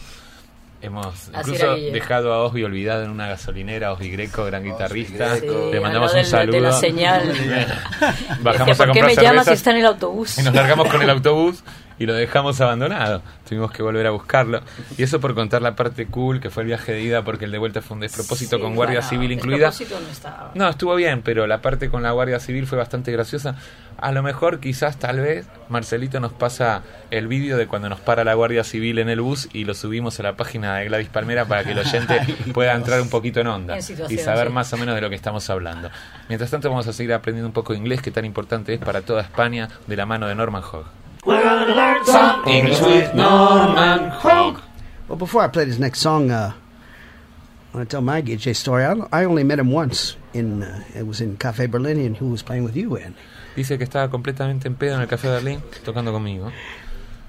Hemos 0.81 1.07
Así 1.33 1.51
incluso 1.51 1.75
dejado 1.75 2.33
a 2.33 2.43
Osby 2.45 2.63
olvidado 2.63 3.03
en 3.03 3.09
una 3.09 3.27
gasolinera, 3.27 3.91
Osby 3.91 4.11
Greco, 4.11 4.45
gran 4.45 4.63
guitarrista. 4.63 5.35
Greco. 5.35 5.69
Le 5.71 5.77
Sí, 5.77 5.83
mandamos 5.83 6.13
un 6.13 6.21
del- 6.21 6.51
de 6.51 6.61
la 6.61 6.71
saludo. 6.71 6.79
señal. 6.79 7.33
Bajamos 8.41 8.79
a 8.79 8.85
¿por 8.85 8.93
qué 8.93 8.99
comprar 9.01 9.05
me 9.05 9.15
llamas 9.21 9.45
si 9.47 9.53
está 9.53 9.71
en 9.71 9.77
el 9.77 9.85
autobús? 9.87 10.37
Y 10.37 10.43
nos 10.43 10.53
largamos 10.53 10.87
con 10.87 11.01
el 11.01 11.09
autobús 11.09 11.63
y 11.99 12.05
lo 12.05 12.13
dejamos 12.13 12.59
abandonado. 12.61 13.21
Tuvimos 13.47 13.71
que 13.71 13.83
volver 13.83 14.07
a 14.07 14.11
buscarlo. 14.11 14.61
Y 14.97 15.03
eso 15.03 15.19
por 15.19 15.35
contar 15.35 15.61
la 15.61 15.75
parte 15.75 16.07
cool, 16.07 16.39
que 16.39 16.49
fue 16.49 16.63
el 16.63 16.67
viaje 16.67 16.93
de 16.93 17.01
ida, 17.01 17.23
porque 17.23 17.45
el 17.45 17.51
de 17.51 17.57
vuelta 17.57 17.81
fue 17.81 17.95
un 17.95 18.01
despropósito 18.01 18.55
Sí, 18.55 18.61
con 18.61 18.75
Guardia 18.75 18.99
bueno, 19.01 19.09
Civil 19.09 19.31
incluida. 19.33 19.71
no 19.71 20.11
estaba. 20.11 20.51
No, 20.55 20.69
estuvo 20.69 20.95
bien, 20.95 21.21
pero 21.21 21.45
la 21.45 21.61
parte 21.61 21.89
con 21.89 22.01
la 22.01 22.11
Guardia 22.11 22.39
Civil 22.39 22.65
fue 22.67 22.77
bastante 22.77 23.11
graciosa. 23.11 23.55
A 23.97 24.13
lo 24.13 24.23
mejor, 24.23 24.61
quizás, 24.61 24.97
tal 24.97 25.19
vez, 25.19 25.45
Marcelito 25.67 26.21
nos 26.21 26.31
pasa 26.31 26.83
el 27.11 27.27
vídeo 27.27 27.57
de 27.57 27.67
cuando 27.67 27.89
nos 27.89 27.99
para 27.99 28.23
la 28.23 28.33
Guardia 28.33 28.63
Civil 28.63 28.97
en 28.99 29.09
el 29.09 29.19
bus 29.19 29.49
y 29.51 29.65
lo 29.65 29.73
subimos 29.73 30.17
a 30.21 30.23
la 30.23 30.37
página 30.37 30.77
de 30.77 30.85
Gladys 30.85 31.09
Palmera 31.09 31.45
para 31.45 31.65
que 31.65 31.73
el 31.73 31.79
oyente 31.79 32.17
pueda 32.53 32.73
entrar 32.75 33.01
un 33.01 33.09
poquito 33.09 33.41
en 33.41 33.47
onda 33.47 33.73
En 33.77 33.83
y 34.09 34.17
saber 34.17 34.47
sí. 34.47 34.53
más 34.53 34.71
o 34.71 34.77
menos 34.77 34.95
de 34.95 35.01
lo 35.01 35.09
que 35.09 35.15
estamos 35.15 35.49
hablando. 35.49 35.89
Mientras 36.29 36.49
tanto, 36.49 36.69
vamos 36.69 36.87
a 36.87 36.93
seguir 36.93 37.13
aprendiendo 37.13 37.47
un 37.47 37.53
poco 37.53 37.73
de 37.73 37.79
inglés, 37.79 38.01
que 38.01 38.11
tan 38.11 38.23
importante 38.23 38.73
es 38.73 38.79
para 38.79 39.01
toda 39.01 39.21
España, 39.21 39.67
de 39.85 39.97
la 39.97 40.05
mano 40.05 40.27
de 40.27 40.35
Norman 40.35 40.63
Hogg. 40.63 40.85
We're 41.25 41.43
gonna 41.43 41.75
learn 41.75 42.05
some 42.05 42.47
English 42.47 42.79
with 42.81 43.13
Norman 43.13 44.09
Hogg. 44.09 44.61
Well, 45.07 45.17
before 45.17 45.41
I 45.43 45.47
play 45.47 45.65
this 45.65 45.77
next 45.79 45.99
song, 45.99 46.31
uh, 46.31 46.53
I 47.73 47.77
want 47.77 47.89
to 47.89 47.93
tell 47.93 48.01
my 48.01 48.21
Gijay 48.21 48.55
story. 48.55 48.85
I, 48.85 48.95
I 49.11 49.25
only 49.25 49.43
met 49.43 49.59
him 49.59 49.71
once. 49.71 50.15
In 50.33 50.63
uh, 50.63 50.83
it 50.95 51.05
was 51.07 51.21
in 51.21 51.37
Cafe 51.37 51.65
Berlin, 51.65 51.99
and 51.99 52.15
who 52.15 52.29
was 52.29 52.41
playing 52.41 52.63
with 52.63 52.75
you, 52.75 52.95
Andy. 52.97 53.17
Dice 53.55 53.77
que 53.77 53.85
estaba 53.85 54.09
completamente 54.09 54.65
en 54.67 54.75
pedo 54.75 54.95
en 54.95 55.01
el 55.01 55.07
Café 55.07 55.27
Berlín 55.27 55.61
tocando 55.83 56.11
conmigo. 56.11 56.51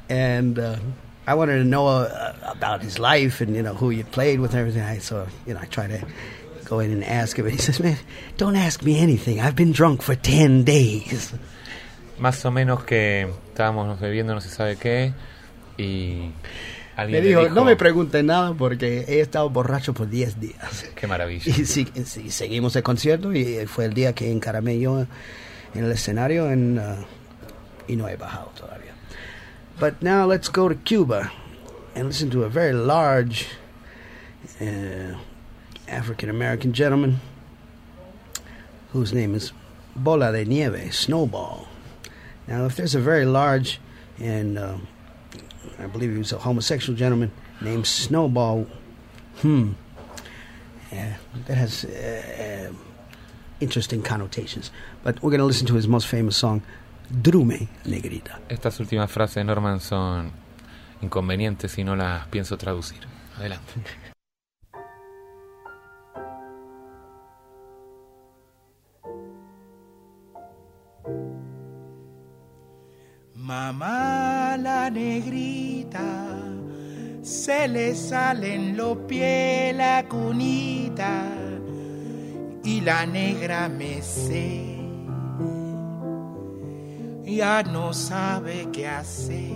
and 0.09 0.59
uh, 0.59 0.77
I 1.27 1.35
wanted 1.35 1.59
to 1.59 1.65
know 1.65 1.87
uh, 1.89 2.35
about 2.45 2.83
his 2.83 2.99
life 2.99 3.41
and 3.41 3.57
you 3.57 3.63
know 3.63 3.75
who 3.75 3.89
he 3.89 4.03
played 4.03 4.41
with 4.41 4.53
and 4.53 4.61
everything. 4.61 4.83
I 4.83 4.99
so 4.99 5.27
you 5.47 5.55
know 5.55 5.61
I 5.61 5.65
tried 5.67 5.89
to 5.89 6.07
go 6.65 6.79
in 6.81 6.93
and 6.93 7.03
ask 7.03 7.37
him, 7.39 7.47
and 7.47 7.55
he 7.55 7.61
says, 7.61 7.81
"Man, 7.81 7.97
don't 8.37 8.57
ask 8.57 8.83
me 8.83 8.99
anything. 9.01 9.41
I've 9.41 9.57
been 9.57 9.73
drunk 9.73 10.03
for 10.03 10.15
ten 10.15 10.63
days." 10.65 11.33
Más 12.21 12.45
o 12.45 12.51
menos 12.51 12.85
que 12.85 13.29
estábamos 13.49 13.99
bebiendo 13.99 14.35
no 14.35 14.41
se 14.41 14.51
sabe 14.51 14.77
qué 14.77 15.13
y 15.77 16.33
alguien 16.97 17.23
Me 17.23 17.29
le 17.29 17.29
dijo, 17.29 17.49
no 17.55 17.65
me 17.65 17.77
pregunte 17.77 18.23
nada 18.23 18.53
porque 18.53 19.07
he 19.09 19.21
estado 19.21 19.49
borracho 19.49 19.95
por 19.95 20.09
10 20.09 20.39
días. 20.39 20.87
Qué 20.95 21.07
maravilla. 21.07 21.43
Y, 21.47 21.65
sí, 21.65 21.89
sí, 22.05 22.31
seguimos 22.31 22.77
el 22.77 22.83
concierto 22.83 23.33
y 23.33 23.67
fue 23.67 23.87
el 23.87 23.95
día 23.95 24.13
que 24.13 24.31
encaramé 24.31 24.79
yo 24.79 25.01
en 25.75 25.85
el 25.85 25.91
escenario 25.91 26.51
en, 26.51 26.79
uh, 26.79 26.97
y 27.89 27.97
no 27.97 28.09
he 28.09 28.17
bajado 28.17 28.51
todavía. 28.55 28.93
But 29.79 30.03
now 30.03 30.27
let's 30.27 30.51
go 30.51 30.69
to 30.69 30.75
Cuba 30.75 31.33
and 31.95 32.09
listen 32.09 32.29
to 32.31 32.45
a 32.45 32.49
very 32.51 32.75
large 32.75 33.47
uh, 34.61 35.17
African 35.89 36.29
American 36.29 36.75
gentleman 36.75 37.21
whose 38.93 39.15
name 39.15 39.35
is 39.35 39.53
Bola 39.97 40.33
de 40.33 40.45
Nieve, 40.45 40.93
Snowball. 40.93 41.70
Now, 42.47 42.67
if 42.67 42.77
there's 42.77 42.95
a 42.95 43.01
very 43.01 43.25
large 43.25 43.81
and 44.19 44.59
uh, 44.59 44.77
I 45.79 45.87
believe 45.87 46.13
he 46.13 46.19
was 46.19 46.33
a 46.33 46.39
homosexual 46.39 46.97
gentleman 46.97 47.33
named 47.61 47.87
Snowball, 47.87 48.67
hmm, 49.41 49.73
yeah, 50.93 51.17
that 51.47 51.57
has 51.57 51.85
uh, 51.85 52.69
uh, 52.71 52.75
interesting 53.61 54.03
connotations. 54.03 54.71
But 55.03 55.23
we're 55.23 55.31
going 55.31 55.41
to 55.41 55.47
listen 55.47 55.67
to 55.69 55.75
his 55.75 55.89
most 55.89 56.07
famous 56.07 56.37
song, 56.37 56.63
Drume 57.11 57.69
Negrita. 57.85 58.39
Estas 58.49 58.79
últimas 58.81 59.11
frases 59.11 59.37
de 59.37 59.45
Norman 59.45 59.81
son 59.81 60.33
inconvenientes 61.03 61.79
y 61.79 61.85
no 61.85 61.97
las 61.97 62.27
pienso 62.27 62.57
traducir. 62.57 63.01
Adelante. 63.39 63.73
Mamá 73.51 74.57
la 74.57 74.89
negrita, 74.91 76.39
se 77.21 77.67
le 77.67 77.97
salen 77.97 78.77
los 78.77 78.97
pies 79.09 79.75
la 79.75 80.05
cunita 80.09 81.25
y 82.63 82.81
la 82.81 83.05
negra 83.07 83.69
me 83.69 84.03
sé. 84.03 84.79
Ya 87.25 87.65
no 87.65 87.93
sabe 87.93 88.69
qué 88.73 88.87
hacer. 88.87 89.51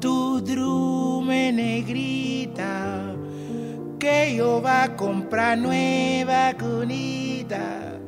Tu 0.00 0.40
drume 0.42 1.50
negrita, 1.50 3.14
que 3.98 4.36
yo 4.36 4.60
va 4.60 4.82
a 4.82 4.96
comprar 4.96 5.56
nueva 5.56 6.52
cunita, 6.58 7.98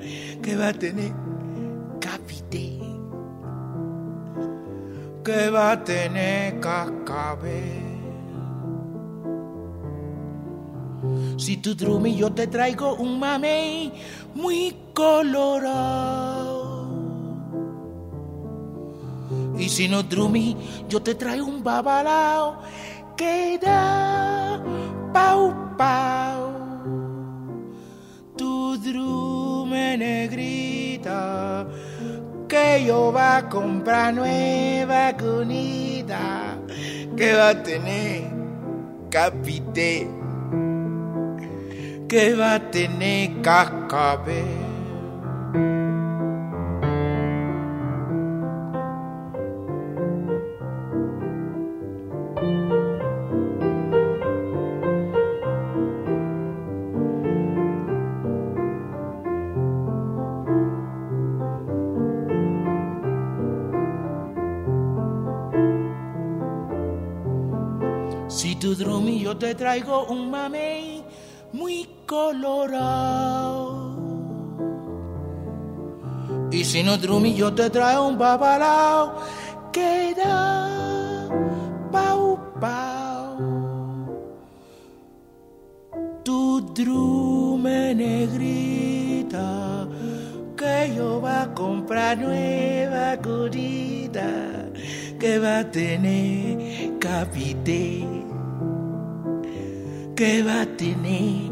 que 0.42 0.56
va 0.56 0.68
a 0.68 0.72
tener 0.74 1.19
que 5.30 5.48
va 5.48 5.72
a 5.72 5.84
tener 5.84 6.58
cascabel. 6.58 7.86
Si 11.38 11.56
tu 11.58 11.74
drumi 11.74 12.16
yo 12.16 12.32
te 12.32 12.46
traigo 12.48 12.96
un 12.96 13.18
mamey 13.20 13.92
muy 14.34 14.74
colorado. 14.92 16.58
Y 19.56 19.68
si 19.68 19.86
no 19.88 20.02
drumi 20.02 20.56
yo 20.88 21.00
te 21.00 21.14
traigo 21.14 21.46
un 21.46 21.62
babalao 21.62 22.62
que 23.16 23.58
da 23.62 24.60
pau 25.12 25.54
pau. 25.78 26.42
Tu 28.36 28.78
drume 28.78 29.96
negrita 29.96 31.66
yo 32.86 33.12
va 33.12 33.38
a 33.38 33.48
comprar 33.48 34.12
nueva 34.14 35.12
cunita 35.16 36.56
que 37.16 37.34
va 37.34 37.50
a 37.50 37.62
tener 37.62 38.30
capité 39.10 40.06
que 42.10 42.34
va 42.34 42.54
a 42.54 42.70
tener 42.70 43.40
cascabel. 43.40 44.69
Te 69.40 69.54
traigo 69.54 70.04
un 70.04 70.30
mamey 70.30 71.02
muy 71.52 71.88
colorado. 72.06 73.70
Y 76.52 76.64
si 76.64 76.82
no 76.82 76.98
drumi 76.98 77.34
yo 77.34 77.52
te 77.54 77.70
traigo 77.70 78.06
un 78.06 78.18
babalao 78.18 79.14
que 79.72 80.14
da 80.14 81.18
pau 81.90 82.38
pau. 82.60 83.38
Tu 86.22 86.60
drume 86.74 87.94
negrita 87.94 89.88
que 90.54 90.92
yo 90.94 91.20
va 91.22 91.42
a 91.44 91.54
comprar 91.54 92.18
nueva 92.18 93.16
curita 93.16 94.28
que 95.18 95.38
va 95.38 95.60
a 95.60 95.70
tener 95.70 96.98
capité 96.98 98.29
que 100.20 100.42
va 100.42 100.60
a 100.60 100.66
tener 100.66 101.50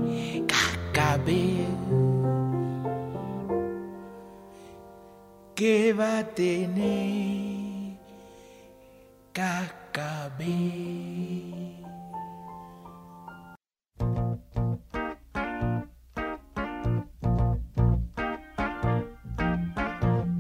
que 5.55 5.93
va 5.95 6.19
a 6.19 6.25
tener 6.25 7.97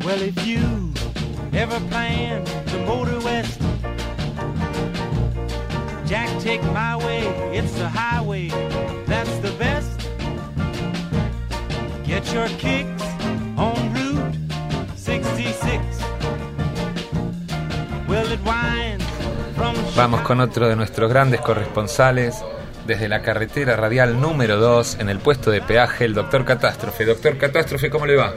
Well, 0.05 0.22
if 0.22 0.47
you 0.47 0.93
ever 1.55 1.81
plan 1.89 2.45
to 2.45 2.76
motor 2.85 3.20
west, 3.20 3.59
Jack, 6.09 6.29
take 6.41 6.62
my 6.72 6.97
way, 6.97 7.20
it's 7.55 7.72
the 7.72 7.87
highway, 7.87 8.18
Get 12.29 12.35
your 12.35 12.59
kicks 12.59 13.03
on 13.57 13.95
Route 13.95 14.35
66. 14.97 15.81
Well, 18.07 18.31
it 18.31 18.41
winds 18.45 19.05
from 19.57 19.74
Vamos 19.97 20.20
con 20.20 20.41
otro 20.41 20.68
de 20.68 20.76
nuestros 20.76 21.11
grandes 21.11 21.41
corresponsales 21.41 22.45
desde 22.87 23.09
la 23.09 23.22
carretera 23.22 23.76
radial 23.76 24.20
número 24.20 24.59
2 24.59 24.99
en 25.01 25.09
el 25.09 25.20
puesto 25.20 25.51
de 25.51 25.62
peaje, 25.62 26.05
el 26.05 26.12
doctor 26.12 26.45
Catástrofe. 26.45 27.07
Doctor 27.07 27.39
Catástrofe, 27.39 27.89
¿cómo 27.89 28.05
le 28.05 28.16
va? 28.16 28.35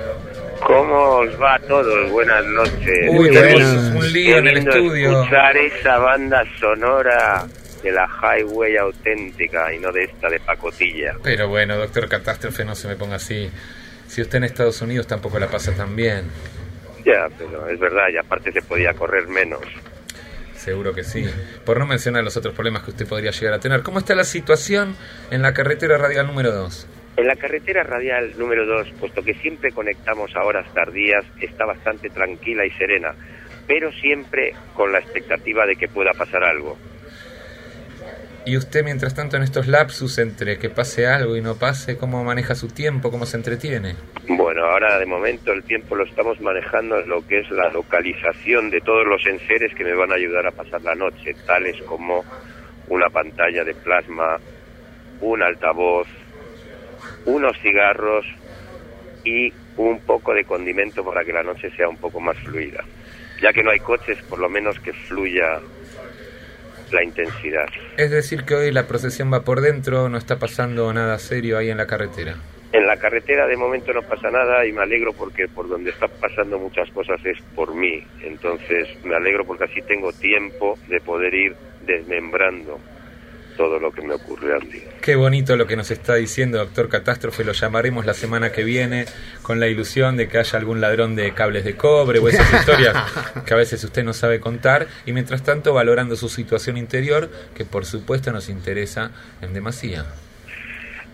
¿Cómo 0.65 1.17
os 1.17 1.41
va 1.41 1.55
a 1.55 1.59
todos? 1.59 2.09
Buenas 2.11 2.45
noches. 2.45 3.09
Uy, 3.09 3.29
tenemos 3.29 3.77
un 3.93 4.13
lío 4.13 4.37
en 4.37 4.47
el 4.47 4.57
estudio. 4.59 5.21
Escuchar 5.21 5.57
esa 5.57 5.97
banda 5.97 6.45
sonora 6.61 7.45
de 7.83 7.91
la 7.91 8.07
highway 8.07 8.77
auténtica 8.77 9.73
y 9.73 9.79
no 9.79 9.91
de 9.91 10.05
esta 10.05 10.29
de 10.29 10.39
pacotilla. 10.39 11.15
Pero 11.21 11.49
bueno, 11.49 11.75
doctor 11.75 12.07
Catástrofe, 12.07 12.63
no 12.63 12.73
se 12.73 12.87
me 12.87 12.95
ponga 12.95 13.17
así. 13.17 13.51
Si 14.11 14.21
usted 14.21 14.39
en 14.39 14.43
Estados 14.43 14.81
Unidos 14.81 15.07
tampoco 15.07 15.39
la 15.39 15.47
pasa 15.47 15.73
tan 15.73 15.95
bien. 15.95 16.25
Ya, 17.05 17.29
pero 17.37 17.69
es 17.69 17.79
verdad, 17.79 18.09
y 18.13 18.17
aparte 18.17 18.51
se 18.51 18.61
podía 18.61 18.93
correr 18.93 19.25
menos. 19.29 19.61
Seguro 20.53 20.93
que 20.93 21.05
sí. 21.05 21.23
Por 21.65 21.79
no 21.79 21.85
mencionar 21.87 22.21
los 22.21 22.35
otros 22.35 22.53
problemas 22.53 22.83
que 22.83 22.91
usted 22.91 23.07
podría 23.07 23.31
llegar 23.31 23.53
a 23.53 23.59
tener. 23.61 23.83
¿Cómo 23.83 23.99
está 23.99 24.13
la 24.13 24.25
situación 24.25 24.97
en 25.31 25.41
la 25.41 25.53
carretera 25.53 25.97
radial 25.97 26.27
número 26.27 26.51
2? 26.51 26.87
En 27.15 27.25
la 27.25 27.37
carretera 27.37 27.83
radial 27.83 28.37
número 28.37 28.65
2, 28.65 28.89
puesto 28.99 29.23
que 29.23 29.33
siempre 29.35 29.71
conectamos 29.71 30.35
a 30.35 30.43
horas 30.43 30.67
tardías, 30.73 31.23
está 31.39 31.65
bastante 31.65 32.09
tranquila 32.09 32.65
y 32.65 32.71
serena, 32.71 33.15
pero 33.65 33.93
siempre 33.93 34.53
con 34.73 34.91
la 34.91 34.99
expectativa 34.99 35.65
de 35.65 35.77
que 35.77 35.87
pueda 35.87 36.11
pasar 36.11 36.43
algo. 36.43 36.77
Y 38.43 38.57
usted, 38.57 38.83
mientras 38.83 39.13
tanto, 39.13 39.37
en 39.37 39.43
estos 39.43 39.67
lapsus 39.67 40.17
entre 40.17 40.57
que 40.57 40.69
pase 40.69 41.05
algo 41.05 41.35
y 41.35 41.41
no 41.41 41.55
pase, 41.55 41.97
¿cómo 41.97 42.23
maneja 42.23 42.55
su 42.55 42.69
tiempo? 42.69 43.11
¿Cómo 43.11 43.27
se 43.27 43.37
entretiene? 43.37 43.95
Bueno, 44.27 44.65
ahora 44.65 44.97
de 44.97 45.05
momento 45.05 45.51
el 45.51 45.63
tiempo 45.63 45.95
lo 45.95 46.05
estamos 46.05 46.41
manejando 46.41 46.99
en 46.99 47.07
lo 47.07 47.25
que 47.27 47.39
es 47.41 47.51
la 47.51 47.69
localización 47.69 48.71
de 48.71 48.81
todos 48.81 49.05
los 49.05 49.23
enseres 49.27 49.75
que 49.75 49.83
me 49.83 49.93
van 49.93 50.11
a 50.11 50.15
ayudar 50.15 50.47
a 50.47 50.51
pasar 50.51 50.81
la 50.81 50.95
noche, 50.95 51.35
tales 51.45 51.79
como 51.83 52.25
una 52.87 53.09
pantalla 53.09 53.63
de 53.63 53.75
plasma, 53.75 54.39
un 55.21 55.43
altavoz, 55.43 56.07
unos 57.25 57.55
cigarros 57.59 58.25
y 59.23 59.53
un 59.77 59.99
poco 59.99 60.33
de 60.33 60.45
condimento 60.45 61.05
para 61.05 61.23
que 61.23 61.31
la 61.31 61.43
noche 61.43 61.69
sea 61.75 61.87
un 61.87 61.97
poco 61.97 62.19
más 62.19 62.37
fluida. 62.39 62.83
Ya 63.39 63.53
que 63.53 63.63
no 63.63 63.69
hay 63.69 63.79
coches, 63.79 64.17
por 64.23 64.39
lo 64.39 64.49
menos 64.49 64.79
que 64.79 64.93
fluya 64.93 65.59
la 66.91 67.03
intensidad. 67.03 67.65
Es 67.97 68.11
decir, 68.11 68.43
que 68.43 68.55
hoy 68.55 68.71
la 68.71 68.87
procesión 68.87 69.31
va 69.31 69.41
por 69.41 69.61
dentro, 69.61 70.09
no 70.09 70.17
está 70.17 70.37
pasando 70.37 70.91
nada 70.93 71.17
serio 71.19 71.57
ahí 71.57 71.69
en 71.69 71.77
la 71.77 71.87
carretera. 71.87 72.35
En 72.73 72.87
la 72.87 72.97
carretera 72.97 73.47
de 73.47 73.57
momento 73.57 73.91
no 73.91 74.01
pasa 74.01 74.31
nada 74.31 74.65
y 74.65 74.71
me 74.71 74.81
alegro 74.81 75.11
porque 75.11 75.47
por 75.49 75.67
donde 75.67 75.89
están 75.89 76.09
pasando 76.21 76.57
muchas 76.57 76.89
cosas 76.91 77.19
es 77.25 77.37
por 77.53 77.75
mí. 77.75 78.01
Entonces 78.23 78.87
me 79.03 79.15
alegro 79.15 79.45
porque 79.45 79.65
así 79.65 79.81
tengo 79.81 80.13
tiempo 80.13 80.77
de 80.87 81.01
poder 81.01 81.33
ir 81.33 81.55
desmembrando 81.85 82.79
todo 83.55 83.79
lo 83.79 83.91
que 83.91 84.01
me 84.01 84.13
ocurre 84.13 84.55
Andy. 84.55 84.81
Qué 85.01 85.15
bonito 85.15 85.55
lo 85.55 85.67
que 85.67 85.75
nos 85.75 85.91
está 85.91 86.15
diciendo 86.15 86.57
doctor 86.57 86.89
Catástrofe, 86.89 87.43
lo 87.43 87.53
llamaremos 87.53 88.05
la 88.05 88.13
semana 88.13 88.51
que 88.51 88.63
viene 88.63 89.05
con 89.41 89.59
la 89.59 89.67
ilusión 89.67 90.17
de 90.17 90.27
que 90.27 90.37
haya 90.37 90.59
algún 90.59 90.81
ladrón 90.81 91.15
de 91.15 91.33
cables 91.33 91.63
de 91.63 91.75
cobre 91.75 92.19
o 92.19 92.29
esas 92.29 92.51
historias 92.53 92.95
que 93.45 93.53
a 93.53 93.57
veces 93.57 93.83
usted 93.83 94.03
no 94.03 94.13
sabe 94.13 94.39
contar 94.39 94.87
y 95.05 95.13
mientras 95.13 95.43
tanto 95.43 95.73
valorando 95.73 96.15
su 96.15 96.29
situación 96.29 96.77
interior 96.77 97.29
que 97.55 97.65
por 97.65 97.85
supuesto 97.85 98.31
nos 98.31 98.49
interesa 98.49 99.11
en 99.41 99.53
demasía. 99.53 100.05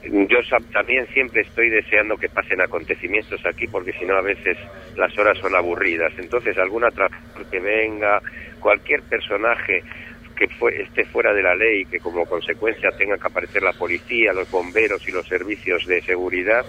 Yo 0.09 0.37
también 0.71 1.05
siempre 1.13 1.41
estoy 1.41 1.69
deseando 1.69 2.15
que 2.15 2.29
pasen 2.29 2.61
acontecimientos 2.61 3.45
aquí 3.45 3.67
porque 3.67 3.91
si 3.93 4.05
no 4.05 4.15
a 4.15 4.21
veces 4.21 4.57
las 4.95 5.17
horas 5.17 5.37
son 5.39 5.53
aburridas. 5.53 6.13
Entonces 6.17 6.57
alguna 6.57 6.91
trabajador 6.91 7.45
que 7.49 7.59
venga, 7.59 8.21
cualquier 8.59 9.01
personaje 9.03 9.83
que 10.37 10.47
fue, 10.47 10.81
esté 10.81 11.05
fuera 11.05 11.33
de 11.33 11.41
la 11.41 11.55
ley, 11.55 11.85
que 11.85 11.99
como 11.99 12.25
consecuencia 12.25 12.91
tenga 12.97 13.17
que 13.17 13.27
aparecer 13.27 13.63
la 13.63 13.73
policía, 13.73 14.33
los 14.33 14.49
bomberos 14.49 15.07
y 15.07 15.11
los 15.11 15.27
servicios 15.27 15.85
de 15.85 16.01
seguridad, 16.01 16.65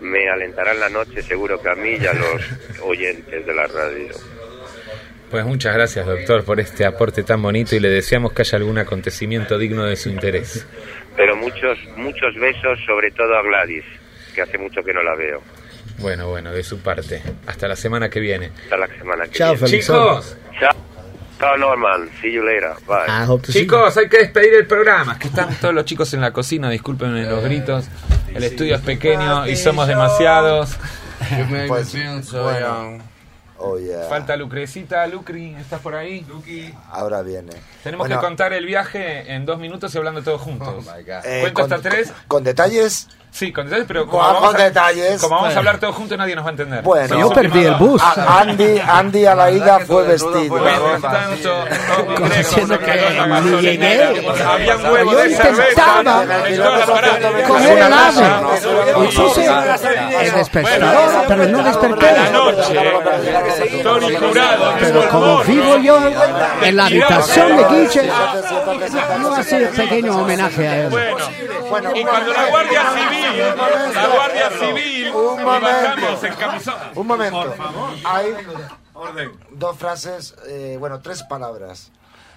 me 0.00 0.28
alentarán 0.28 0.80
la 0.80 0.88
noche 0.88 1.22
seguro 1.22 1.60
que 1.60 1.68
a 1.68 1.74
mí 1.74 1.96
y 2.00 2.06
a 2.06 2.14
los 2.14 2.80
oyentes 2.82 3.46
de 3.46 3.54
la 3.54 3.66
radio. 3.66 4.08
Pues 5.30 5.44
muchas 5.44 5.74
gracias 5.74 6.06
doctor 6.06 6.44
por 6.44 6.58
este 6.58 6.84
aporte 6.84 7.22
tan 7.22 7.40
bonito 7.40 7.76
y 7.76 7.80
le 7.80 7.88
deseamos 7.88 8.32
que 8.32 8.42
haya 8.42 8.58
algún 8.58 8.78
acontecimiento 8.78 9.58
digno 9.58 9.84
de 9.84 9.94
su 9.94 10.08
interés. 10.08 10.66
Pero 11.16 11.36
muchos, 11.36 11.78
muchos 11.96 12.34
besos, 12.34 12.80
sobre 12.84 13.12
todo 13.12 13.36
a 13.36 13.42
Gladys, 13.42 13.84
que 14.34 14.42
hace 14.42 14.58
mucho 14.58 14.82
que 14.82 14.92
no 14.92 15.02
la 15.02 15.14
veo. 15.14 15.40
Bueno, 15.98 16.28
bueno, 16.28 16.50
de 16.50 16.64
su 16.64 16.80
parte. 16.80 17.22
Hasta 17.46 17.68
la 17.68 17.76
semana 17.76 18.08
que 18.08 18.20
viene. 18.20 18.50
Hasta 18.64 18.76
la 18.76 18.86
semana 18.88 19.24
que 19.24 19.30
Chao, 19.32 19.54
viene. 19.54 19.68
Chicos. 19.68 20.36
Chao. 20.58 20.79
Norman. 21.58 22.08
See 22.20 22.32
you 22.32 22.42
later. 22.44 22.72
Bye. 22.86 23.40
Chicos, 23.52 23.96
hay 23.96 24.08
que 24.08 24.18
despedir 24.18 24.54
el 24.54 24.66
programa. 24.66 25.18
Que 25.18 25.28
están 25.28 25.54
todos 25.60 25.74
los 25.74 25.84
chicos 25.84 26.12
en 26.14 26.20
la 26.20 26.32
cocina, 26.32 26.68
disculpen 26.70 27.28
los 27.28 27.42
gritos. 27.44 27.86
El 28.34 28.44
estudio 28.44 28.76
es 28.76 28.82
pequeño 28.82 29.46
y 29.46 29.56
somos 29.56 29.86
demasiados. 29.88 30.76
Pues, 31.68 31.92
bueno, 32.32 32.98
oh, 33.58 33.78
yeah. 33.78 34.04
Falta 34.08 34.36
Lucrecita. 34.36 35.06
Lucri, 35.06 35.54
¿estás 35.54 35.80
por 35.80 35.94
ahí? 35.94 36.24
Ahora 36.90 37.22
viene. 37.22 37.52
Tenemos 37.82 38.06
Bueno, 38.08 38.20
que 38.20 38.26
contar 38.26 38.52
el 38.52 38.64
viaje 38.66 39.32
en 39.34 39.44
dos 39.44 39.58
minutos 39.58 39.94
y 39.94 39.98
hablando 39.98 40.22
todos 40.22 40.40
juntos. 40.40 40.86
eh, 41.24 41.40
Cuento 41.42 41.62
con, 41.62 41.72
hasta 41.72 41.88
tres. 41.90 42.12
con 42.26 42.42
detalles. 42.44 43.08
Sí, 43.32 43.52
con 43.52 43.66
detalles, 43.66 43.86
pero 43.86 44.06
como 44.06 44.18
Con- 44.22 44.32
vamos, 44.34 44.50
con 44.52 44.60
a, 44.60 44.64
detalles. 44.64 45.20
como 45.20 45.36
vamos 45.36 45.54
a 45.54 45.58
hablar 45.58 45.78
todos 45.78 45.94
juntos 45.94 46.18
nadie 46.18 46.34
nos 46.34 46.44
va 46.44 46.48
a 46.48 46.50
entender. 46.50 46.82
Bueno, 46.82 47.08
Somos 47.08 47.28
Yo 47.28 47.34
perdí 47.34 47.64
el 47.64 47.74
bus. 47.76 48.02
A- 48.02 48.40
Andy, 48.40 48.78
Andy 48.80 49.24
a 49.26 49.34
la 49.34 49.50
ida 49.50 49.78
fue 49.80 50.02
vestido. 50.06 50.56
Había 53.40 54.76
un 54.76 54.84
huevo 54.86 55.12
yo 55.12 55.18
de 55.18 55.36
cerveza 55.36 56.02
coger 57.46 57.78
puse 59.10 59.46
el 60.20 60.32
despertador, 60.32 61.24
pero 61.28 61.44
no 61.46 61.62
desperté. 61.62 62.14
Tony 63.82 64.14
Jurado, 64.16 64.74
Pero 64.80 65.08
como 65.08 65.44
vivo 65.44 65.76
yo 65.78 65.98
en 66.62 66.76
la 66.76 66.86
habitación 66.86 67.56
de 67.56 67.64
Guiche, 67.64 68.10
no 69.20 69.34
hace 69.34 69.66
pequeño 69.66 70.16
homenaje 70.18 70.68
a 70.68 70.76
él. 70.76 70.92
y 71.94 72.04
cuando 72.04 72.32
la 72.32 72.46
Guardia 72.48 72.82
Civil, 72.94 73.19
la 73.36 74.06
Guardia 74.08 74.50
Civil, 74.50 75.10
Un 75.14 75.42
momento. 75.42 76.20
Un 76.94 77.06
momento. 77.06 77.54
Hay 78.04 78.34
dos 79.50 79.78
frases, 79.78 80.34
eh, 80.46 80.76
bueno, 80.78 81.00
tres 81.00 81.22
palabras 81.22 81.90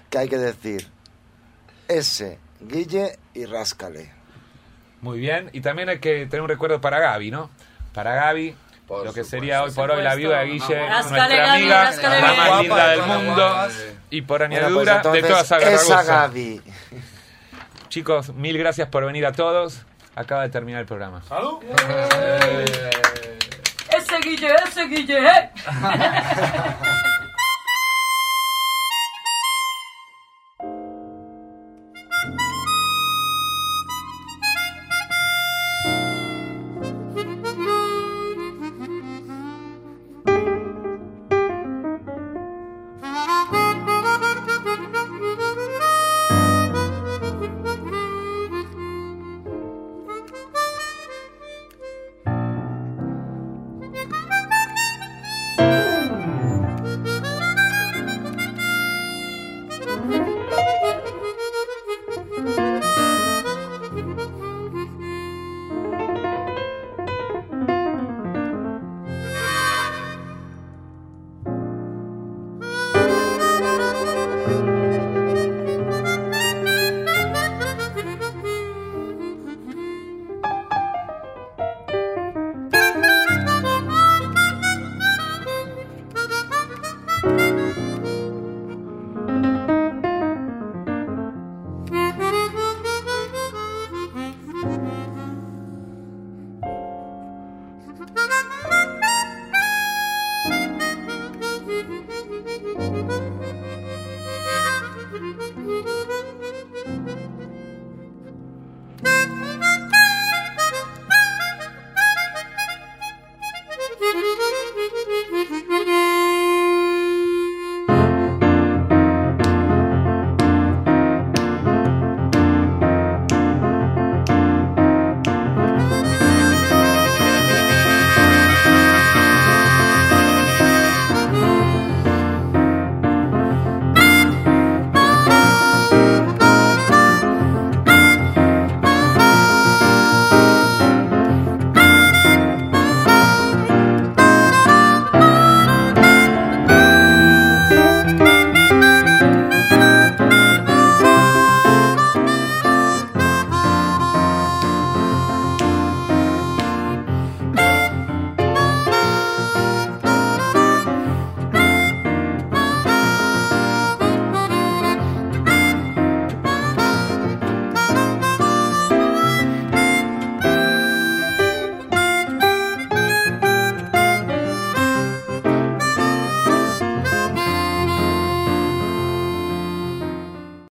que 0.09 0.17
hay 0.17 0.29
que 0.29 0.37
decir. 0.37 0.87
S, 1.87 2.39
Guille 2.61 3.19
y 3.33 3.45
Ráscale. 3.45 4.11
Muy 5.01 5.19
bien, 5.19 5.49
y 5.51 5.61
también 5.61 5.89
hay 5.89 5.99
que 5.99 6.25
tener 6.27 6.41
un 6.41 6.47
recuerdo 6.47 6.79
para 6.79 6.99
Gaby, 6.99 7.29
¿no? 7.31 7.49
Para 7.93 8.15
Gaby, 8.15 8.55
lo 8.87 9.13
que 9.13 9.23
sería 9.23 9.63
hoy 9.63 9.71
por 9.71 9.91
hoy 9.91 10.01
la 10.01 10.15
viuda 10.15 10.39
de 10.39 10.45
Guille, 10.45 10.87
Ráscale, 10.87 11.17
nuestra 11.17 11.27
Gaby, 11.27 11.61
amiga, 11.61 11.91
la 12.01 12.19
más 12.21 12.47
Guapa 12.47 12.61
linda 12.61 12.87
de 12.87 12.89
del 12.91 12.99
todas 13.01 13.23
mundo, 13.23 13.55
y 14.09 14.21
por 14.21 14.39
Bueno, 14.39 14.55
pues 14.55 14.61
añadidura 14.61 14.91
de 14.93 14.97
entonces, 15.19 15.47
toda 15.47 16.01
esa. 16.01 16.03
Gaby. 16.03 16.61
Chicos, 17.89 18.33
mil 18.33 18.57
gracias 18.57 18.87
por 18.87 19.05
venir 19.05 19.25
a 19.25 19.33
todos. 19.33 19.85
Acaba 20.15 20.43
de 20.43 20.49
terminar 20.49 20.81
el 20.81 20.87
programa. 20.87 21.21
Ese 23.97 24.19
Guille, 24.23 24.55
ese 24.67 24.87
Guille. 24.87 25.27
eh. 25.27 25.49